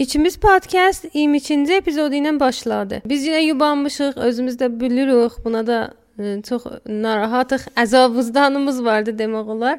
İkimiz 0.00 0.36
podkast 0.36 1.04
22-ci 1.04 1.74
epizodu 1.76 2.16
ilə 2.16 2.30
başladı. 2.40 3.02
Biz 3.04 3.26
yenə 3.26 3.40
yubanmışıq, 3.42 4.14
özümüz 4.16 4.54
də 4.56 4.70
bilirik. 4.80 5.34
Buna 5.44 5.60
da 5.66 5.80
ə, 6.16 6.40
çox 6.48 6.64
narahatıq. 6.88 7.66
Əzab 7.82 8.16
vicdanımız 8.16 8.78
vardı 8.84 9.12
demək 9.18 9.52
olar. 9.56 9.76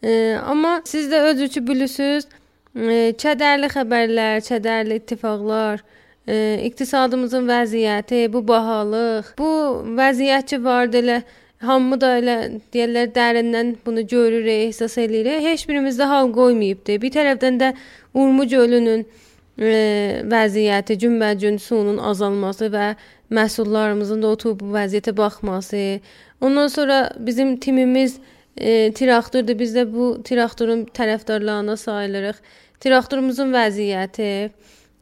Ə, 0.00 0.40
amma 0.48 0.80
siz 0.88 1.12
də 1.12 1.20
özünüzü 1.28 1.64
bilirsiniz. 1.66 2.30
Ə, 2.72 3.12
kədərli 3.20 3.68
xəbərlər, 3.76 4.40
kədərli 4.48 4.96
ittifaqlar, 5.02 5.84
ə, 6.24 6.40
iqtisadımızın 6.70 7.52
vəziyyəti, 7.52 8.24
bu 8.32 8.46
bahalıq, 8.48 9.34
bu 9.36 9.52
vəziyyət 10.00 10.54
ki 10.54 10.64
vardı 10.64 11.04
elə 11.04 11.22
hamı 11.68 12.00
da 12.00 12.16
elə 12.24 12.42
deyirlər 12.72 13.12
dərindən 13.12 13.76
bunu 13.84 14.08
görürük, 14.08 14.54
ehsas 14.70 14.96
eləyirik. 15.04 15.44
Heç 15.52 15.68
birimizdə 15.68 16.08
hal 16.08 16.32
qoymayıbdı. 16.32 17.02
Bir 17.02 17.18
tərəfdən 17.20 17.60
də 17.60 17.74
Urmu 18.14 18.48
gölünün 18.48 19.04
e, 19.04 19.28
vəziyyəti, 19.58 20.96
günbəgün 21.02 21.58
suyun 21.58 21.98
azalması 21.98 22.70
və 22.72 22.94
məhsullarımızın 23.30 24.22
da 24.22 24.28
o 24.28 24.36
bu 24.60 24.72
vəziyyətə 24.74 25.16
baxması. 25.16 26.00
Ondan 26.40 26.68
sonra 26.68 27.10
bizim 27.18 27.56
timimiz 27.56 28.18
e, 28.56 28.92
traktordur. 28.92 29.58
Biz 29.58 29.76
də 29.76 29.86
bu 29.92 30.22
traktorun 30.24 30.86
tərəfdarlarına 30.94 31.76
sayılırıq. 31.76 32.36
Traktorumuzun 32.80 33.52
vəziyyəti, 33.52 34.50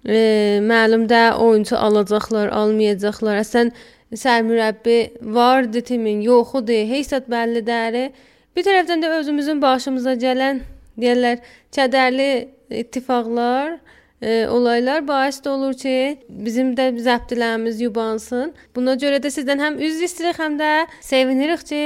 e, 0.06 0.18
məlum 0.62 1.06
də 1.08 1.34
oyunçu 1.34 1.76
alacaqlar, 1.76 2.48
almayacaqlar. 2.48 3.38
Əslən 3.44 3.72
sərmürəbbi 4.14 4.98
vardı 5.34 5.80
timin, 5.80 6.20
yoxudur, 6.22 6.88
heysat 6.90 7.28
bəllidir. 7.30 8.10
Bir 8.56 8.66
tərəfdən 8.66 9.04
də 9.04 9.12
özümüzün 9.20 9.62
başımıza 9.62 10.16
gələn 10.18 10.64
deyirlər 10.98 11.38
kədərli 11.72 12.48
ittifaqlar 12.70 13.76
e, 13.76 13.97
olaylar 14.26 15.08
bais 15.08 15.38
də 15.38 15.48
olur 15.48 15.74
ki, 15.78 16.18
bizim 16.28 16.72
də 16.74 16.90
zəbtilərimiz 17.04 17.78
yubansın. 17.82 18.52
Buna 18.74 18.96
görə 18.98 19.20
də 19.22 19.30
sizdən 19.30 19.62
həm 19.62 19.78
üzr 19.78 20.08
istəyirik, 20.08 20.40
həm 20.42 20.58
də 20.58 20.72
sevinirik 21.06 21.62
ki, 21.68 21.82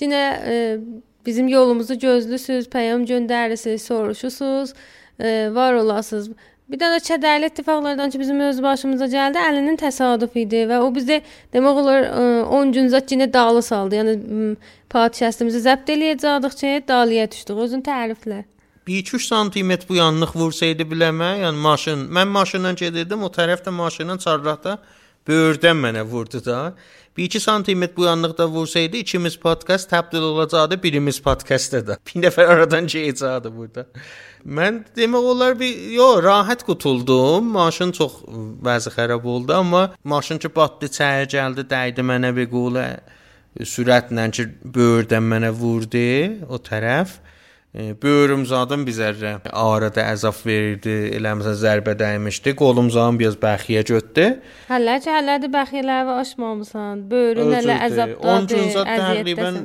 yenə 0.00 0.20
e, 0.44 0.58
bizim 1.26 1.48
yolumuzu 1.48 1.98
gözlüsüz, 1.98 2.68
peyam 2.70 3.04
göndərirsiniz, 3.08 3.88
soruşursunuz, 3.88 4.74
e, 5.20 5.48
var 5.54 5.80
olasınız. 5.80 6.30
Bir 6.70 6.78
dənə 6.78 7.00
kədərli 7.02 7.48
ittifaqlardan 7.50 8.12
ki, 8.12 8.20
bizim 8.20 8.44
öz 8.44 8.62
başımıza 8.62 9.08
gəldi, 9.10 9.40
əlinin 9.42 9.80
təsadüf 9.80 10.36
idi 10.38 10.66
və 10.70 10.78
o 10.84 10.92
bizə 10.94 11.22
demək 11.54 11.80
olar 11.82 12.06
10 12.60 12.76
gün 12.76 12.92
zət 12.92 13.16
yenə 13.16 13.32
dalı 13.32 13.62
saldı. 13.64 13.98
Yəni 13.98 14.54
podkastımızı 14.92 15.64
zəbt 15.64 15.90
eləyəcəkdik 15.96 16.60
ki, 16.60 16.76
dalıya 16.88 17.26
düşdük. 17.32 17.58
Özün 17.66 17.82
təriflə. 17.88 18.44
2-3 18.86 19.26
santimetr 19.26 19.88
bu 19.88 19.98
yanlıq 20.00 20.32
vursaydı 20.34 20.86
biləmə, 20.88 21.34
yəni 21.44 21.60
maşın, 21.60 22.06
mən 22.16 22.32
maşınla 22.32 22.72
gedirdim, 22.80 23.22
o 23.22 23.28
tərəf 23.32 23.64
də 23.66 23.74
maşının 23.74 24.18
çarraqda 24.18 24.78
böyürdən 25.28 25.76
mənə 25.84 26.02
vurdu 26.08 26.40
da. 26.44 26.74
1-2 27.18 27.40
santimetr 27.40 27.96
bu 27.96 28.04
yanlıqda 28.04 28.48
vursaydı 28.48 28.96
ikimiz 28.96 29.36
podkast 29.36 29.90
təbdil 29.92 30.24
olacaqdı, 30.30 30.82
birimiz 30.82 31.20
podkastda 31.22 31.86
da. 31.86 31.98
Bir 32.06 32.22
nəfər 32.24 32.52
aradan 32.54 32.88
keçəcəkdi 32.88 33.52
burada. 33.56 33.86
Mən 34.46 34.84
demək 34.96 35.26
olar 35.32 35.58
bir 35.60 35.90
yo 35.92 36.22
rahat 36.22 36.64
qutuldum. 36.64 37.50
Maşın 37.52 37.92
çox 37.92 38.22
vəzi 38.64 38.90
xarab 38.94 39.24
oldu, 39.24 39.52
amma 39.54 39.90
maşın 40.04 40.38
ki 40.38 40.54
batdı, 40.56 40.88
çəyə 40.96 41.26
gəldi, 41.34 41.66
dəydi 41.68 42.06
mənə 42.12 42.32
bir 42.36 42.48
qulə 42.54 42.86
sürətlə 43.58 44.30
ki 44.30 44.46
böyürdən 44.64 45.26
mənə 45.34 45.50
vurdu 45.52 46.06
o 46.48 46.56
tərəf. 46.70 47.18
Böyrümzadım 47.74 48.82
bir 48.82 48.94
zərrə 48.96 49.32
arada 49.46 50.02
əzab 50.10 50.40
verirdi. 50.42 50.94
Elə 51.14 51.36
məsələn 51.38 51.58
zərbə 51.60 51.94
dəymişdi. 52.00 52.56
Qolumzam 52.58 53.18
biraz 53.20 53.36
bəxiyə 53.38 53.84
götdü. 53.86 54.24
Hələ 54.66 54.96
ki, 55.04 55.10
hələdir 55.14 55.52
bəxiyələri 55.54 56.16
aşmamısan. 56.18 57.04
Böyrün 57.12 57.54
elə 57.60 57.78
əzabdadır. 57.86 58.26
10 58.34 58.50
gün 58.50 58.68
zət 58.74 58.92
təqribən 59.04 59.60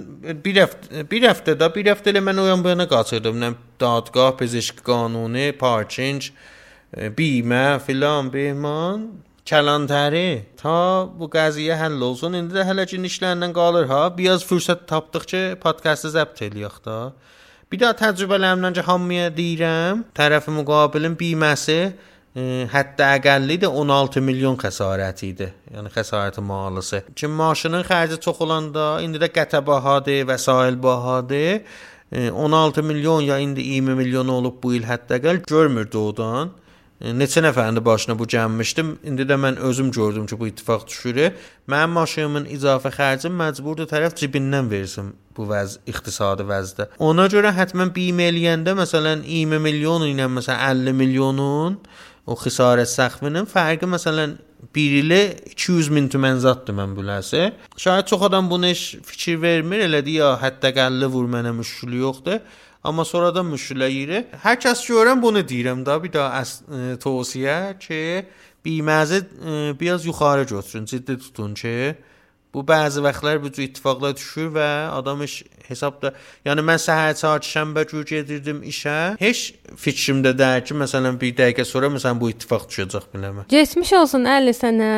bir 0.46 0.62
həftə 0.62 1.06
bir 1.16 1.28
həftədə 1.32 1.72
bir 1.80 1.92
həftə 1.96 2.14
elə 2.14 2.22
mən 2.30 2.44
o 2.44 2.48
yan 2.52 2.62
bu 2.62 2.76
yana 2.76 2.86
qaçırdım. 2.94 3.42
Nə 3.42 3.54
dadgah, 3.82 4.36
pezişki 4.38 4.86
qanuni, 4.86 5.50
parking, 5.58 6.30
bimə 7.18 7.68
filan, 7.88 8.30
behman 8.30 9.08
kələntəri 9.50 10.44
ta 10.62 11.10
bu 11.10 11.26
qəziyyə 11.34 11.82
həll 11.82 12.06
olsun. 12.06 12.38
İndi 12.38 12.54
də 12.54 12.70
hələ 12.70 12.86
ki 12.86 13.02
işlərlə 13.10 13.50
qalır 13.58 13.90
ha. 13.90 14.04
Biraz 14.14 14.46
fürsət 14.46 14.86
tapdıqca 14.94 15.56
podkastı 15.66 16.14
zəbt 16.20 16.46
eləyək 16.46 16.84
də. 16.86 17.00
Bir 17.72 17.80
daha 17.82 17.96
təcrübələrimdən 17.98 18.76
ki, 18.78 18.84
hamıya 18.86 19.30
deyirəm, 19.34 20.04
tərəfi 20.16 20.54
müqabilin 20.54 21.16
biməsi 21.18 21.80
e, 21.82 22.44
hətta 22.72 23.08
əqəlli 23.18 23.58
də 23.64 23.72
16 23.84 24.22
milyon 24.22 24.60
xəsarət 24.62 25.24
idi. 25.26 25.48
Yəni 25.74 25.90
xəsarəti 25.96 26.44
malısı. 26.46 27.02
Ki 27.16 27.28
maşının 27.28 27.88
xərci 27.90 28.20
çox 28.22 28.44
olanda 28.46 29.00
indi 29.06 29.22
də 29.22 29.32
qətə 29.34 29.64
bahadır, 29.66 30.28
vəsail 30.30 30.78
bahadır. 30.84 31.64
E, 32.12 32.30
16 32.30 32.84
milyon 32.84 33.26
ya 33.26 33.40
indi 33.42 33.66
20 33.66 33.98
milyon 33.98 34.30
olub 34.38 34.62
bu 34.64 34.76
il 34.78 34.86
hətta 34.86 35.18
əqəl 35.18 35.42
görmürdü 35.50 35.98
odan. 35.98 36.54
Neçə 37.02 37.42
nəfərin 37.44 37.76
də 37.76 37.84
başına 37.86 38.16
bu 38.20 38.24
gəlmişdim. 38.32 38.96
İndi 39.04 39.26
də 39.28 39.36
mən 39.36 39.58
özüm 39.68 39.92
gördüm 39.92 40.26
ki, 40.26 40.40
bu 40.40 40.48
ittifaq 40.48 40.88
düşür. 40.88 41.18
Mənim 41.68 41.92
maşınımın 41.98 42.46
izafə 42.56 42.92
xərcim 42.96 43.36
məcburdur 43.36 43.90
tərəf 43.92 44.16
cibindən 44.16 44.72
versin 44.72 45.12
bu 45.36 45.48
vəz 45.50 45.78
iqtisadi 45.92 46.48
vəzdə. 46.48 46.88
Ona 47.04 47.28
görə 47.32 47.52
həttəmən 47.58 47.92
bimə 47.96 48.30
eləyəndə 48.32 48.78
məsələn 48.80 49.26
20 49.28 49.60
milyon 49.68 50.08
ilə 50.08 50.30
məsələn 50.32 50.86
50 50.88 50.96
milyonun 51.02 51.80
o 52.26 52.38
xisarət 52.40 52.90
səxvinin 52.90 53.50
fərqi 53.50 53.90
məsələn 53.92 54.38
1 54.74 55.00
ilə 55.02 55.20
200 55.52 55.92
min 55.94 56.08
tümən 56.12 56.40
zaddır 56.44 56.78
mən 56.80 56.96
biləsə. 56.98 57.50
Şayad 57.78 58.08
çox 58.08 58.24
adam 58.30 58.50
bunu 58.50 58.72
heç 58.72 58.96
fikir 59.04 59.42
vermir, 59.42 59.84
elədi 59.90 60.20
ya 60.22 60.32
hətta 60.42 60.72
qəlli 60.76 61.12
vur 61.12 61.28
mənə 61.28 61.52
müşkülü 61.60 62.02
yoxdur. 62.08 62.40
Amma 62.86 63.06
sonradan 63.06 63.48
müşküləyirik. 63.50 64.34
Hər 64.46 64.60
kəs 64.62 64.84
görən 64.86 65.22
bunu 65.22 65.42
deyirəm 65.42 65.82
da, 65.88 65.98
bir 66.04 66.14
daha 66.14 66.42
əs 66.44 66.60
tövsiyə 67.02 67.58
ki, 67.82 68.02
biməzi 68.66 69.24
biraz 69.80 70.06
yuxarı 70.06 70.46
götürün, 70.52 70.86
ciddi 70.90 71.18
tutun 71.18 71.54
ki, 71.58 71.76
Bu 72.56 72.62
bəzi 72.64 73.02
vaxtlar 73.04 73.42
bu 73.44 73.50
cür 73.52 73.66
ittifaqlar 73.68 74.14
düşür 74.16 74.48
və 74.56 74.68
adam 74.96 75.24
iş 75.26 75.34
hesabda, 75.70 76.14
yəni 76.46 76.64
mən 76.66 76.80
səhər 76.82 77.16
saat 77.20 77.48
şənbə 77.48 77.86
gün 77.92 78.06
gedirdim 78.10 78.62
işə. 78.68 78.96
Heç 79.20 79.44
fikrimdə 79.82 80.36
deyil 80.38 80.66
ki, 80.68 80.78
məsələn 80.82 81.20
bir 81.22 81.36
dəqiqə 81.40 81.66
sonra 81.68 81.92
məsələn 81.94 82.22
bu 82.22 82.32
ittifaq 82.34 82.68
düşəcək 82.72 83.12
biləmə. 83.14 83.46
Keçmiş 83.52 83.94
olsun 84.00 84.26
əli 84.38 84.56
sənə. 84.56 84.92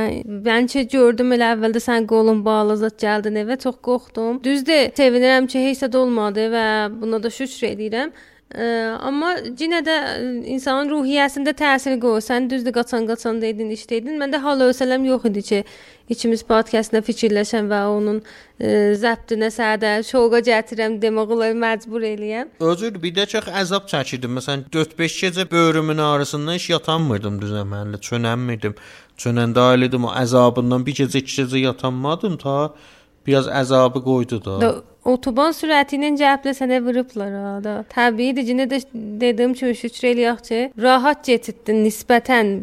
Mən 0.47 0.71
ki 0.71 0.87
gördüm 0.93 1.35
elə 1.37 1.53
əvvəldə 1.55 1.83
sən 1.83 2.07
qolun 2.09 2.43
bağlı 2.45 2.79
zət 2.83 2.97
gəldin 3.03 3.43
evə, 3.43 3.59
çox 3.63 3.77
qorxdum. 3.87 4.41
Düzdür, 4.43 4.89
sevinirəm 4.97 5.49
ki, 5.51 5.67
heç 5.69 5.85
də 5.87 5.97
olmadı 5.97 6.49
və 6.53 6.65
buna 7.01 7.21
da 7.23 7.29
şükür 7.29 7.71
edirəm. 7.73 8.15
Amma 8.55 9.33
yenə 9.59 9.81
də 9.83 9.95
insanın 10.47 10.87
ruhiyyəsində 10.93 11.51
təsir 11.57 11.97
qoyur. 11.99 12.23
Sən 12.23 12.47
düzdür 12.49 12.71
qaçan-qaçan 12.77 13.41
dedin, 13.43 13.73
işdəydin. 13.75 14.15
Məndə 14.21 14.39
hal 14.39 14.63
ölsələm 14.69 15.03
yox 15.09 15.25
idi 15.27 15.43
ki, 15.49 15.59
ikimiz 16.15 16.45
podkastına 16.47 17.01
fikirləşəm 17.03 17.67
və 17.67 17.81
onun 17.91 18.21
ə, 18.23 18.95
zəbtinə 19.01 19.51
sədə 19.51 19.91
şoqa 20.07 20.39
gətirəm 20.47 20.95
demək 21.03 21.35
olar 21.35 21.59
məcbur 21.59 22.07
eləyəm. 22.07 22.55
Özür 22.63 22.95
bir 23.03 23.15
də 23.19 23.27
çox 23.35 23.51
əzab 23.51 23.91
çəkirdim. 23.91 24.39
Məsələn 24.39 24.63
4-5 24.71 25.19
gecə 25.25 25.49
böyrümün 25.51 25.99
ağrısından 26.07 26.55
heç 26.55 26.69
yatanmırdım 26.69 27.41
düzəmənli, 27.43 27.99
çönənmirdim. 27.99 28.79
Çönəndə 29.19 29.73
ailədim 29.73 30.07
o 30.07 30.15
əzabından 30.23 30.87
bir 30.87 31.03
gecə, 31.03 31.19
iki 31.19 31.41
gecə 31.41 31.67
yatanmadım 31.67 32.39
ta 32.39 32.71
biraz 33.27 33.51
əzabı 33.51 33.99
qoydu 34.03 34.39
da. 34.45 34.61
da 34.61 34.75
Otoban 35.07 35.53
sürəti 35.55 35.95
ilə 35.95 36.11
cəhblə 36.19 36.53
sənə 36.57 36.81
vurublar 36.83 37.31
ha 37.31 37.51
da. 37.63 37.75
Təbiidir, 37.93 38.43
yenə 38.51 38.65
də 38.67 38.81
dediyim 38.93 39.53
kimi 39.55 39.75
şükür 39.79 40.09
eləyək 40.11 40.41
ki, 40.47 40.61
rahat 40.83 41.23
keçirdin 41.27 41.79
nisbətən 41.85 42.55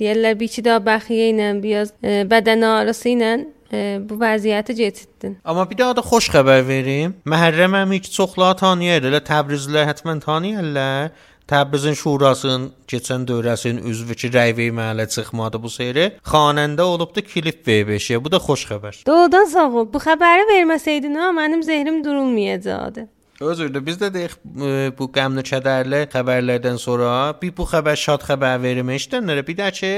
deyirlər 0.00 0.38
bir 0.40 0.50
iki 0.50 0.64
daha 0.66 0.82
bəxiyə 0.88 1.28
ilə, 1.34 1.50
biraz 1.62 1.94
e, 2.02 2.22
bədən 2.30 2.66
ağrısı 2.70 3.12
ilə 3.12 3.30
e, 3.70 3.84
bu 4.02 4.18
vəziyyəti 4.18 4.76
keçirdin. 4.80 5.36
Amma 5.44 5.68
bir 5.70 5.78
daha 5.78 5.96
da 5.96 6.02
xoş 6.02 6.32
xəbər 6.34 6.64
verim. 6.66 7.14
Məhərrəm 7.30 7.78
əmi 7.84 8.00
ki 8.02 8.10
çoxları 8.16 8.58
tanıyır, 8.64 9.06
elə 9.12 9.22
Təbrizlilər 9.30 9.86
həttəmən 9.92 10.24
tanıyırlar. 10.26 11.14
Təbrizin 11.50 11.92
şurasının 12.00 12.70
keçən 12.88 13.26
dövrəsinin 13.28 13.84
üzvü 13.90 14.14
ki, 14.20 14.30
rəy 14.32 14.54
verməyə 14.56 15.08
çıxmadı 15.12 15.60
bu 15.62 15.70
seyri. 15.70 16.06
Xanəndə 16.24 16.86
olubdu 16.88 17.20
klip 17.20 17.66
V5-yə. 17.68 18.20
Bu 18.24 18.32
da 18.32 18.40
xoş 18.40 18.64
xəbər. 18.70 19.02
Doğrudan 19.06 19.50
sağ 19.52 19.66
ol. 19.68 19.90
Bu 19.92 20.00
xəbəri 20.00 20.46
verməsəydin, 20.52 21.18
ha, 21.20 21.28
mənim 21.36 21.62
zehrim 21.62 22.00
durulmayacaqdı. 22.04 23.08
Özür 23.40 23.74
biz 23.86 23.98
də 23.98 24.08
deyək 24.14 24.34
bu 24.98 25.08
qəmli 25.12 25.42
kədərli 25.44 26.04
xəbərlərdən 26.12 26.78
sonra 26.78 27.34
bir 27.42 27.50
bu 27.56 27.66
xəbər 27.66 27.98
şad 27.98 28.22
xəbər 28.24 28.62
vermişdənlərə 28.62 29.42
bir 29.46 29.56
də 29.58 29.70
ki 29.74 29.90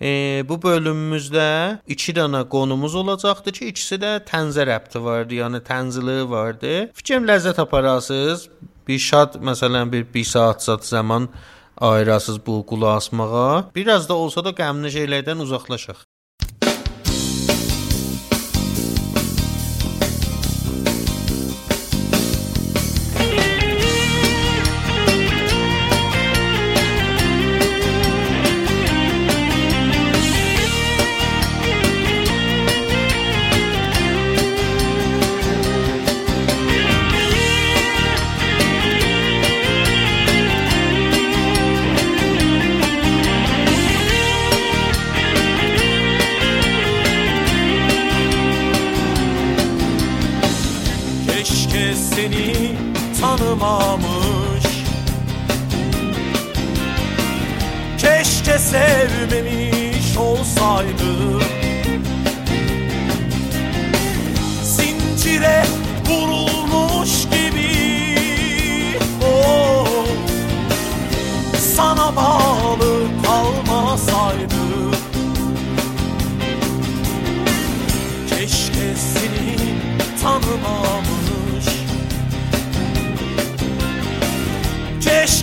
e, 0.00 0.10
bu 0.48 0.56
bölümümüzdə 0.62 1.48
2 1.90 2.14
dənə 2.20 2.44
qonumuz 2.48 2.94
olacaqdı 2.94 3.52
ki, 3.58 3.70
ikisi 3.74 3.98
də 4.00 4.14
tənzə 4.30 4.64
rəbti 4.70 5.02
vardı, 5.04 5.40
yəni 5.42 5.60
tənzili 5.66 6.22
vardı. 6.30 6.74
Fikrim 6.94 7.26
ləzzət 7.28 7.58
aparasınız 7.60 8.48
bir 8.88 8.98
şad 8.98 9.40
məsələn 9.48 9.92
bir 9.92 10.06
1 10.14 10.24
saat 10.24 10.62
zat 10.64 10.86
zaman 10.86 11.28
ayırasız 11.76 12.46
bu 12.46 12.66
qulaq 12.66 12.96
asmağa. 12.96 13.70
Biraz 13.74 14.08
da 14.08 14.14
olsa 14.14 14.44
da 14.44 14.50
qəmli 14.50 14.90
şeylərdən 14.96 15.44
uzaqlaşaq. 15.44 16.07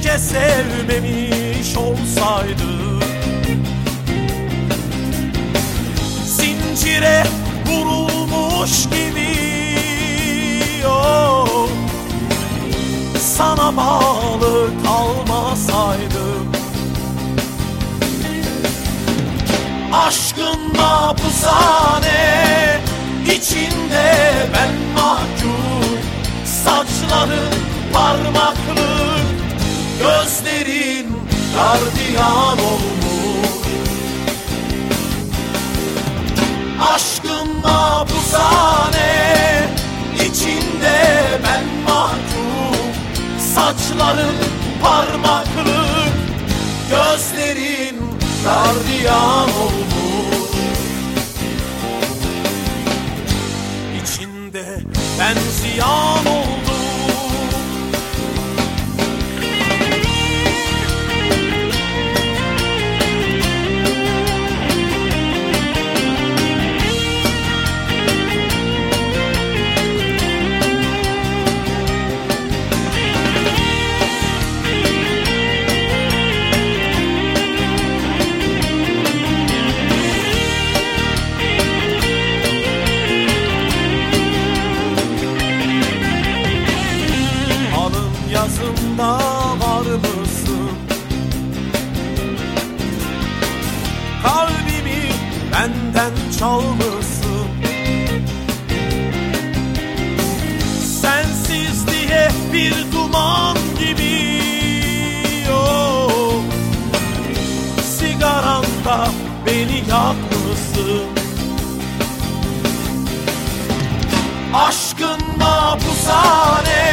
Keşke 0.05 0.19
sevmemiş 0.19 1.77
olsaydı. 1.77 2.99
Zincire 6.25 7.23
vurulmuş 7.67 8.83
gibi 8.83 9.27
oh, 10.87 11.67
Sana 13.19 13.77
bağlı 13.77 14.69
kalmasaydım 14.85 16.51
Aşkın 19.93 20.77
mahpushane 20.77 22.79
içinde 23.35 24.33
ben 24.53 24.73
mahkum 24.95 25.99
Saçların 26.45 27.53
parmaklık 27.93 28.94
Gözlerin 29.99 31.07
gardiyan 31.55 32.59
olmuş. 32.59 33.65
Aşkın 36.93 37.59
mahpushane 37.63 39.13
içinde 40.15 41.23
ben 41.43 41.63
mahkum. 41.87 42.77
Saçların 43.55 44.35
parmaklık 44.81 46.13
Gözlerin 46.89 47.95
gardiyan 48.43 49.49
olmuş. 49.49 50.49
İçinde 54.03 54.79
ben 55.19 55.35
ziyan 55.51 56.25
oldum 95.65 96.13
çalmışsın 96.39 97.47
Sensiz 101.01 101.87
diye 101.87 102.29
bir 102.53 102.73
duman 102.93 103.57
gibi 103.79 104.41
oh. 105.53 106.41
Sigaranda 107.97 109.07
beni 109.45 109.77
yakmışsın 109.77 111.05
Aşkın 114.53 115.37
mahpushane 115.39 116.83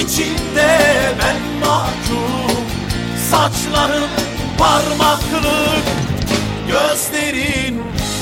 içinde 0.00 0.78
ben 1.18 1.68
mahkum 1.68 2.64
Saçların 3.30 4.08
parmaklık 4.58 5.84
gözlerin 6.68 7.17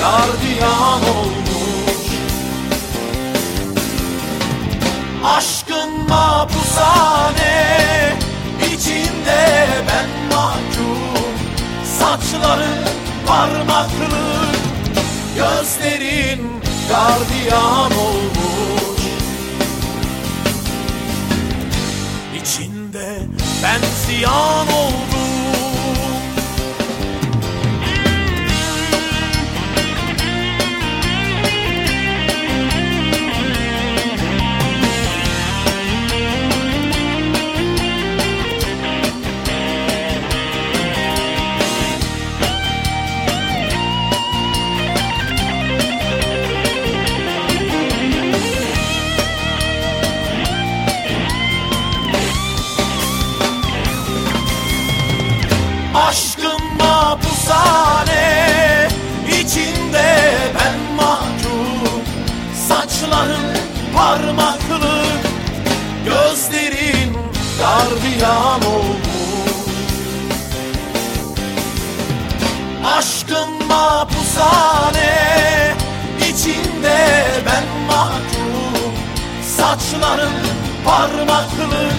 gardiyan 0.00 1.02
olmuş. 1.16 2.06
Aşkın 5.24 6.08
mahpushane 6.08 7.54
içinde 8.74 9.66
ben 9.88 10.36
mahkum. 10.36 10.98
Saçların 11.98 12.84
parmaklık 13.26 14.56
gözlerin 15.36 16.40
gardiyan 16.88 17.92
olmuş. 17.98 19.02
İçinde 22.42 23.18
ben 23.62 23.80
ziyan 24.06 24.68
oldum 24.68 25.05
gardiyan 67.96 68.62
olmuş. 68.62 69.06
Aşkın 72.98 73.66
mahpushane 73.68 75.14
içinde 76.30 77.24
ben 77.46 77.64
mahkum. 77.86 78.92
Saçların 79.56 80.32
parmaklık 80.84 81.92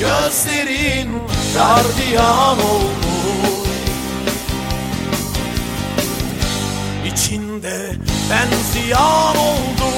gözlerin 0.00 1.22
gardiyan 1.54 2.58
olmuş. 2.58 2.94
İçinde 7.06 7.90
ben 8.30 8.48
ziyan 8.72 9.36
oldum. 9.36 9.94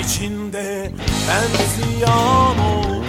İçinde 0.00 0.90
Ben 1.30 1.46
ziyan 1.74 2.58
oldum 2.58 3.04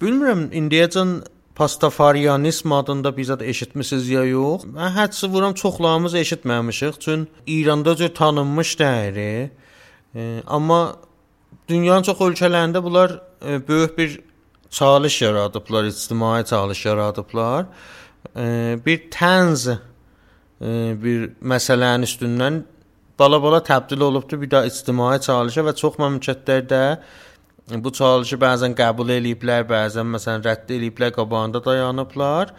Bilmirəm, 0.00 0.46
indiyəcən 0.56 1.10
Pastafarianizm 1.58 2.72
adında 2.72 3.12
bizə 3.12 3.36
də 3.36 3.50
eşitmisiniz 3.52 4.08
ya 4.08 4.22
yox? 4.24 4.64
Mən 4.64 4.94
hədsə 4.94 5.28
vuram 5.28 5.52
çoxlarımız 5.54 6.14
eşitməmişik. 6.14 6.96
Çün 7.00 7.28
İranda 7.46 7.96
cür 7.96 8.14
tanınmış 8.14 8.72
dəyəri. 8.80 9.50
E, 10.14 10.42
amma 10.46 10.96
dünyanın 11.68 12.08
çox 12.08 12.24
ölkələrində 12.30 12.82
bunlar 12.82 13.18
e, 13.44 13.68
böyük 13.68 13.98
bir 13.98 14.20
çalış 14.70 15.22
yaradıblar, 15.22 15.84
ictimai 15.84 16.44
çalış 16.44 16.86
yaradıblar. 16.86 17.66
E, 18.36 18.78
bir 18.86 19.10
tənz 19.10 19.68
e, 19.70 19.76
bir 21.04 21.32
məsələnin 21.44 22.08
üstündən 22.08 22.62
bala-bala 23.20 23.60
təbdil 23.64 24.00
olubdu 24.08 24.38
bir 24.40 24.48
də 24.54 24.62
ictimai 24.70 25.18
çalışa 25.20 25.64
və 25.66 25.74
çox 25.76 25.98
məmləkətlərdə 26.00 26.84
bu 27.84 27.92
çalışı 27.94 28.38
bəzən 28.40 28.72
qəbul 28.78 29.12
eləyiblər, 29.16 29.66
bəzən 29.68 30.08
məsələn 30.14 30.46
rədd 30.46 30.72
eləyiblər, 30.76 31.12
qabağında 31.18 31.60
dayanıblar. 31.64 32.54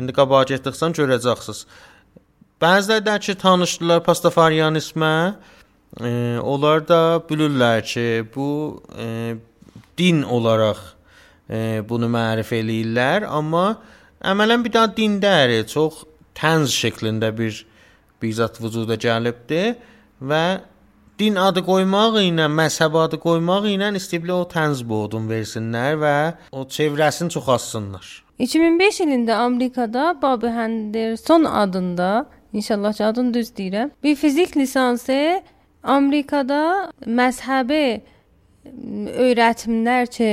İndi 0.00 0.14
qabağa 0.16 0.42
getdiksən 0.50 0.96
görəcəksiniz. 0.96 1.66
Bəziləri 2.62 3.04
də 3.06 3.18
ki, 3.20 3.34
tanışdılar 3.42 4.00
pastafarianizmə, 4.06 5.12
e, 6.00 6.10
onlar 6.40 6.82
da 6.88 7.00
bilirlər 7.28 7.84
ki, 7.84 8.06
bu 8.34 8.48
e, 8.98 9.36
din 9.98 10.22
olaraq 10.22 10.80
e, 11.50 11.60
bunu 11.88 12.08
mərif 12.10 12.54
eləyirlər, 12.56 13.28
amma 13.28 13.66
əmələn 14.24 14.64
bir 14.64 14.72
daha 14.78 14.90
din 14.96 15.20
deyil, 15.22 15.66
çox 15.68 16.06
tənz 16.40 16.72
şəklində 16.72 17.30
bir 17.36 17.64
bir 18.22 18.32
zat 18.32 18.56
vücuda 18.62 18.96
gəlibdi 18.96 19.76
və 20.20 20.44
din 21.18 21.36
adı 21.40 21.62
qoymaq 21.64 22.20
ilə, 22.20 22.48
məzhəb 22.52 22.96
adı 23.04 23.18
qoymaq 23.20 23.68
ilə 23.72 23.92
istiblə 23.96 24.34
o 24.36 24.44
tənz 24.48 24.82
bodun 24.86 25.28
versinlər 25.30 25.96
və 26.02 26.16
o 26.52 26.64
çevrəsini 26.76 27.32
çox 27.32 27.48
azsınlar. 27.56 28.06
2005 28.38 29.00
ilində 29.06 29.38
Amerikada 29.40 30.10
Bobby 30.22 30.52
Henderson 30.52 31.44
adında, 31.44 32.26
inşallah 32.52 32.92
ki 32.92 33.04
adını 33.04 33.34
düz 33.34 33.50
deyirəm, 33.50 33.90
bir 34.02 34.16
fizik 34.16 34.56
lisansı 34.56 35.40
Amerikada 35.82 36.90
məzhəbi 37.06 38.00
öyrətimlər 39.26 40.10
ki, 40.12 40.30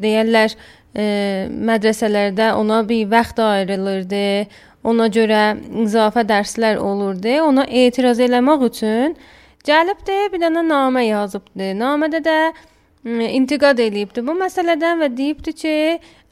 deyirlər, 0.00 0.54
e, 0.94 1.04
mədrəsələrdə 1.50 2.52
ona 2.54 2.82
bir 2.88 3.10
vaxt 3.10 3.38
ayrılırdı. 3.38 4.46
Ona 4.84 5.08
görə 5.08 5.42
izafə 5.84 6.24
dərslər 6.28 6.76
olurdu. 6.82 7.38
Ona 7.46 7.64
etiraz 7.64 8.20
eləmək 8.20 8.66
üçün 8.68 9.16
gəlibdi, 9.64 10.18
bir 10.32 10.42
dənə 10.42 10.64
namə 10.66 11.06
yazıbdı. 11.06 11.72
Namədə 11.80 12.20
də 12.24 12.38
intiqad 13.04 13.80
eləyibdi 13.84 14.24
bu 14.24 14.34
məsələdən 14.40 15.00
və 15.02 15.08
deyibdi 15.16 15.52
ki, 15.56 15.76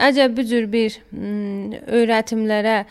əcəb 0.01 0.37
bu 0.37 0.45
cür 0.49 0.69
bir 0.73 0.99
öyrətimlərə 2.01 2.83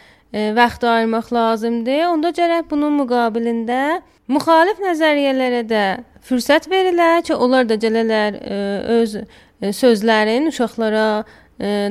vaxt 0.58 0.84
ayırmaq 0.84 1.34
lazımdır. 1.34 2.06
Onda 2.14 2.32
gərək 2.36 2.70
bunun 2.70 2.98
müqabilində 3.02 4.02
müxalif 4.32 4.80
nəzəriyyələrə 4.82 5.62
də 5.68 5.86
fürsət 6.26 6.70
verilə 6.72 7.22
ki, 7.26 7.36
onlar 7.36 7.68
da 7.70 7.76
e, 7.76 8.62
öz 9.02 9.16
ə, 9.18 9.74
sözlərini 9.74 10.50
uşaqlara 10.54 11.24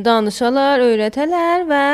danışalar, 0.03 0.81
öyrətələr 0.83 1.67
və 1.69 1.85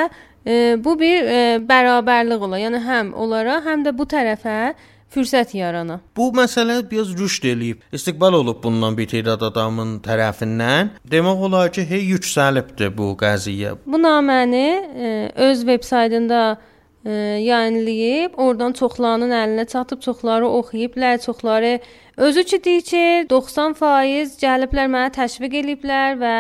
bu 0.85 0.99
bir 1.01 1.25
ə, 1.27 1.41
bərabərlik 1.67 2.43
ola. 2.47 2.61
Yəni 2.63 2.83
həm 2.85 3.15
onlara, 3.19 3.61
həm 3.67 3.83
də 3.87 3.93
bu 3.97 4.07
tərəfə 4.07 4.75
fürsət 5.13 5.55
yarana. 5.57 6.01
Bu 6.17 6.29
məsələ 6.37 6.79
biraz 6.91 7.13
rüşd 7.17 7.49
eləyib. 7.51 7.83
İstiqbal 7.95 8.37
olub 8.41 8.63
bundan 8.63 8.97
bir 8.99 9.09
tədad 9.11 9.43
adamın 9.49 9.99
tərəfindən. 10.05 10.95
Demək 11.11 11.45
olar 11.49 11.73
ki, 11.75 11.87
hey 11.89 12.07
yüksəlibdi 12.13 12.91
bu 12.97 13.13
qəziyyə. 13.21 13.77
Bu 13.87 14.01
naməni 14.03 14.65
ə, 14.71 15.13
öz 15.49 15.67
veb 15.67 15.87
saytında 15.87 16.41
ə, 16.55 17.19
yayınlayıb, 17.43 18.39
oradan 18.39 18.77
çoxlarının 18.79 19.35
əlinə 19.43 19.67
çatıb, 19.73 20.03
çoxları 20.07 20.49
oxuyublar, 20.61 21.19
çoxları 21.27 21.79
özü 22.17 22.45
ki 22.45 22.65
deyir 22.65 22.89
ki, 22.91 23.05
90% 23.31 24.41
gəliblər 24.43 24.91
mənə 24.91 25.13
təşviq 25.19 25.61
eləyiblər 25.63 26.19
və 26.23 26.35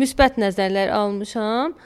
müsbət 0.00 0.40
nəzərlər 0.40 0.92
almışam. 0.92 1.76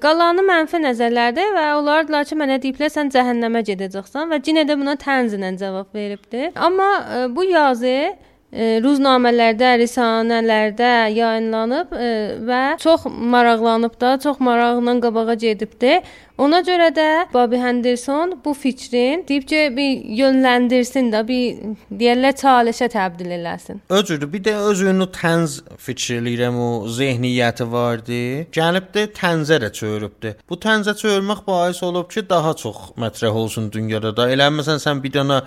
Qalanı 0.00 0.40
mənfi 0.46 0.78
nəzərlərdə 0.80 1.42
və 1.52 1.64
onlardılar 1.76 2.24
ki, 2.28 2.36
mənə 2.40 2.56
deyiblər 2.62 2.92
sən 2.92 3.10
cəhənnəmə 3.12 3.60
gedəcəksən 3.68 4.30
və 4.32 4.38
yenə 4.46 4.64
də 4.68 4.76
buna 4.80 4.94
tənzlə 4.96 5.50
cavab 5.60 5.92
veribdi. 5.94 6.52
Amma 6.54 6.88
bu 7.36 7.44
yazı 7.44 8.14
ruznamələrdə, 8.54 9.72
risanələrdə 9.82 10.92
yayınlanıb 11.12 11.90
ə, 11.92 12.12
və 12.46 12.60
çox 12.80 13.08
maraqlanıb 13.10 13.98
da, 14.00 14.16
çox 14.22 14.38
maraqla 14.40 15.00
qabağa 15.02 15.34
gedibdi. 15.34 16.00
Ona 16.38 16.60
görə 16.60 16.90
də 16.92 17.32
Bobby 17.32 17.56
Henderson 17.56 18.34
bu 18.44 18.52
fikrin 18.54 19.24
deyib 19.28 19.46
ki, 19.48 19.60
bir 19.76 20.02
yönləndirsin 20.18 21.08
də, 21.12 21.22
bir 21.28 21.76
deyirlər 21.90 22.36
çalışa 22.36 22.90
təbdil 22.92 23.32
eləsin. 23.38 23.80
Özüdür. 23.88 24.28
Bir 24.32 24.42
də 24.44 24.54
özünü 24.70 25.08
tənz 25.16 25.62
fikirləyirəm 25.80 26.58
o 26.60 26.70
zehniyyəti 26.92 27.66
vardı. 27.72 28.20
Gəlib 28.52 28.92
də 28.92 29.06
tənzə 29.16 29.62
də 29.64 29.72
çörübdü. 29.72 30.34
Bu 30.48 30.60
tənzə 30.60 30.92
çörmək 31.00 31.46
bais 31.48 31.82
olub 31.82 32.12
ki, 32.12 32.28
daha 32.28 32.52
çox 32.54 32.92
mətrəh 33.00 33.32
olsun 33.32 33.72
dünyada 33.72 34.12
da. 34.16 34.28
Elə 34.28 34.50
məsələn 34.60 34.82
sən 34.84 35.00
bir 35.02 35.16
dənə 35.16 35.40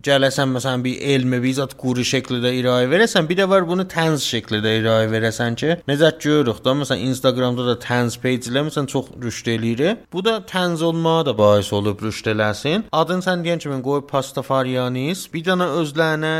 gələsən 0.00 0.52
məsələn 0.56 0.84
bir 0.84 1.00
elmi 1.14 1.40
bizat 1.42 1.74
quru 1.80 2.04
şəklində 2.06 2.52
irayə 2.56 2.88
verəsən, 2.90 3.28
bir 3.28 3.42
də 3.42 3.48
var 3.50 3.66
bunu 3.68 3.84
tənz 3.88 4.24
şəklində 4.24 4.72
irayə 4.80 5.10
verəsən 5.12 5.58
ki, 5.60 5.74
necə 5.88 6.12
görürük 6.22 6.62
da 6.64 6.76
məsələn 6.80 7.04
Instagramda 7.10 7.66
da 7.68 7.76
tənz 7.82 8.16
page-lər 8.22 8.68
məsələn 8.70 8.88
çox 8.92 9.12
rüşd 9.22 9.52
eləyir. 9.56 10.00
Bu 10.12 10.24
da 10.24 10.38
tənz 10.48 10.82
olmağa 10.82 11.26
da 11.28 11.36
bais 11.38 11.72
olub 11.72 12.02
rüşd 12.02 12.32
eləsin. 12.32 12.88
Adını 12.92 13.26
sən 13.28 13.44
deyən 13.44 13.62
kimi 13.62 13.82
qoy 13.84 14.06
pastafarianis, 14.08 15.28
bir 15.32 15.46
dənə 15.50 15.68
özlərinə 15.82 16.34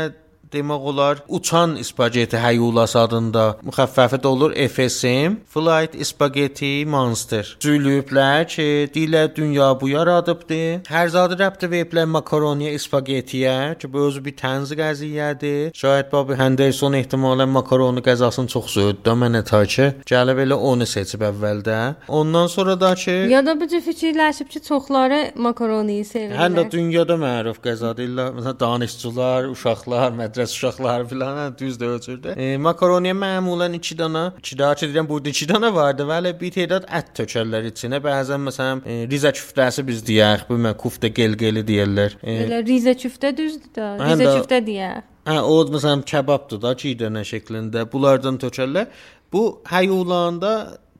demək 0.53 0.87
olar 0.91 1.23
uçan 1.27 1.75
spageti 1.83 2.37
həyulası 2.37 2.99
adında 2.99 3.43
müxəffəfi 3.65 4.19
də 4.23 4.27
olur 4.27 4.53
FSM 4.53 5.37
Flight 5.53 5.97
Spaghetti 6.05 6.85
Monster. 6.87 7.47
Cülüblər 7.63 8.45
ki, 8.47 8.67
dilə 8.93 9.25
dünya 9.35 9.71
bu 9.81 9.89
yaradıbdı. 9.91 10.83
Hər 10.89 11.11
zadı 11.13 11.37
rəbtə 11.41 11.69
veriblər 11.71 12.07
makaroniya 12.09 12.73
spagettiyə 12.79 13.55
ki, 13.81 13.89
bu 13.93 14.07
özü 14.07 14.23
bir 14.25 14.35
tənz 14.39 14.73
qəziyyədir. 14.77 15.73
Şayad 15.77 16.11
Bobby 16.11 16.37
Henderson 16.39 16.97
ehtimalən 16.99 17.51
makaroni 17.53 18.03
qəzasını 18.05 18.51
çox 18.53 18.71
söydü 18.77 19.17
mənə 19.23 19.43
ta 19.49 19.63
ki, 19.65 19.89
gəlib 20.09 20.43
elə 20.45 20.57
onu 20.71 20.87
seçib 20.89 21.25
əvvəldə. 21.29 21.79
Ondan 22.07 22.47
sonra 22.47 22.77
da 22.79 22.93
ki, 22.95 23.17
ya 23.33 23.43
da 23.45 23.57
bu 23.59 23.67
cür 23.67 23.81
fikirləşib 23.85 24.51
ki, 24.53 24.63
çoxları 24.69 25.21
makaroniyi 25.35 26.05
sevirlər. 26.05 26.39
Həm 26.43 26.59
də 26.59 26.67
dünyada 26.71 27.17
məruf 27.19 27.61
qəzadır. 27.63 28.09
Məsələn, 28.13 28.59
danışçılar, 28.59 29.49
uşaqlar, 29.53 30.11
mədrəsə 30.17 30.42
kəs 30.43 30.55
uşaqları 30.57 31.07
filan 31.11 31.37
hə, 31.37 31.47
düzdür 31.59 31.95
ölçürdü. 31.95 32.35
E, 32.37 32.57
makaroniya 32.57 33.15
məmulən 33.17 33.77
2 33.79 33.97
dənə, 33.99 34.23
2 34.39 34.57
daha 34.59 34.75
deyirəm 34.81 35.09
burada 35.09 35.33
2 35.33 35.49
dənə 35.51 35.71
vardı 35.73 36.07
və 36.09 36.19
elə 36.21 36.33
bir 36.39 36.53
tədad 36.57 36.87
ət 36.99 37.13
tökərlər 37.21 37.69
içinə. 37.71 38.01
Bəzən 38.03 38.45
məsələn 38.49 38.83
e, 38.85 38.99
rizə 39.11 39.33
küftəsi 39.35 39.85
biz 39.87 40.03
deyək, 40.07 40.45
bu 40.49 40.59
mən 40.67 40.77
küftə 40.79 41.11
gelgeli 41.15 41.65
deyirlər. 41.67 42.19
E, 42.21 42.37
elə 42.45 42.61
rizə 42.67 42.95
küftə 42.99 43.33
düzdür 43.37 43.73
da. 43.75 43.89
Rizə 44.03 44.29
küftə 44.37 44.61
deyək. 44.67 45.11
Hə, 45.29 45.37
o 45.47 45.59
məsələn 45.71 46.03
kebabdır 46.07 46.63
da, 46.63 46.73
2 46.79 46.95
dənə 47.03 47.27
şəklində. 47.27 47.85
Bunlardan 47.91 48.39
tökərlər. 48.41 48.89
Bu 49.33 49.45
həyulanda 49.69 50.55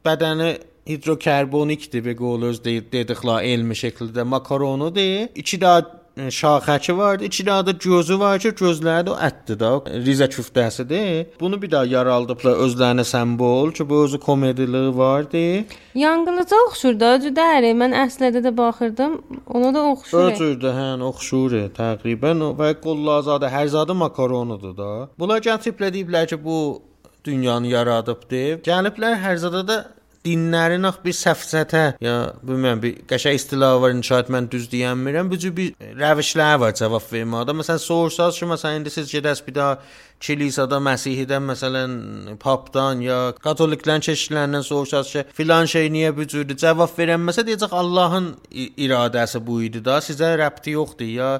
bədəni 0.05 0.53
hidrokarbonikdir 0.87 2.03
və 2.03 2.15
qol 2.19 2.49
öz 2.49 2.59
dediklər 2.63 3.45
elmi 3.47 3.75
şəkildə 3.77 4.25
makaronudur. 4.27 5.29
İki 5.39 5.59
daha 5.61 5.83
şaxəki 6.17 6.97
var, 6.97 7.19
içində 7.19 7.59
adı 7.63 7.73
gözü 7.81 8.19
var 8.19 8.39
ki, 8.39 8.51
gözləri 8.59 9.07
də 9.07 9.15
ətdir 9.27 9.57
də, 9.61 9.71
rizə 10.05 10.27
küftəsidir. 10.29 11.33
Bunu 11.39 11.61
bir 11.61 11.71
daha 11.71 11.85
yaraldıblar 11.85 12.61
özlərinə 12.65 13.03
simvol 13.03 13.71
ki, 13.71 13.89
bu 13.89 14.03
özü 14.03 14.19
komedili 14.19 14.97
vardı. 14.97 15.65
Yanğılıca 15.95 16.55
oxşur 16.67 16.99
da, 16.99 17.15
cüdəri. 17.25 17.73
Mən 17.73 17.97
əslədə 18.05 18.43
də 18.45 18.57
baxırdım, 18.57 19.21
ona 19.47 19.73
da 19.73 19.83
oxşur. 19.91 20.31
Özürdü, 20.31 20.69
hə, 20.77 20.87
oxşur 21.09 21.57
təqribən 21.77 22.45
və 22.59 22.73
qollazadə 22.85 23.49
hər 23.49 23.67
zadı 23.67 23.93
makaronudur 23.93 24.77
da. 24.77 25.09
Bunlar 25.19 25.41
gətiriblər 25.41 26.27
ki, 26.27 26.43
bu 26.45 26.81
dünyanı 27.25 27.67
yaradıbdı. 27.67 28.61
Gəliblər 28.65 29.17
hər 29.23 29.37
zada 29.37 29.67
da 29.67 29.77
dinlərin 30.23 30.87
ax 30.87 31.01
bir 31.03 31.15
səfsətə 31.17 31.83
ya 32.03 32.15
bilmirəm 32.45 32.81
bir 32.83 33.01
qəşəng 33.09 33.35
istilah 33.39 33.75
var 33.83 33.91
inşaat 33.95 34.31
mən 34.33 34.47
düz 34.51 34.69
deyəmirəm. 34.71 35.31
Bu 35.31 35.39
cür 35.41 35.53
bir 35.57 35.73
rəvişlər 35.99 36.55
var 36.63 36.73
cavab 36.79 37.03
vermədə. 37.11 37.55
Məsələn 37.59 37.83
soruşsaz 37.83 38.39
ki, 38.39 38.47
məsələn 38.53 38.81
indi 38.81 38.93
siz 38.93 39.11
gedəs 39.11 39.43
bir 39.47 39.57
daha 39.57 39.75
kilisada 40.23 40.79
Məsihidən 40.79 41.43
məsələn 41.49 41.93
papdan 42.39 43.03
ya 43.03 43.17
katoliklərin 43.43 44.05
çeşidlərindən 44.07 44.63
soruşsaz 44.63 45.11
ki, 45.11 45.25
filan 45.35 45.67
şey 45.67 45.91
niyə 45.91 46.13
bu 46.15 46.27
cürdür? 46.31 46.57
Cavab 46.63 46.95
verənməsə 46.95 47.43
deyəcək 47.49 47.75
Allahın 47.75 48.31
iradəsi 48.53 49.43
bu 49.43 49.59
idi 49.67 49.83
da, 49.83 49.99
sizə 50.05 50.31
rəbti 50.39 50.77
yoxdur 50.77 51.11
ya 51.11 51.31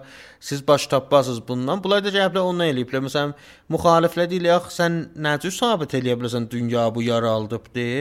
siz 0.44 0.68
baş 0.68 0.88
tapasınız 0.88 1.48
bundan. 1.48 1.84
Bunlar 1.84 2.04
da 2.04 2.12
cəblə 2.12 2.44
onu 2.44 2.66
eləyiblər. 2.68 3.06
Məsələn 3.08 3.32
müxaliflər 3.72 4.28
deyirlər, 4.28 4.68
sən 4.76 4.98
nə 5.16 5.38
cür 5.40 5.56
sabit 5.56 5.96
eləyə 5.96 6.18
bilərsən 6.20 6.50
dünya 6.52 6.90
bu 6.92 7.06
yaralıbdı? 7.08 7.92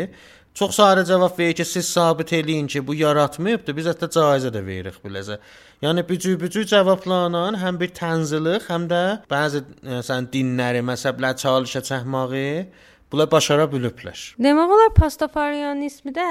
Çox 0.55 0.75
sarı 0.75 1.05
cavab 1.05 1.39
verir 1.39 1.53
ki, 1.53 1.65
siz 1.65 1.89
sabit 1.89 2.33
eləyin 2.33 2.67
ki, 2.67 2.87
bu 2.87 2.95
yaratmayıbdı. 2.95 3.77
Biz 3.77 3.87
hətta 3.93 4.09
caizə 4.13 4.51
də 4.53 4.61
veririk 4.67 4.99
biləcə. 5.05 5.39
Yəni 5.83 6.05
bücü-bücü 6.09 6.67
cavablarla 6.69 7.47
həm 7.63 7.79
bir 7.81 7.95
tənziliq, 7.97 8.69
həm 8.69 8.85
də 8.91 9.03
bəzi 9.31 9.63
məsələn 9.87 10.29
dinləri, 10.35 10.85
məzhəblər 10.85 11.39
çalışa 11.41 11.81
çəkməyi 11.89 12.67
bunlar 13.13 13.31
başara 13.33 13.65
biliblər. 13.73 14.21
Demək 14.39 14.77
olar 14.77 14.93
pastafarianizmi 14.97 16.13
də 16.17 16.29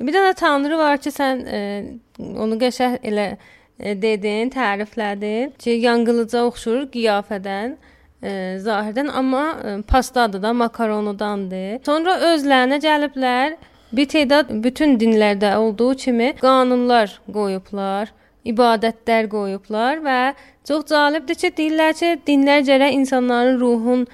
bir 0.00 0.16
dənə 0.16 0.34
tanrı 0.40 0.78
var 0.78 0.98
ki, 0.98 1.12
sən 1.12 1.44
e, 1.44 1.60
onu 2.18 2.56
qəşəng 2.60 2.98
elə 3.04 3.28
e, 3.78 3.92
dedin, 3.92 4.50
təriflədin 4.56 5.52
ki, 5.60 5.76
yanğılıca 5.84 6.46
oxşur 6.48 6.86
qiyafədən 6.96 7.76
e, 8.24 8.58
zahirdən 8.64 9.12
amma 9.12 9.44
e, 9.52 9.76
pastadır 9.82 10.42
da, 10.42 10.52
makaronudandır. 10.52 11.84
Sonra 11.86 12.16
özlərinə 12.32 12.80
gəliblər 12.82 13.56
bir 13.92 14.10
tədad 14.10 14.50
bütün 14.64 14.98
dinlərdə 15.00 15.54
olduğu 15.60 15.94
kimi 16.06 16.32
qanunlar 16.40 17.18
qoyublar, 17.32 18.10
ibadətlər 18.44 19.30
qoyublar 19.30 20.02
və 20.04 20.18
çox 20.68 20.86
cəlibdir 20.90 21.40
ki, 21.40 21.52
deyirlər 21.58 21.96
ki, 22.00 22.12
dinlər 22.26 22.64
gərək 22.66 22.96
insanların 22.98 23.58
ruhun 23.60 24.06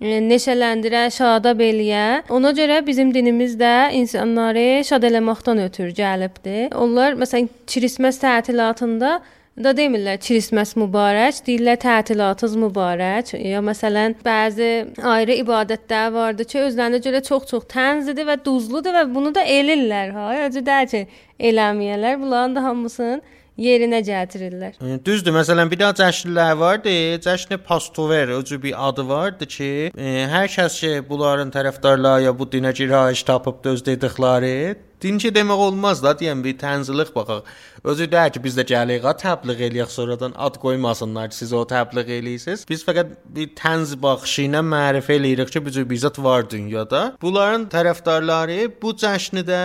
e, 0.00 0.20
neşələndirə, 0.30 1.06
şadab 1.18 1.62
eləyə. 1.66 2.06
Ona 2.32 2.54
görə 2.56 2.80
bizim 2.86 3.12
dinimiz 3.14 3.58
də 3.60 3.92
insanları 4.00 4.84
şad 4.88 5.06
eləməkdən 5.10 5.64
ötürü 5.66 5.96
gəlibdi. 6.02 6.68
Onlar 6.74 7.18
məsələn 7.18 7.50
Kirismas 7.66 8.22
tətilatında 8.22 9.18
da 9.64 9.72
demirlər 9.76 10.18
Kirismas 10.20 10.74
mübarək, 10.76 11.38
deyirlər 11.46 11.78
tətilatınız 11.80 12.56
mübarək. 12.60 13.32
Ya 13.40 13.62
məsələn, 13.64 14.16
bəzi 14.24 14.68
ayrı 15.00 15.38
ibadətlər 15.42 16.10
vardı 16.12 16.44
ki, 16.44 16.58
özlərinə 16.66 17.00
görə 17.04 17.22
çox-çox 17.24 17.64
tənzdir 17.72 18.28
və 18.28 18.36
duzludur 18.44 18.96
və 18.98 19.06
bunu 19.14 19.32
da 19.36 19.44
elirlər 19.56 20.12
ha. 20.16 20.28
Deyək 20.52 20.92
ki, 20.92 21.02
eləməyələr. 21.50 22.20
Bunların 22.20 22.56
da 22.56 22.66
hamısını 22.68 23.20
yerinə 23.58 24.00
gətirirlər. 24.06 24.80
Düzdür. 25.04 25.34
Məsələn, 25.36 25.70
bir 25.70 25.80
daha 25.80 25.96
cəşnlər 26.00 26.56
vardı. 26.58 26.96
Cəşn 27.24 27.56
Pastover 27.66 28.28
özü 28.38 28.62
bir 28.62 28.88
adı 28.88 29.08
vardı 29.08 29.46
ki, 29.46 29.70
e, 29.96 30.16
hər 30.32 30.50
kəs 30.52 30.80
ki, 30.80 30.92
bunların 31.08 31.52
tərəfdarları 31.54 32.28
ya 32.28 32.38
bu 32.38 32.48
dinə 32.52 32.74
girayış 32.76 33.22
tapıb 33.22 33.64
öz 33.64 33.86
dedikləri 33.86 34.58
Dinçi 35.02 35.28
demək 35.28 35.60
olmaz 35.60 36.00
da, 36.02 36.14
deyəm 36.16 36.40
bir 36.44 36.54
tənziliq 36.56 37.10
baxaq. 37.14 37.44
Özü 37.84 38.06
də 38.08 38.22
ki, 38.32 38.40
biz 38.44 38.56
də 38.56 38.64
gəlirik, 38.70 39.04
təbliğ 39.20 39.66
eləyək, 39.68 39.90
sonradan 39.92 40.32
ad 40.40 40.56
qoymasınlar 40.62 41.28
ki, 41.30 41.36
siz 41.36 41.52
o 41.52 41.60
təbliğ 41.68 42.08
eləyirsiniz. 42.16 42.64
Biz 42.68 42.84
fəqət 42.86 43.12
bir 43.36 43.50
tənz 43.60 43.92
baxışı 44.02 44.46
ilə 44.48 44.64
mərifə 44.64 45.18
eləyirik 45.18 45.52
ki, 45.52 45.62
bir 45.66 46.00
zət 46.00 46.22
var 46.24 46.48
dünyada. 46.50 47.02
Bunların 47.22 47.68
tərəfdarları 47.74 48.70
bu 48.82 48.94
cəşni 48.96 49.44
də 49.44 49.60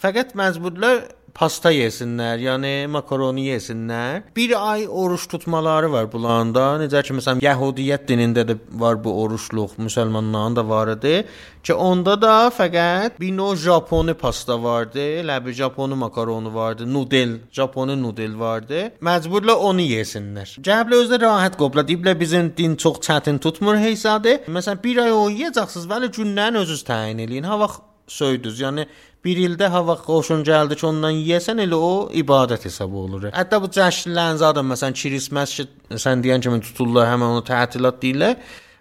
fəqət 0.00 0.36
məcburlar 0.38 1.02
pasta 1.34 1.72
yesinlər, 1.74 2.40
yəni 2.44 2.72
makaroni 2.90 3.46
yesinlər. 3.50 4.22
Bir 4.36 4.54
ay 4.58 4.86
oruç 4.88 5.26
tutmaları 5.30 5.90
var 5.92 6.10
bunlarda. 6.12 6.66
Necə 6.82 7.02
ki, 7.06 7.16
məsələn, 7.18 7.42
Yəhudiyyət 7.44 8.06
dinində 8.08 8.44
də 8.48 8.58
var 8.82 9.00
bu 9.04 9.14
oruçluq, 9.24 9.76
müsəlmanların 9.80 10.58
da 10.58 10.66
var 10.68 10.94
idi 10.96 11.24
ki, 11.62 11.74
onda 11.74 12.16
da 12.20 12.34
fəqət 12.54 13.18
bir 13.20 13.34
növ 13.36 13.56
Japoni 13.60 14.14
pasta 14.14 14.56
vardı, 14.62 15.02
ləbi 15.28 15.52
Japoni 15.56 15.98
makaronu 15.98 16.54
vardı, 16.54 16.86
nudel, 16.94 17.36
Japoni 17.52 17.96
nudel 18.02 18.38
vardı. 18.38 18.86
Məcburla 19.04 19.58
onu 19.68 19.84
yesinlər. 19.84 20.56
Cəblə 20.64 21.02
özü 21.04 21.20
rahat 21.20 21.58
qobla 21.60 21.84
deyiblər 21.86 22.18
bizim 22.20 22.52
din 22.56 22.76
çox 22.76 23.02
çətin 23.06 23.38
tutmur 23.38 23.76
heysadı. 23.76 24.40
Məsələn, 24.48 24.82
bir 24.84 25.04
ay 25.04 25.12
o 25.12 25.28
yeyəcəksiniz, 25.28 25.88
bəli 25.90 26.12
gündən 26.16 26.60
özünüz 26.64 26.84
təyin 26.88 27.24
eləyin. 27.26 27.48
Ha 27.50 27.60
vaxt 27.60 27.89
söydüz. 28.10 28.60
Yəni 28.60 28.86
bir 29.24 29.40
ildə 29.46 29.68
hava 29.72 29.96
xoşun 30.00 30.42
gəldi 30.46 30.78
ki, 30.80 30.86
ondan 30.88 31.14
yeyəsən 31.18 31.62
elə 31.66 31.76
o 31.76 31.92
ibadət 32.22 32.66
hesab 32.68 32.94
olunur. 33.02 33.28
Hətta 33.36 33.60
bu 33.62 33.70
cəşnlərin 33.76 34.40
zadı 34.40 34.64
məsələn 34.72 34.96
Kirismas 34.96 35.54
ki, 35.58 35.68
sən 36.04 36.24
deyən 36.24 36.42
kimi 36.44 36.60
tuturlar, 36.64 37.10
həmin 37.12 37.36
onu 37.36 37.44
tətilat 37.46 38.00
deyirlər. 38.02 38.36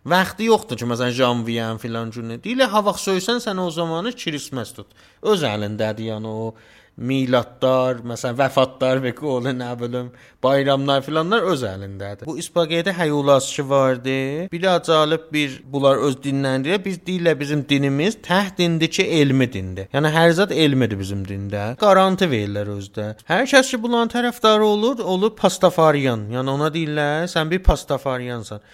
Vaxtı 0.09 0.47
yoxdur 0.47 0.79
ki, 0.79 0.87
məsələn 0.89 1.15
janviyan 1.17 1.79
filan 1.83 2.11
günü. 2.15 2.39
Deyirlər 2.43 2.71
hava 2.71 2.95
söysən 2.97 3.43
sən 3.43 3.59
o 3.61 3.69
zamanı 3.71 4.15
Kirismas 4.15 4.71
tut. 4.75 4.87
Öz 5.21 5.43
əlindədir 5.43 6.13
yəni 6.13 6.31
o 6.31 6.53
miladlar, 6.99 8.01
məsələn 8.03 8.35
vəfatlar 8.39 8.99
və 9.03 9.13
qolu 9.15 9.53
nə 9.55 9.69
bilim, 9.79 10.09
bayramlar 10.43 11.01
filanlar 11.05 11.47
öz 11.51 11.63
əlindədir. 11.63 12.27
Bu 12.27 12.37
İspaqeti 12.37 12.91
həyulasçı 12.97 13.65
vardı. 13.69 14.17
Bir 14.51 14.61
də 14.63 14.75
acalib 14.75 15.31
bir 15.33 15.61
bunlar 15.63 16.03
öz 16.07 16.17
dinləndirir. 16.23 16.83
Biz 16.85 16.99
deyirlər 17.07 17.39
bizim 17.39 17.63
dinimiz 17.69 18.19
təhdindiki 18.25 19.07
elmi 19.21 19.47
dindir. 19.53 19.89
Yəni 19.93 20.13
hər 20.15 20.35
zət 20.41 20.53
elmidir 20.55 20.99
bizim 20.99 21.23
dində. 21.25 21.73
Qaranti 21.79 22.27
verirlər 22.29 22.75
özdə. 22.75 23.09
Hər 23.31 23.47
kəs 23.53 23.71
ki 23.71 23.81
bunların 23.83 24.13
tərəfdarı 24.15 24.67
olur, 24.67 24.99
olur 24.99 25.35
pastafariyan. 25.39 26.29
Yəni 26.35 26.55
ona 26.57 26.71
deyirlər 26.73 27.29
sən 27.31 27.51
bir 27.51 27.63
pastafariyansan. 27.63 28.65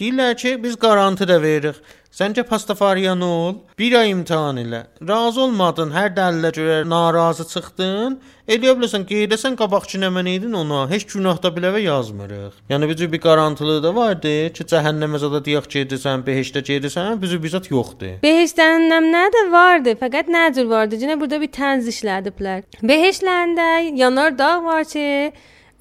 Deyirlər 0.00 0.36
ki, 0.40 0.54
biz 0.62 0.78
qaranti 0.80 1.26
də 1.28 1.36
veririk. 1.42 1.76
Səncə 2.12 2.42
pastafariyan 2.44 3.22
ol, 3.24 3.54
bir 3.78 3.94
ay 3.96 4.10
imtahan 4.12 4.58
elə. 4.60 4.82
Razı 5.08 5.40
olmadın, 5.46 5.94
hər 5.94 6.10
dəlillə 6.12 6.50
görə 6.52 6.74
narazı 6.84 7.46
çıxdın, 7.48 8.18
eləyə 8.52 8.74
bilərsən 8.76 9.06
qeydəsən 9.08 9.54
qabaqçı 9.56 10.00
nə 10.02 10.10
mən 10.12 10.28
idin 10.34 10.52
ona, 10.60 10.82
heç 10.90 11.06
günah 11.14 11.40
da 11.40 11.48
biləvə 11.56 11.80
yazmırıq. 11.80 12.58
Yəni 12.68 12.90
bu 12.90 13.08
bir 13.12 13.20
qarantılığı 13.26 13.78
da 13.86 13.94
vardı 13.96 14.32
ki, 14.58 14.66
cəhənnəmə 14.74 15.22
zada 15.24 15.40
deyək 15.46 15.70
gedirsən, 15.76 16.26
behişdə 16.26 16.60
gedirsən, 16.68 17.16
bizə 17.22 17.38
bizat 17.46 17.70
yoxdur. 17.72 18.20
Behişdənnəmlə 18.26 19.24
də 19.38 19.42
vardı, 19.56 19.96
fəqət 20.02 20.28
nə 20.36 20.44
cür 20.52 20.68
vardı? 20.68 21.00
Cinə 21.00 21.16
burada 21.20 21.40
bir 21.40 21.48
tənz 21.56 21.88
işlədiblər. 21.94 22.68
Behişləndə 22.92 23.70
yanar 24.02 24.36
dağ 24.36 24.54
var 24.68 24.84
ki, 24.84 25.32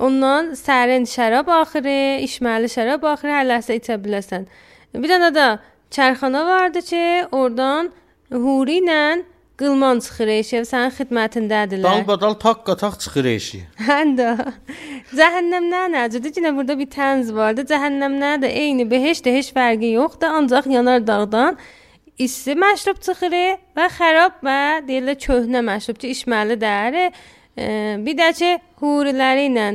Ondan 0.01 0.55
sərin 0.57 1.03
şərab 1.05 1.51
axırı, 1.53 2.23
içməli 2.25 2.71
şərab 2.73 3.03
axırı 3.05 3.35
hər 3.35 3.43
ləhzə 3.51 3.75
içə 3.77 3.99
biləsən. 4.01 4.47
Bir 4.95 5.11
dənə 5.11 5.29
də 5.35 5.45
çərxana 5.91 6.45
vardı 6.45 6.81
ki, 6.87 7.03
oradan 7.31 7.91
huri 8.31 8.79
ilə 8.81 9.01
qılman 9.61 9.99
çıxır 10.01 10.31
eşə, 10.37 10.61
sənin 10.65 10.93
xidmətindədirlər. 10.95 11.99
Dalbadal 11.99 12.37
taqqa 12.41 12.75
taq 12.81 12.97
çıxır 13.03 13.27
eşi. 13.35 13.59
Həndə. 13.89 14.31
Cəhənnəmdə 15.17 15.83
necədir? 15.95 16.33
Yenə 16.39 16.55
burada 16.57 16.77
bir 16.79 16.89
tənz 16.95 17.29
vardı. 17.35 17.67
Cəhənnəmdə 17.69 18.31
də 18.45 18.49
eyni 18.63 18.87
behişdə 18.89 19.35
heç 19.37 19.51
fərqi 19.57 19.93
yoxdur, 19.97 20.33
ancaq 20.39 20.71
yanar 20.71 21.05
dağdan 21.07 21.59
isti 22.21 22.55
məşrub 22.57 22.99
çıxır 23.05 23.37
və 23.77 23.87
xarab 23.97 24.41
və 24.45 24.57
deyirlər 24.87 25.19
köhnə 25.21 25.61
məşrub 25.65 26.01
ki, 26.01 26.15
içməlidir. 26.15 26.99
E, 27.57 27.67
bir 28.05 28.17
də 28.17 28.31
ki, 28.37 28.51
huriləri 28.81 29.49
ilə 29.51 29.67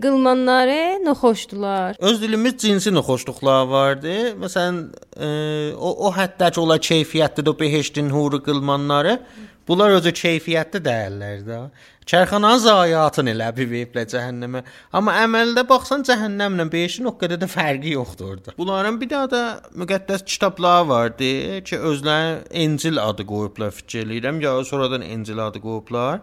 qılmanları 0.00 1.04
noxoşdular. 1.04 1.96
Öz 1.98 2.22
dilimiz 2.22 2.56
cinsi 2.58 2.94
noxoşluqlar 2.94 3.66
vardı. 3.66 4.14
Məsələn, 4.42 4.80
e, 5.16 5.28
o 5.74 6.08
o 6.08 6.12
həddəki 6.14 6.60
ola 6.60 6.78
keyfiyyətli 6.78 7.44
də 7.46 7.58
behiştin 7.60 8.10
huru 8.10 8.42
qılmanları. 8.42 9.20
Bunlar 9.68 9.92
özü 9.98 10.14
keyfiyyətli 10.16 10.80
dəyərlər 10.80 11.40
də. 11.44 11.60
Çərxananın 12.08 12.60
zayiatını 12.64 13.34
elə 13.34 13.50
biviblə 13.52 14.06
cəhənnəmə. 14.08 14.62
Amma 14.96 15.12
əməldə 15.26 15.66
baxsan 15.68 16.06
cəhənnəmlə 16.08 16.64
behişin 16.72 17.10
o 17.10 17.12
qədər 17.20 17.42
də 17.42 17.48
fərqi 17.52 17.92
yoxdur 17.98 18.30
orada. 18.32 18.54
Bunların 18.58 19.00
bir 19.00 19.10
daha 19.10 19.30
da 19.30 19.42
müqəddəs 19.76 20.24
kitablar 20.24 20.86
vardı 20.88 21.60
ki, 21.68 21.80
özləri 21.90 22.38
İncil 22.64 23.02
adı 23.04 23.26
qoyublar 23.28 23.76
fikir 23.76 24.06
eləyirəm, 24.06 24.40
ya 24.42 24.54
sonradan 24.64 25.02
İncil 25.02 25.46
adı 25.46 25.60
qoyublar. 25.60 26.20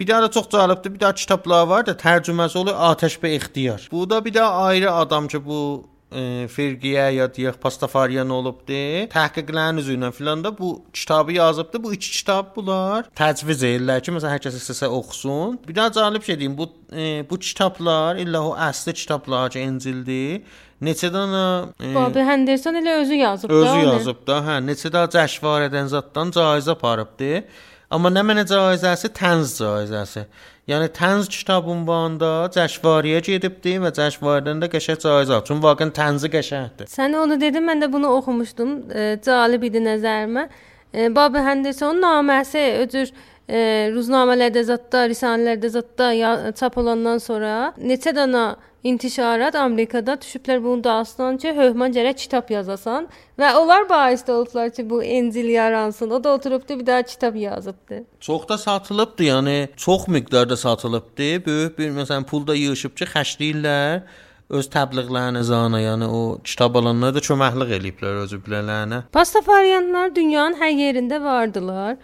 Bir 0.00 0.06
daha 0.06 0.22
da 0.22 0.30
çox 0.30 0.46
cəlibdir. 0.46 0.94
Bir 0.94 1.00
daha 1.00 1.14
kitablar 1.14 1.66
var 1.66 1.86
da 1.86 1.92
tərcüməsi 1.98 2.58
olur 2.58 2.74
Atəş 2.92 3.18
və 3.22 3.34
İxtiyar. 3.36 3.88
Bu 3.92 4.10
da 4.10 4.24
bir 4.24 4.34
daha 4.34 4.66
ayrı 4.70 4.92
adam 4.92 5.28
ki 5.28 5.40
bu 5.44 5.58
e, 6.12 6.46
firqiyə 6.48 7.08
ya 7.14 7.26
deyək 7.34 7.58
pastafariyan 7.62 8.30
olubdu. 8.30 8.78
Təhqiqlərin 9.12 9.80
üzərinə 9.82 10.12
filan 10.12 10.44
da 10.44 10.52
bu 10.58 10.82
kitabı 10.92 11.32
yazıbdı. 11.32 11.82
Bu 11.82 11.92
iki 11.94 12.10
kitab 12.10 12.54
bunlar 12.56 13.08
təcviz 13.18 13.64
edirlər 13.66 14.02
ki, 14.04 14.14
məsələn 14.14 14.36
hər 14.36 14.44
kəs 14.46 14.58
istəsə 14.60 14.90
oxusun. 15.00 15.58
Bir 15.68 15.76
daha 15.76 15.92
cəlib 15.98 16.24
şey 16.24 16.38
deyim, 16.40 16.58
bu 16.58 16.70
e, 16.92 17.24
bu 17.30 17.38
kitablar 17.38 18.22
illə 18.22 18.42
o 18.50 18.54
əsli 18.68 18.94
kitablar 18.94 19.50
ki, 19.54 19.64
İncildir. 19.66 20.42
Neçə 20.82 21.10
dənə 21.10 21.46
e, 21.82 21.94
Bobby 21.96 22.22
Henderson 22.22 22.78
elə 22.78 23.00
özü 23.00 23.18
yazıb 23.18 23.50
da. 23.50 23.62
Özü 23.64 23.88
yazıb 23.88 24.22
da, 24.26 24.38
hə, 24.46 24.60
neçə 24.62 24.92
də 24.94 25.08
cəşvar 25.16 25.66
edən 25.66 25.90
zatdan 25.90 26.30
caizə 26.36 26.76
aparıbdı. 26.78 27.42
Amma 27.88 28.10
nə 28.12 28.20
mənə 28.20 28.42
caizəsi 28.44 29.08
tənz 29.16 29.54
caizəsi. 29.56 30.26
Yəni 30.68 30.90
tənz 30.92 31.30
kitab 31.32 31.70
ünvanında 31.72 32.50
cəşvariyə 32.52 33.22
gedibdi 33.24 33.78
və 33.80 33.94
cəşvardan 33.96 34.60
da 34.60 34.68
qəşəng 34.68 35.00
caizə. 35.04 35.38
Çünki 35.48 35.64
vaqəən 35.64 35.94
tənzi 35.96 36.28
qəşəngdir. 36.34 36.90
Sən 36.92 37.16
onu 37.16 37.38
dedin, 37.40 37.64
mən 37.64 37.80
də 37.80 37.88
bunu 37.92 38.10
oxumuşdum. 38.18 38.74
E, 38.92 39.06
cəlib 39.24 39.64
idi 39.70 39.80
nəzərimə. 39.86 40.44
E, 40.92 41.08
Bobby 41.16 41.40
Henderson 41.46 41.96
naməsi 42.04 42.66
öcür 42.82 43.08
e, 43.48 43.88
ruznamələrdə 43.96 44.66
zətdə, 44.68 45.06
risanələrdə 45.14 45.72
zətdə 45.78 46.10
çap 46.60 46.76
olandan 46.84 47.24
sonra 47.24 47.70
neçə 47.80 48.12
dənə 48.12 48.50
intişarat 48.84 49.54
Amerikada 49.54 50.14
düşüblər 50.14 50.62
bunun 50.64 50.84
dastans 50.84 51.42
ki, 51.42 51.52
hökmən 51.56 51.94
gərək 51.96 52.20
kitab 52.22 52.50
yazasan 52.50 53.08
və 53.38 53.52
onlar 53.58 53.88
baisdə 53.90 54.32
olublar 54.32 54.70
ki, 54.70 54.84
bu 54.90 55.02
İncil 55.02 55.48
yaransın. 55.48 56.10
O 56.10 56.24
da 56.24 56.34
oturubdu 56.34 56.78
bir 56.78 56.86
daha 56.86 57.02
kitab 57.02 57.36
yazıbdı. 57.36 58.04
Çox 58.20 58.48
da 58.48 58.58
satılıbdı, 58.58 59.22
yəni 59.22 59.68
çox 59.76 60.08
miqdarda 60.08 60.56
satılıbdı. 60.56 61.46
Böyük 61.46 61.78
bir 61.78 61.90
məsələn 61.90 62.24
pulda 62.24 62.54
yığışıb 62.54 62.94
ki, 62.96 63.04
xərcləyirlər 63.14 64.00
öz 64.48 64.68
təbliğlərini 64.72 65.42
zana, 65.42 65.80
yəni 65.80 66.06
o 66.08 66.20
kitab 66.44 66.78
alanlara 66.80 67.18
da 67.18 67.24
köməklik 67.24 67.74
eləyiblər 67.78 68.22
özü 68.24 68.38
bilələrinə. 68.46 69.02
Pastafariyanlar 69.12 70.14
dünyanın 70.14 70.56
hər 70.60 70.72
yerində 70.72 71.20
vardılar. 71.24 71.98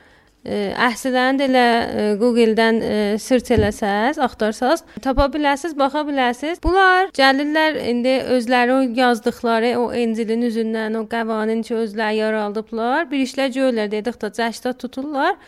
Əhsələrini 0.44 1.40
də 1.40 1.44
elə 1.48 2.16
Google-dən 2.20 2.80
search 3.22 3.48
eləsəz, 3.56 4.18
axtarsaz, 4.20 4.82
tapa 5.00 5.30
bilərsiniz, 5.32 5.72
baxa 5.78 6.02
bilərsiniz. 6.04 6.60
Bunlar 6.62 7.08
gəlirlər 7.16 7.78
indi 7.88 8.18
özləri 8.36 8.76
yazdıqları 8.98 9.72
o 9.80 9.86
İncilin 9.96 10.44
üzündən, 10.50 10.98
o 11.00 11.06
qəvanin 11.08 11.62
ki 11.64 11.78
özləri 11.86 12.20
yaraldıblar. 12.20 13.08
Bir 13.10 13.24
işlər 13.24 13.54
görürlər, 13.56 13.88
dedik 13.96 14.20
də 14.20 14.34
cəşdə 14.36 14.74
tuturlar. 14.76 15.38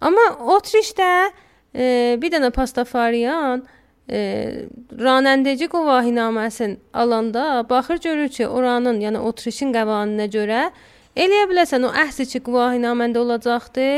Amma 0.00 0.28
Otrişdə 0.54 1.10
e, 1.74 2.14
bir 2.22 2.30
dənə 2.30 2.52
pastafariyan 2.54 3.64
e, 4.06 4.20
ranəndəci 4.94 5.66
qovahinaməsin 5.72 6.78
alanda 6.94 7.64
baxır 7.70 7.98
görür 8.06 8.28
ki, 8.28 8.46
oranın, 8.46 9.00
yəni 9.02 9.18
Otrişin 9.18 9.74
qəvaninə 9.74 10.28
görə 10.30 10.68
eləyə 11.16 11.48
biləsən 11.50 11.86
o 11.86 11.90
əhs-i 12.04 12.42
qovahinaməndə 12.44 13.18
olacaqdı 13.18 13.90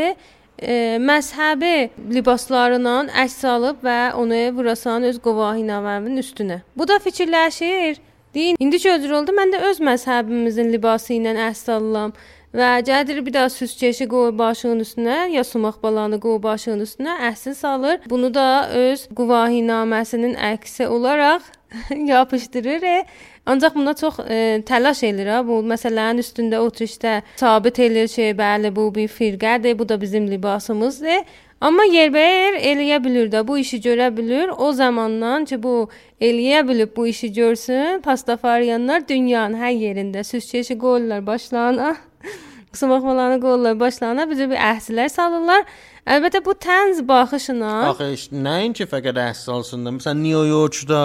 e, 0.58 0.96
məzhəbi 1.02 1.90
libaslarla 2.14 2.96
əks 3.24 3.38
alıb 3.48 3.82
və 3.84 3.98
onu 4.20 4.40
vurasan 4.56 5.06
öz 5.10 5.18
qovahinamənin 5.22 6.22
üstünə. 6.22 6.62
Bu 6.76 6.88
da 6.88 6.98
fikirləşir. 7.02 8.02
Deyin, 8.34 8.56
indi 8.60 8.78
ki 8.78 8.90
özür 8.92 9.12
oldu, 9.16 9.32
mən 9.32 9.54
də 9.54 9.62
öz 9.70 9.78
məzhəbimizin 9.80 10.72
libası 10.72 11.14
ilə 11.16 11.32
əks 11.48 11.68
alıram 11.72 12.12
və 12.56 12.68
gəlir 12.88 13.20
bir 13.26 13.34
daha 13.34 13.48
süskeşi 13.52 14.06
qoy 14.08 14.32
başının 14.38 14.80
üstünə, 14.84 15.18
ya 15.32 15.44
sumaq 15.44 15.80
balanı 15.82 16.20
qoy 16.20 16.38
başının 16.42 16.84
üstünə 16.84 17.16
əsil 17.30 17.54
salır. 17.54 18.00
Bunu 18.10 18.32
da 18.34 18.68
öz 18.68 19.06
quvahınaməsinin 19.16 20.36
əksi 20.52 20.86
olaraq 20.86 21.48
yapışdırır. 22.12 22.82
E, 22.82 23.06
Ancaq 23.46 23.74
buna 23.74 23.94
çox 23.94 24.18
e, 24.26 24.62
təlaş 24.66 25.04
eləyir 25.06 25.28
ha. 25.30 25.40
Bu 25.46 25.60
məsələnin 25.62 26.18
üstündə 26.18 26.58
oturuşda 26.58 27.20
sabit 27.38 27.78
eləyir 27.78 28.08
ki, 28.10 28.30
bəli 28.38 28.72
bu 28.74 28.88
bir 28.94 29.08
firqədir, 29.08 29.78
bu 29.78 29.88
da 29.88 30.00
bizim 30.00 30.26
libasımızdır. 30.30 31.22
Amma 31.60 31.86
yerbəyer 31.88 32.58
eləyə 32.72 32.98
bilir 33.04 33.30
də, 33.32 33.40
bu 33.46 33.56
işi 33.58 33.78
görə 33.80 34.10
bilir. 34.16 34.50
O 34.58 34.72
zamandan 34.72 35.46
ki, 35.48 35.60
bu 35.62 35.88
eləyə 36.20 36.66
bilib 36.68 36.96
bu 36.96 37.06
işi 37.06 37.32
görsün, 37.32 38.02
pastafariyanlar 38.04 39.06
dünyanın 39.08 39.56
hər 39.62 39.72
yerində 39.72 40.24
süskeşi 40.24 40.78
qoyurlar 40.78 41.26
başlarına. 41.26 41.94
Qısmaqmalarını 42.72 43.40
qoyurlar 43.40 43.80
başlarına, 43.80 44.26
bizə 44.28 44.50
bir 44.50 44.60
əhsilər 44.74 45.08
salırlar. 45.08 45.64
Əlbəttə 46.06 46.42
bu 46.44 46.52
tənz 46.66 47.00
baxışına. 47.08 47.72
Axı 47.94 48.12
nəinki 48.34 48.90
fəqət 48.90 49.22
əhs 49.30 49.46
salsın 49.46 49.86
da. 49.86 49.94
Məsələn, 49.96 50.20
New 50.26 50.44
Yorkda 50.50 51.02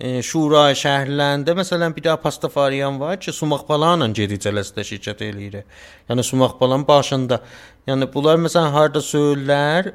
şura 0.00 0.70
şəhərlərində 0.72 1.54
məsələn 1.58 1.92
bir 1.94 2.06
də 2.06 2.16
pastafariyan 2.22 2.98
var 3.00 3.18
ki, 3.20 3.32
sumaq 3.32 3.66
balanla 3.68 4.08
geri 4.08 4.38
cələsdə 4.40 4.84
şirkət 4.88 5.20
eləyir. 5.28 5.62
Yəni 6.08 6.24
sumaq 6.24 6.58
balan 6.60 6.86
başında. 6.88 7.40
Yəni 7.86 8.08
bunlar 8.14 8.38
məsələn 8.40 8.72
harda 8.72 9.02
söyürlər, 9.04 9.92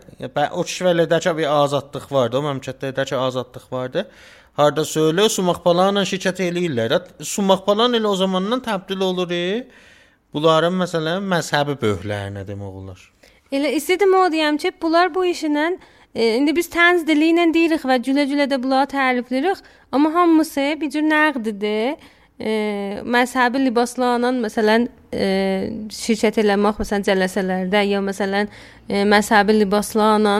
o 0.53 0.61
kişilərdə 0.61 1.35
bir 1.37 1.47
azadlıq 1.49 2.11
vardı, 2.11 2.37
o 2.37 2.45
məmləkətlərdə 2.45 3.05
ki 3.09 3.15
azadlıq 3.15 3.71
vardı. 3.71 4.07
Harda 4.57 4.81
söylə 4.81 5.27
sumaq 5.29 5.63
balanla 5.65 6.05
şirkət 6.05 6.41
eləyirlər. 6.45 6.97
Sumaq 7.21 7.65
balan 7.67 7.93
elə 7.93 8.07
o 8.07 8.15
zamandan 8.15 8.61
təbdil 8.61 9.01
olur. 9.01 9.33
Bunların 10.33 10.73
məsələn 10.77 11.23
məzhəbi 11.25 11.77
böyüklərinə 11.81 12.43
demək 12.45 12.81
olar. 12.81 12.99
Elə 13.51 13.71
istədim 13.77 14.11
o 14.13 14.25
deyəm 14.29 14.57
ki, 14.59 14.73
bunlar 14.81 15.13
bu 15.15 15.23
işlə 15.25 15.69
e, 15.71 15.77
indi 16.17 16.53
biz 16.55 16.69
tənz 16.73 17.05
dili 17.07 17.31
ilə 17.33 17.47
deyirik 17.53 17.83
və 17.85 17.99
gülə-gülə 18.05 18.47
də 18.49 18.57
bunları 18.61 18.89
tərifləyirik, 18.93 19.59
amma 19.91 20.13
hamısı 20.13 20.73
bir 20.81 20.89
cür 20.93 21.05
nəqddir. 21.05 21.97
E, 22.37 22.51
məzhəbi 23.01 23.63
libaslarla 23.63 24.29
məsələn 24.37 24.83
e, 25.09 25.27
şirkət 25.89 26.37
eləmək 26.43 26.77
məsələn 26.83 27.05
cələsələrdə 27.07 27.81
ya 27.89 28.01
məsələn 28.05 28.49
e, 28.89 29.01
məzhəbi 29.09 29.55
libaslarla 29.63 30.35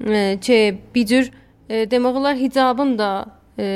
e, 0.00 0.22
ki 0.40 0.60
bir 0.94 1.08
cür 1.10 1.28
e, 1.68 1.84
demək 1.90 2.20
olar 2.20 2.40
hicabın 2.40 2.96
da 2.98 3.10
E, 3.58 3.66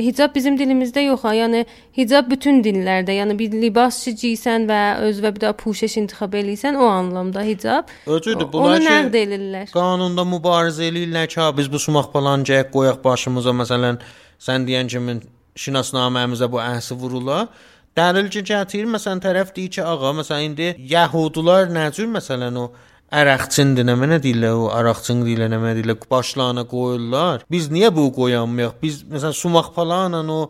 hicab 0.00 0.32
bizim 0.34 0.56
dilimizdə 0.56 1.02
yox 1.04 1.24
ha. 1.26 1.34
Yəni 1.36 1.64
hicab 1.96 2.30
bütün 2.30 2.62
dillərdə, 2.64 3.12
yəni 3.18 3.36
bir 3.36 3.52
libas 3.52 3.98
geysən 4.08 4.64
və 4.70 4.80
öz 5.08 5.20
və 5.20 5.32
bir 5.36 5.44
də 5.44 5.52
puşeş 5.60 5.98
intikhab 6.00 6.36
eləyirsən, 6.40 6.78
o 6.80 6.88
anlamda 6.88 7.44
hicab. 7.44 7.92
Özüdür, 8.06 8.48
bunlar 8.52 8.80
ki 8.80 8.88
nəqd 8.88 9.20
elirlər. 9.22 9.70
Qanunda 9.76 10.24
mübarizə 10.24 10.88
eləyirlər 10.88 11.28
ki, 11.32 11.44
biz 11.58 11.70
bu 11.72 11.82
sumaq 11.82 12.10
falan 12.16 12.48
cək 12.48 12.72
qoyaq 12.72 13.02
başımıza, 13.04 13.52
məsələn, 13.60 14.00
sən 14.40 14.68
deyən 14.68 14.92
kimi 14.92 15.20
şinasnaməmizə 15.56 16.48
bu 16.52 16.62
əhsi 16.64 16.96
vurular. 16.96 17.48
Dəlil 17.96 18.28
gətirir, 18.32 18.88
məsələn, 18.92 19.20
tərəf 19.24 19.54
deyir 19.56 19.70
ki, 19.76 19.84
ağa, 19.84 20.16
məsələn, 20.18 20.50
indi 20.50 20.74
Yahudular 20.92 21.68
nə 21.72 21.90
cür 21.96 22.08
məsələn 22.12 22.56
o 22.60 22.70
Ərəqçindir, 23.14 23.86
nə 23.86 23.94
mənə 23.94 24.16
deyirlər, 24.18 24.54
o 24.58 24.70
araqçın 24.74 25.20
deyirlər, 25.22 25.50
nə 25.52 25.60
mənə 25.62 25.74
deyirlər, 25.78 25.98
başlarına 26.10 26.64
qoyurlar. 26.66 27.44
Biz 27.50 27.68
niyə 27.70 27.92
bu 27.94 28.08
qoyanmayaq? 28.16 28.80
Biz 28.82 29.04
məsələn 29.12 29.36
sumaq 29.38 29.70
falanla 29.76 30.24
o 30.26 30.40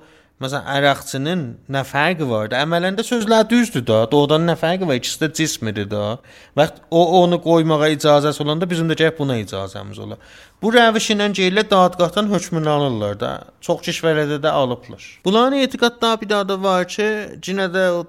məsələn 0.40 0.64
ərəqçinin 0.78 1.42
nə 1.72 1.82
fərqi 1.84 2.24
var 2.28 2.48
da? 2.52 2.62
Əməlində 2.64 3.04
sözlər 3.04 3.44
düzdür 3.50 3.84
da, 3.88 4.00
doğrudan 4.08 4.48
nə 4.48 4.56
fərqi 4.56 4.88
var? 4.88 4.96
İkisi 4.96 5.20
də 5.22 5.30
cismidir 5.36 5.90
da. 5.92 6.16
Vaxt 6.56 6.80
o 6.90 7.04
onu 7.20 7.42
qoymağa 7.44 7.92
icazəsi 7.98 8.44
olanda 8.44 8.68
bizim 8.68 8.88
də 8.88 8.96
gəlib 9.02 9.20
buna 9.20 9.36
icazəmiz 9.44 10.00
olar. 10.00 10.20
Bu 10.62 10.72
rəviş 10.72 11.12
ilə 11.12 11.28
gəlirlər 11.36 11.68
dadqahdan 11.70 12.32
hökmünü 12.32 12.72
alırlar 12.72 13.20
da. 13.20 13.32
Çox 13.60 13.84
kişvərədə 13.84 14.40
də 14.40 14.56
alıblar. 14.64 15.04
Bunların 15.24 15.60
etiqadda 15.60 16.20
bir 16.20 16.28
daha 16.32 16.48
da 16.48 16.62
var 16.62 16.88
ki, 16.88 17.08
cinə 17.44 17.68
də 17.72 17.88
o 18.00 18.04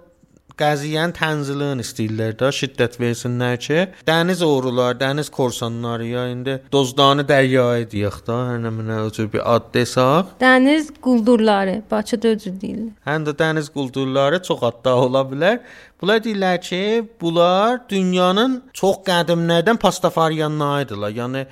qəziyyənin 0.58 1.14
tənzilini 1.18 1.86
istəyirlər 1.86 2.36
də 2.40 2.52
şiddət 2.60 2.98
versinlər 3.02 3.58
ki, 3.62 3.80
dəniz 4.08 4.42
oğrular, 4.46 4.98
dəniz 5.00 5.30
korsanları 5.34 6.08
ya 6.10 6.28
indi 6.34 6.58
dozdanı 6.74 7.26
dəryaya 7.30 7.86
deyək 7.92 8.22
də, 8.28 8.38
hər 8.52 8.62
nə 8.64 8.72
mənə 8.80 9.02
özü 9.08 9.28
bir 9.34 9.46
ad 9.56 9.70
desaq. 9.74 10.34
Dəniz 10.42 10.90
quldurları, 11.02 11.82
Bakıda 11.92 12.34
özü 12.36 12.56
deyirlər. 12.62 12.96
Həm 13.10 13.28
də 13.28 13.36
dəniz 13.42 13.70
quldurları 13.74 14.42
çox 14.50 14.66
adda 14.72 14.96
ola 15.04 15.24
bilər. 15.30 15.62
Bunlar 16.02 16.20
deyirlər 16.26 16.60
ki, 16.62 16.82
bunlar 17.22 17.80
dünyanın 17.90 18.60
çox 18.74 19.00
qədimlərdən 19.08 19.80
pastafariyanlarına 19.82 20.74
aiddirlər. 20.82 21.16
Yəni 21.22 21.46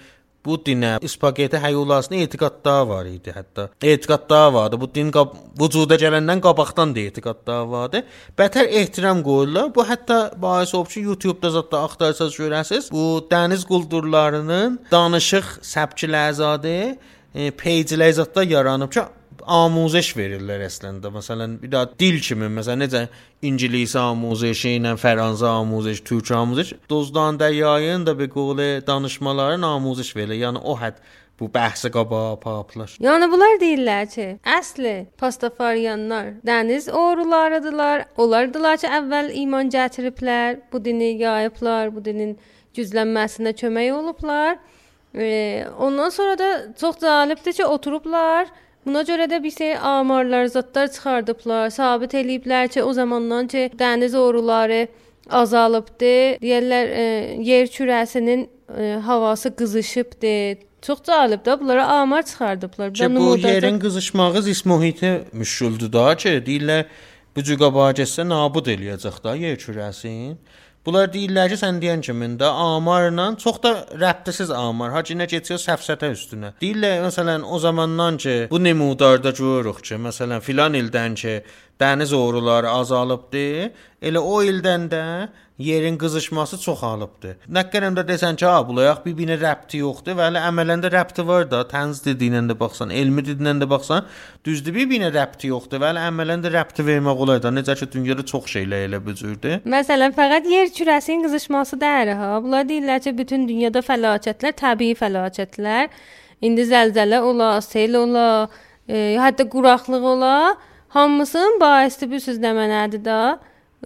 bu 0.46 0.58
dinə, 0.68 0.96
spagetti 1.08 1.60
həyolasına 1.62 2.22
etiqadda 2.26 2.76
var 2.90 3.10
idi 3.10 3.34
hətta. 3.36 3.68
Etiqadda 3.82 4.54
vardı. 4.54 4.80
Bu 4.82 4.90
din 4.96 5.12
qab 5.16 5.34
vücuda 5.62 5.98
gələndən 6.02 6.44
qabaqdan 6.46 6.96
da 6.96 7.06
etiqadda 7.10 7.58
vardı. 7.72 8.04
Bətər 8.38 8.70
ehtiram 8.82 9.24
qoyurlar. 9.26 9.72
Bu 9.76 9.86
hətta 9.90 10.20
bahis 10.42 10.76
olub 10.76 10.92
ki, 10.94 11.06
YouTube-da 11.10 11.54
zətdə 11.58 11.82
axtarsaz 11.88 12.38
görəsiz. 12.40 12.92
Bu 12.94 13.26
dəniz 13.32 13.66
quldurlarının 13.70 14.80
danışıq 14.92 15.60
səbkilərzadə 15.74 16.78
e, 17.36 17.52
page-lər 17.62 18.16
zətdə 18.22 18.46
yaranıb 18.50 18.94
ki, 18.94 19.06
amuzəş 19.48 20.12
verirlər 20.18 20.66
əslində. 20.66 21.12
Məsələn, 21.14 21.58
bir 21.62 21.72
daha 21.72 21.90
dil 22.00 22.18
kimi, 22.24 22.50
məsələn, 22.58 22.86
necə 22.86 23.02
ingilis 23.46 23.96
amuzəşi 24.00 24.78
ilə 24.80 24.96
fransız 25.00 25.46
amuzəş, 25.50 26.02
türk 26.08 26.32
amuzəş, 26.36 26.74
dozdan 26.90 27.40
dəryayın 27.42 28.06
da 28.08 28.18
bir 28.20 28.30
qolu 28.34 28.70
danışmaların 28.88 29.68
amuzəş 29.70 30.16
verilir. 30.16 30.48
Yəni 30.48 30.64
o 30.64 30.78
hədd 30.80 31.00
bu 31.40 31.50
bəhsə 31.52 31.92
qabağa 31.92 32.34
aparıblar. 32.36 32.96
Yəni 33.04 33.30
bunlar 33.32 33.58
deyirlər 33.62 34.08
ki, 34.12 34.28
əsli 34.58 34.96
pastafariyanlar 35.20 36.36
dəniz 36.48 36.90
oğrularıdılar. 36.92 38.06
Onlardılar 38.18 38.80
ki, 38.82 38.92
əvvəl 39.00 39.32
iman 39.44 39.72
gətiriblər, 39.74 40.62
bu 40.72 40.84
dini 40.86 41.16
yayıblar, 41.22 41.92
bu 41.96 42.06
dinin 42.06 42.38
güclənməsinə 42.78 43.56
kömək 43.60 43.92
olublar. 43.96 44.58
E, 45.16 45.66
ondan 45.80 46.10
sonra 46.10 46.40
da 46.40 46.50
çox 46.80 47.00
cəlibdir 47.04 47.54
ki, 47.60 47.66
oturublar 47.66 48.48
Buna 48.86 49.02
görə 49.02 49.26
də 49.26 49.40
şey 49.52 49.78
amarlar, 49.78 50.46
zətlər 50.54 50.92
çıxardıblar, 50.94 51.70
sabit 51.74 52.14
eləyiblər 52.14 52.70
ki, 52.70 52.84
o 52.84 52.94
zamandan 52.94 53.48
ki, 53.48 53.72
dəniz 53.80 54.16
oğruları 54.16 54.88
azalıbdı. 55.30 56.14
Deyirlər, 56.44 56.92
e, 56.94 57.06
yer 57.42 57.68
kürəsinin 57.68 58.48
e, 58.78 59.00
havası 59.06 59.56
qızışıbdı. 59.56 60.62
Çox 60.86 61.02
cəlibdir. 61.02 61.60
Bunlara 61.60 61.88
amar 61.88 62.24
çıxardıblar. 62.26 62.94
Ki, 62.94 63.16
bu 63.16 63.38
yerin 63.38 63.80
qızışmağı 63.80 64.42
zis 64.42 64.66
mühiti 64.66 65.24
müşküldür 65.34 65.94
da 65.94 66.16
ki, 66.16 66.38
deyirlər 66.46 66.86
bu 67.36 67.42
cüqabacəsə 67.42 68.28
nabud 68.30 68.70
eləyəcək 68.70 69.18
da 69.24 69.36
yer 69.36 69.58
kürəsini. 69.58 70.38
Bunlar 70.86 71.10
deyirlər 71.10 71.50
ki, 71.50 71.58
sən 71.58 71.80
deyən 71.82 72.04
kimi 72.06 72.28
də 72.38 72.46
amarla 72.46 73.32
çox 73.42 73.56
da 73.64 73.72
rəbtəsiz 73.98 74.52
amar. 74.54 74.92
Hacinə 74.94 75.26
keçiyor 75.32 75.58
səfsətə 75.64 76.12
üstünə. 76.14 76.52
Deyirlər 76.62 77.00
məsələn 77.08 77.42
o 77.42 77.58
zamandan 77.64 78.20
ki, 78.22 78.36
bu 78.52 78.60
nümudarda 78.62 79.34
görürük 79.34 79.82
ki, 79.82 79.98
məsələn 80.06 80.46
filan 80.46 80.78
ildən 80.78 81.18
ki, 81.18 81.34
dəniz 81.82 82.14
oğruları 82.14 82.70
azalıbdı, 82.70 83.72
elə 84.06 84.22
o 84.22 84.38
ildən 84.44 84.88
də 84.92 85.04
yerin 85.58 85.98
qızışması 85.98 86.58
çoxalıbdı. 86.60 87.32
Nə 87.48 87.64
qədərəm 87.72 87.96
də 87.96 88.04
desən 88.08 88.36
ki, 88.40 88.46
ha, 88.48 88.60
bulayaq 88.68 89.04
bir-birinə 89.06 89.38
rəbti 89.40 89.80
yoxdur, 89.80 90.18
vəli 90.20 90.42
əmələn 90.50 90.84
də 90.84 90.92
rəbti 90.92 91.24
var 91.28 91.48
da, 91.52 91.62
tənz 91.68 92.02
dediyindən 92.06 92.50
də 92.52 92.58
baxsan, 92.60 92.92
elmi 92.92 93.24
dediyindən 93.24 93.64
də 93.64 93.70
baxsan, 93.72 94.04
düzdür 94.48 94.76
bir-birinə 94.76 95.14
rəbti 95.16 95.52
yoxdur, 95.54 95.80
vəli 95.84 96.04
əmələn 96.10 96.44
də 96.44 96.52
rəbti 96.58 96.86
vermək 96.88 97.24
olar 97.26 97.42
da. 97.44 97.54
Necə 97.56 97.78
ki, 97.80 97.88
dünyada 97.96 98.26
çox 98.28 98.52
şeylər 98.52 98.90
elə 98.90 99.00
bu 99.06 99.16
cürdür. 99.16 99.64
Məsələn, 99.64 100.16
fəqət 100.20 100.52
yer 100.52 100.70
kürəsinin 100.76 101.24
qızışması 101.24 101.80
deyil 101.80 102.16
ha. 102.20 102.30
Bunlar 102.44 102.68
deyirlər 102.68 103.04
ki, 103.08 103.16
bütün 103.18 103.48
dünyada 103.48 103.84
fəlakətlər 103.86 104.60
təbii 104.60 105.00
fəlakətlər. 105.00 105.88
İndi 106.44 106.68
zəlzələ 106.68 107.24
ola, 107.24 107.56
sel 107.64 107.96
ola, 107.96 108.50
e, 108.92 109.16
hətta 109.24 109.48
quraqlıq 109.48 110.04
ola, 110.04 110.36
hamısının 110.96 111.60
baisi 111.60 112.08
bu 112.12 112.20
söz 112.24 112.38
deməlidir 112.40 113.02
də 113.04 113.20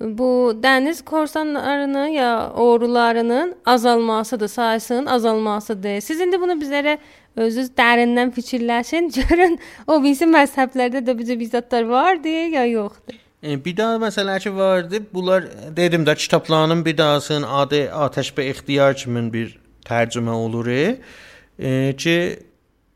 bu 0.02 0.54
dəniz 0.64 1.02
korsanlarının 1.04 2.08
ya 2.08 2.52
oğrularının 2.56 3.56
azalmasıdır, 3.66 4.48
sayısının 4.48 5.06
azalmasıdır. 5.06 6.02
Siz 6.02 6.22
indi 6.22 6.42
bunu 6.42 6.54
bizlərə 6.62 6.98
özünüz 7.36 7.72
dərindən 7.78 8.32
fikirləşin, 8.36 9.10
görün 9.18 9.58
o 9.88 9.98
birisi 10.04 10.30
məzhəblərdə 10.30 11.02
də 11.08 11.18
bizə 11.18 11.40
bizzatlar 11.40 11.90
vardı 11.90 12.30
ya 12.30 12.66
yoxdur. 12.66 13.18
E, 13.44 13.58
bir 13.66 13.78
daha 13.78 13.98
məsələ 14.06 14.40
ki 14.40 14.56
vardı. 14.56 15.02
Bunlar 15.14 15.50
dedim 15.78 16.06
də 16.06 16.16
kitabların 16.16 16.86
bir 16.86 16.98
dahasının 16.98 17.48
adı 17.64 17.84
Atəş 18.06 18.34
və 18.38 18.50
İxtiyar 18.54 18.96
kimi 18.96 19.34
bir 19.34 19.58
tərcümə 19.90 20.38
olur. 20.46 20.68
E, 20.70 21.96
ki 21.98 22.40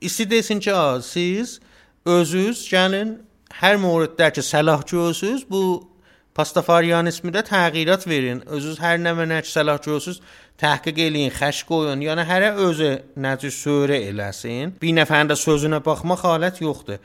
istidesin 0.02 0.60
ki, 0.60 0.71
siz 1.02 1.60
özünüz 2.06 2.67
gəlin 2.69 3.17
hər 3.61 3.79
mövriddə 3.81 4.29
ki, 4.35 4.43
səlah 4.45 4.85
görürsüz, 4.89 5.45
bu 5.49 5.89
Pastafarianismdə 6.33 7.43
təğyirat 7.45 8.07
verin. 8.09 8.39
Özünüz 8.49 8.79
hər 8.81 8.97
nə 8.97 9.11
mənə 9.13 9.43
səlah 9.45 9.77
görürsüz, 9.83 10.17
təhqiq 10.57 10.97
eləyin, 11.05 11.29
xəş 11.35 11.59
qoyun. 11.69 12.01
Yəni 12.01 12.25
hərə 12.25 12.55
özü 12.67 12.89
nəci 13.21 13.51
söyrə 13.53 13.99
eləsin. 14.09 14.73
Bir 14.81 14.95
nəfərin 14.97 15.29
də 15.29 15.37
sözünə 15.37 15.83
baxmaq 15.85 16.25
halət 16.25 16.63
yoxdur. 16.65 16.97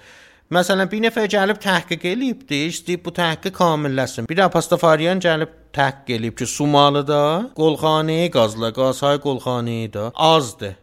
Məsələn, 0.48 0.88
bir 0.88 1.04
nəfər 1.04 1.28
gəlib 1.28 1.60
təhqiq 1.60 2.08
eləyibdi, 2.08 2.62
istəyib 2.72 3.04
bu 3.04 3.12
təhqiqi 3.20 3.52
kamilləsin. 3.60 4.30
Bir 4.30 4.40
də 4.40 4.48
Pastafarian 4.54 5.20
gəlib 5.20 5.52
təhqiq 5.76 6.16
eləyib 6.16 6.40
ki, 6.40 6.48
Sumalıda 6.48 7.22
qolxanəyə 7.58 8.32
qazla, 8.32 8.72
qazhay 8.72 9.20
qolxanəyə 9.20 9.92
də 9.98 10.10
azdır 10.32 10.78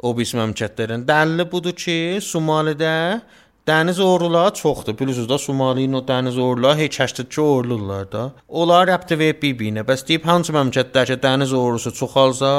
o 0.00 0.12
bis 0.16 0.32
məmləkətlərin. 0.36 1.04
Dəlili 1.08 1.44
budur 1.52 1.76
ki, 1.76 1.98
Somalidə 2.24 3.20
Dəniz 3.68 4.00
oğruları 4.00 4.54
çoxdur. 4.54 4.94
Bilirsiniz 4.98 5.28
də 5.28 5.38
Somalinin 5.38 5.92
o 5.92 6.00
dəniz 6.08 6.38
oğruları 6.40 6.78
heç 6.78 6.94
82 6.96 7.40
oğurlurlar 7.40 8.12
da. 8.12 8.22
Onlar 8.48 8.88
rəbti 8.88 9.18
verib 9.18 9.42
bir-birinə. 9.42 9.84
Bəs 9.88 10.06
deyib 10.08 10.24
hansı 10.24 10.52
məmləkətdəki 10.56 11.18
dəniz 11.20 11.52
oğrusu 11.54 11.92
çoxalsa, 11.94 12.50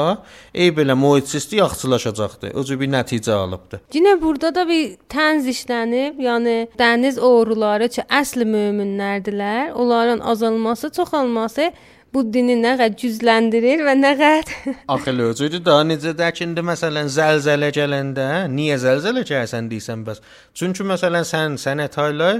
ey 0.54 0.70
belə 0.76 0.94
mühitsizlik 0.94 1.58
yaxşılaşacaqdı. 1.58 2.52
Özü 2.54 2.80
bir 2.80 2.92
nəticə 2.94 3.32
alıbdı. 3.32 3.80
Yenə 3.94 4.14
burada 4.22 4.54
da 4.54 4.66
bir 4.68 4.94
tənz 5.10 5.48
işlənib. 5.54 6.22
Yəni 6.22 6.56
dəniz 6.78 7.18
oğruları 7.18 7.88
ki, 7.88 8.06
əsl 8.20 8.46
möminlərdilər. 8.54 9.72
Onların 9.72 10.20
azalması, 10.20 10.90
çoxalması 10.90 11.72
bu 12.14 12.24
dini 12.32 12.56
nə 12.60 12.74
qədər 12.76 12.96
gücləndirir 13.02 13.84
və 13.86 13.94
nə 13.98 14.14
qədər 14.20 14.56
Axı 14.94 15.14
özüdür 15.28 15.62
da 15.64 15.78
necə 15.88 16.14
dəkində 16.18 16.64
məsələn 16.72 17.12
zəlzələ 17.12 17.72
gələndə 17.76 18.26
niyə 18.52 18.80
zəlzələ 18.82 19.24
gəlsən 19.28 19.70
deyirsən 19.72 20.04
bəs. 20.08 20.20
Çünki 20.54 20.84
məsələn 20.92 21.24
sən 21.28 21.56
sənət 21.60 21.98
ayla 22.02 22.34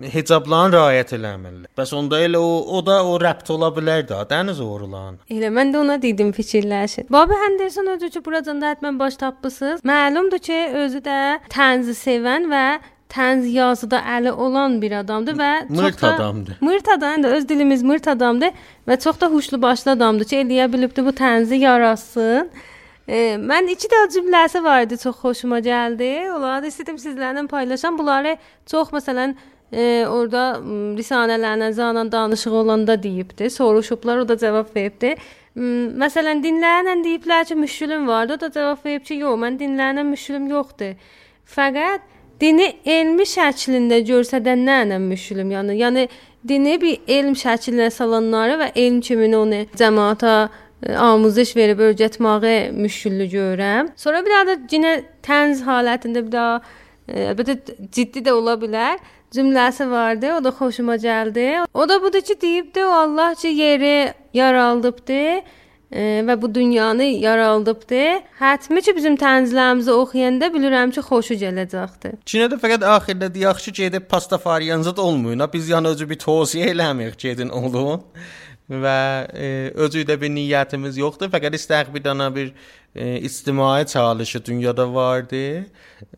hicabların 0.00 0.72
riayət 0.72 1.12
eləmirlər. 1.18 1.68
Bəs 1.76 1.92
onda 1.96 2.20
elə 2.24 2.40
o 2.40 2.52
o 2.76 2.80
da 2.84 3.02
o 3.04 3.18
rəbt 3.20 3.50
ola 3.52 3.68
bilər 3.74 4.06
də, 4.08 4.22
dəniz 4.30 4.62
oğrulan. 4.64 5.18
Elə 5.32 5.50
mən 5.52 5.74
də 5.74 5.82
ona 5.82 5.98
dedim 6.02 6.32
fikirləşin. 6.32 7.10
Bobby 7.12 7.36
Henderson 7.44 7.92
özü 7.96 8.10
ki 8.16 8.24
buradan 8.24 8.62
da 8.62 8.72
həttəmən 8.72 8.98
baş 8.98 9.20
tapmısınız. 9.20 9.84
Məlumdur 9.84 10.40
ki, 10.48 10.58
özü 10.84 11.04
də 11.04 11.18
tənzi 11.52 11.96
sevən 11.98 12.48
və 12.52 12.64
tənz 13.12 13.46
yazıda 13.52 14.00
əli 14.16 14.32
olan 14.32 14.78
bir 14.82 14.96
adamdır 15.02 15.36
və 15.38 15.52
mırt 15.68 15.98
çox 15.98 16.02
da 16.02 16.14
adamdır. 16.14 16.58
Mırt 16.60 16.88
adamdır, 16.88 17.38
öz 17.38 17.48
dilimiz 17.48 17.82
mırt 17.82 18.08
adamdır 18.08 18.52
və 18.88 18.98
çox 19.00 19.20
da 19.20 19.28
huşlu 19.32 19.62
başlı 19.62 19.90
adamdır 19.96 20.30
ki, 20.30 20.36
eləyə 20.44 20.72
bilibdi 20.72 21.04
bu 21.04 21.14
tənzi 21.22 21.60
yarasın. 21.62 22.50
E, 23.08 23.36
mən 23.36 23.68
iki 23.72 23.90
də 23.90 24.02
cümləsi 24.14 24.62
var 24.64 24.86
idi, 24.86 24.98
çox 24.98 25.16
xoşuma 25.20 25.58
gəldi. 25.60 26.10
Onları 26.32 26.62
da 26.64 26.70
istədim 26.70 27.00
sizlərlə 27.02 27.46
paylaşam. 27.50 27.98
Bunları 27.98 28.36
çox 28.70 28.92
məsələn 28.94 29.34
e, 29.72 30.06
orada 30.06 30.44
risanələrlə 30.98 31.72
zanan 31.72 32.12
danışıq 32.12 32.54
olanda 32.62 32.96
deyibdi. 33.02 33.50
Soruşublar, 33.50 34.22
o 34.22 34.28
da 34.28 34.38
cavab 34.38 34.70
veribdi. 34.76 35.16
Məsələn, 35.52 36.40
dinləyənlə 36.40 36.94
deyiblər 37.04 37.44
ki, 37.44 37.58
müşkülüm 37.60 38.06
vardı. 38.08 38.38
O 38.38 38.40
da 38.40 38.52
cavab 38.52 38.86
verib 38.86 39.04
ki, 39.04 39.20
yox, 39.26 39.36
mən 39.42 39.58
dinləyənlə 39.60 40.06
müşkülüm 40.08 40.48
yoxdur. 40.54 40.94
Fəqət 41.56 42.06
dini 42.42 42.68
elmi 42.84 43.26
şəklində 43.28 44.00
göstərənlərlə 44.08 44.98
müşkülüm. 45.02 45.52
Yəni, 45.54 45.78
yəni 45.78 46.08
dini 46.48 46.76
bir 46.82 46.98
elm 47.16 47.36
şəklinə 47.38 47.90
salanları 47.94 48.58
və 48.60 48.68
elm 48.74 49.00
kimi 49.04 49.30
onu 49.36 49.62
cəmaata 49.78 50.34
e, 50.82 50.92
amuzış 50.92 51.54
verib 51.56 51.82
öyrətməyə 51.86 52.72
müşküllü 52.74 53.30
görürəm. 53.36 53.92
Sonra 53.96 54.24
bir 54.26 54.38
da 54.50 54.58
yenə 54.74 54.94
tənz 55.22 55.64
halətində 55.68 56.26
bir 56.26 56.32
daha 56.34 56.60
e, 57.08 57.28
əlbəttə 57.30 57.78
ciddi 57.94 58.26
də 58.26 58.34
ola 58.34 58.58
bilər. 58.60 59.00
Cümləsi 59.32 59.86
vardı, 59.88 60.34
o 60.36 60.42
da 60.44 60.50
xoşuma 60.52 60.98
gəldi. 61.00 61.64
O 61.72 61.86
da 61.88 61.96
budur 62.02 62.20
ki, 62.20 62.34
deyibdi, 62.40 62.84
o 62.84 62.90
Allah 62.92 63.34
ki 63.34 63.48
yeri 63.48 64.12
yaraldıbdı 64.34 65.22
və 65.92 66.36
bu 66.42 66.48
dünyanı 66.54 67.04
yaraldıbdı. 67.04 68.02
Hətmi 68.40 68.82
ki 68.82 68.96
bizim 68.96 69.16
tənzlərimizi 69.20 69.92
oxuyanda 69.92 70.48
bilirəm 70.54 70.92
ki, 70.94 71.04
xoşu 71.08 71.36
gələcəkdir. 71.42 72.20
Çinədə 72.26 72.58
fəqət 72.62 72.86
axirdə 72.96 73.30
yaxşı 73.38 73.70
gedib 73.70 74.08
pastafariyanızda 74.08 75.02
olmayın. 75.02 75.44
Biz 75.52 75.68
yəni 75.74 75.92
özü 75.94 76.08
bir 76.10 76.18
tövsiyə 76.24 76.72
eləmirik 76.72 77.18
gedin 77.18 77.48
olun 77.48 78.02
və 78.82 78.98
e, 79.34 79.48
özü 79.74 80.04
də 80.08 80.16
bir 80.20 80.30
niyyətimiz 80.32 80.98
yoxdur. 81.00 81.30
Fəqət 81.32 81.56
istəyək 81.58 81.92
bir 81.92 82.52
e, 82.94 83.20
ictimai 83.20 83.86
çalışı 83.86 84.44
dünyada 84.44 84.94
vardı. 84.94 85.66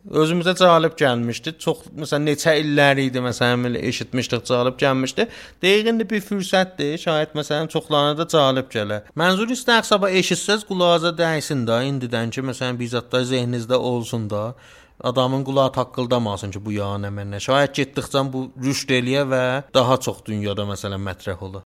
Özümüzə 0.09 0.55
cəlb 0.59 0.95
gəlmişdi. 0.99 1.57
Çox 1.59 1.85
məsələn 1.95 2.29
neçə 2.31 2.55
illər 2.61 3.01
idi 3.01 3.19
məsələn 3.19 3.67
elə 3.71 3.83
eşitmişdik 3.89 4.45
cəlb 4.45 4.79
gəlmişdi. 4.79 5.27
Dəqiqində 5.63 6.09
bir 6.09 6.21
fürsətdir. 6.21 6.95
Şayət 7.01 7.35
məsələn 7.35 7.67
çoxlarına 7.73 8.17
da 8.17 8.29
cəlb 8.35 8.71
gələ. 8.71 9.01
Mənzur 9.15 9.51
istəyək 9.55 9.85
sabah 9.91 10.09
eşitsəz 10.21 10.65
qulağınıza 10.69 11.15
dəysin 11.17 11.67
də 11.67 11.83
indidən 11.91 12.31
ki 12.31 12.41
məsələn 12.41 12.79
bizatlar 12.79 13.23
zehninizdə 13.23 13.75
olsun 13.75 14.29
da 14.29 14.55
adamın 15.03 15.43
qulağı 15.43 15.71
taqqıldamasın 15.71 16.51
ki, 16.51 16.65
bu 16.65 16.71
yana 16.71 17.11
mənə. 17.11 17.39
Şayət 17.43 17.73
getdikcə 17.79 18.25
bu 18.33 18.49
rüşd 18.63 18.95
eləyə 18.99 19.23
və 19.31 19.45
daha 19.73 19.99
çox 19.99 20.23
dünyada 20.25 20.67
məsələn 20.71 21.03
mətrəh 21.09 21.43
ola. 21.49 21.63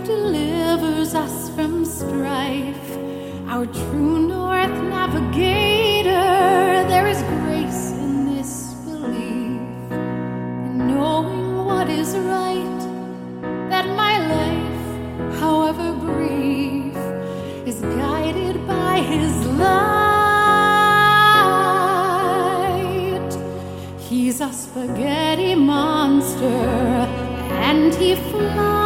Delivers 0.00 1.14
us 1.14 1.50
from 1.50 1.84
strife, 1.84 2.98
our 3.48 3.66
true 3.66 4.18
north 4.26 4.70
navigator. 4.88 6.10
There 6.88 7.06
is 7.06 7.22
grace 7.22 7.92
in 7.92 8.34
this 8.34 8.72
belief, 8.84 9.92
in 9.92 10.88
knowing 10.88 11.64
what 11.66 11.88
is 11.90 12.16
right, 12.16 12.80
that 13.68 13.86
my 13.96 14.18
life, 14.34 15.38
however 15.38 15.92
brief, 15.92 16.96
is 17.66 17.80
guided 17.80 18.66
by 18.66 19.00
His 19.00 19.46
light. 19.46 19.70
He's 23.98 24.40
a 24.40 24.52
spaghetti 24.52 25.54
monster, 25.54 26.46
and 27.68 27.94
he 27.94 28.14
flies. 28.14 28.79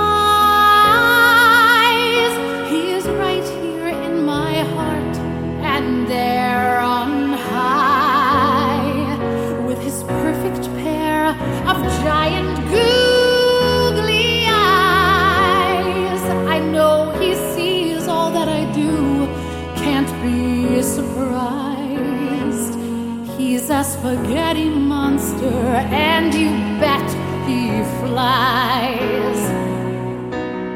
Spaghetti 24.04 24.68
monster, 24.68 25.64
and 25.88 26.34
you 26.34 26.50
bet 26.78 27.08
he 27.48 27.82
flies. 28.00 29.40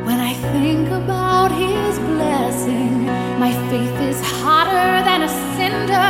When 0.07 0.19
I 0.19 0.33
think 0.55 0.89
about 0.89 1.53
his 1.53 1.99
blessing, 1.99 3.05
my 3.39 3.53
faith 3.69 4.01
is 4.11 4.19
hotter 4.41 5.05
than 5.05 5.25
a 5.25 5.29
cinder. 5.57 6.09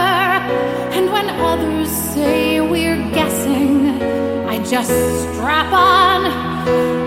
And 0.94 1.10
when 1.10 1.28
others 1.40 1.90
say 1.90 2.60
we're 2.60 3.02
guessing, 3.10 4.00
I 4.46 4.62
just 4.62 4.92
strap 5.24 5.72
on 5.72 6.97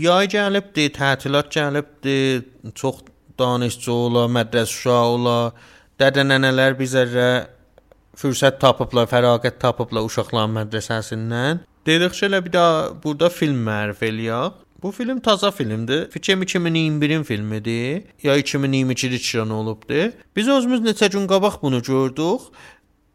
Yay 0.00 0.28
gəlibdi, 0.32 0.86
tətilat 0.96 1.50
gəlibdi. 1.52 2.16
Çox 2.74 3.02
danışçı 3.38 3.92
ola, 3.92 4.22
mədrəsə 4.32 4.78
uşağı 4.78 5.08
ola, 5.16 5.34
dədə-nənələr 6.00 6.76
bizərə 6.78 7.26
fürsət 8.20 8.60
tapıblar, 8.62 9.10
fərağət 9.10 9.58
tapıblar 9.60 10.06
uşaqların 10.08 10.56
mədrəsəsindən. 10.56 11.60
Dedikçə 11.88 12.30
elə 12.30 12.40
bir 12.46 12.54
daha 12.56 12.80
burada 13.04 13.28
film 13.34 13.60
mərif 13.66 14.00
eləyək. 14.08 14.56
Bu 14.80 14.94
film 14.96 15.20
taza 15.20 15.50
filmdir. 15.50 16.06
Fikrim 16.10 16.42
2021-in 16.42 17.26
filmidir. 17.28 18.06
Ya 18.22 18.38
2022-də 18.40 19.18
çəkilən 19.20 19.52
olubdu. 19.52 20.06
Biz 20.36 20.48
özümüz 20.56 20.80
neçə 20.86 21.10
gün 21.12 21.26
qabaq 21.28 21.60
bunu 21.62 21.82
gördük. 21.82 22.48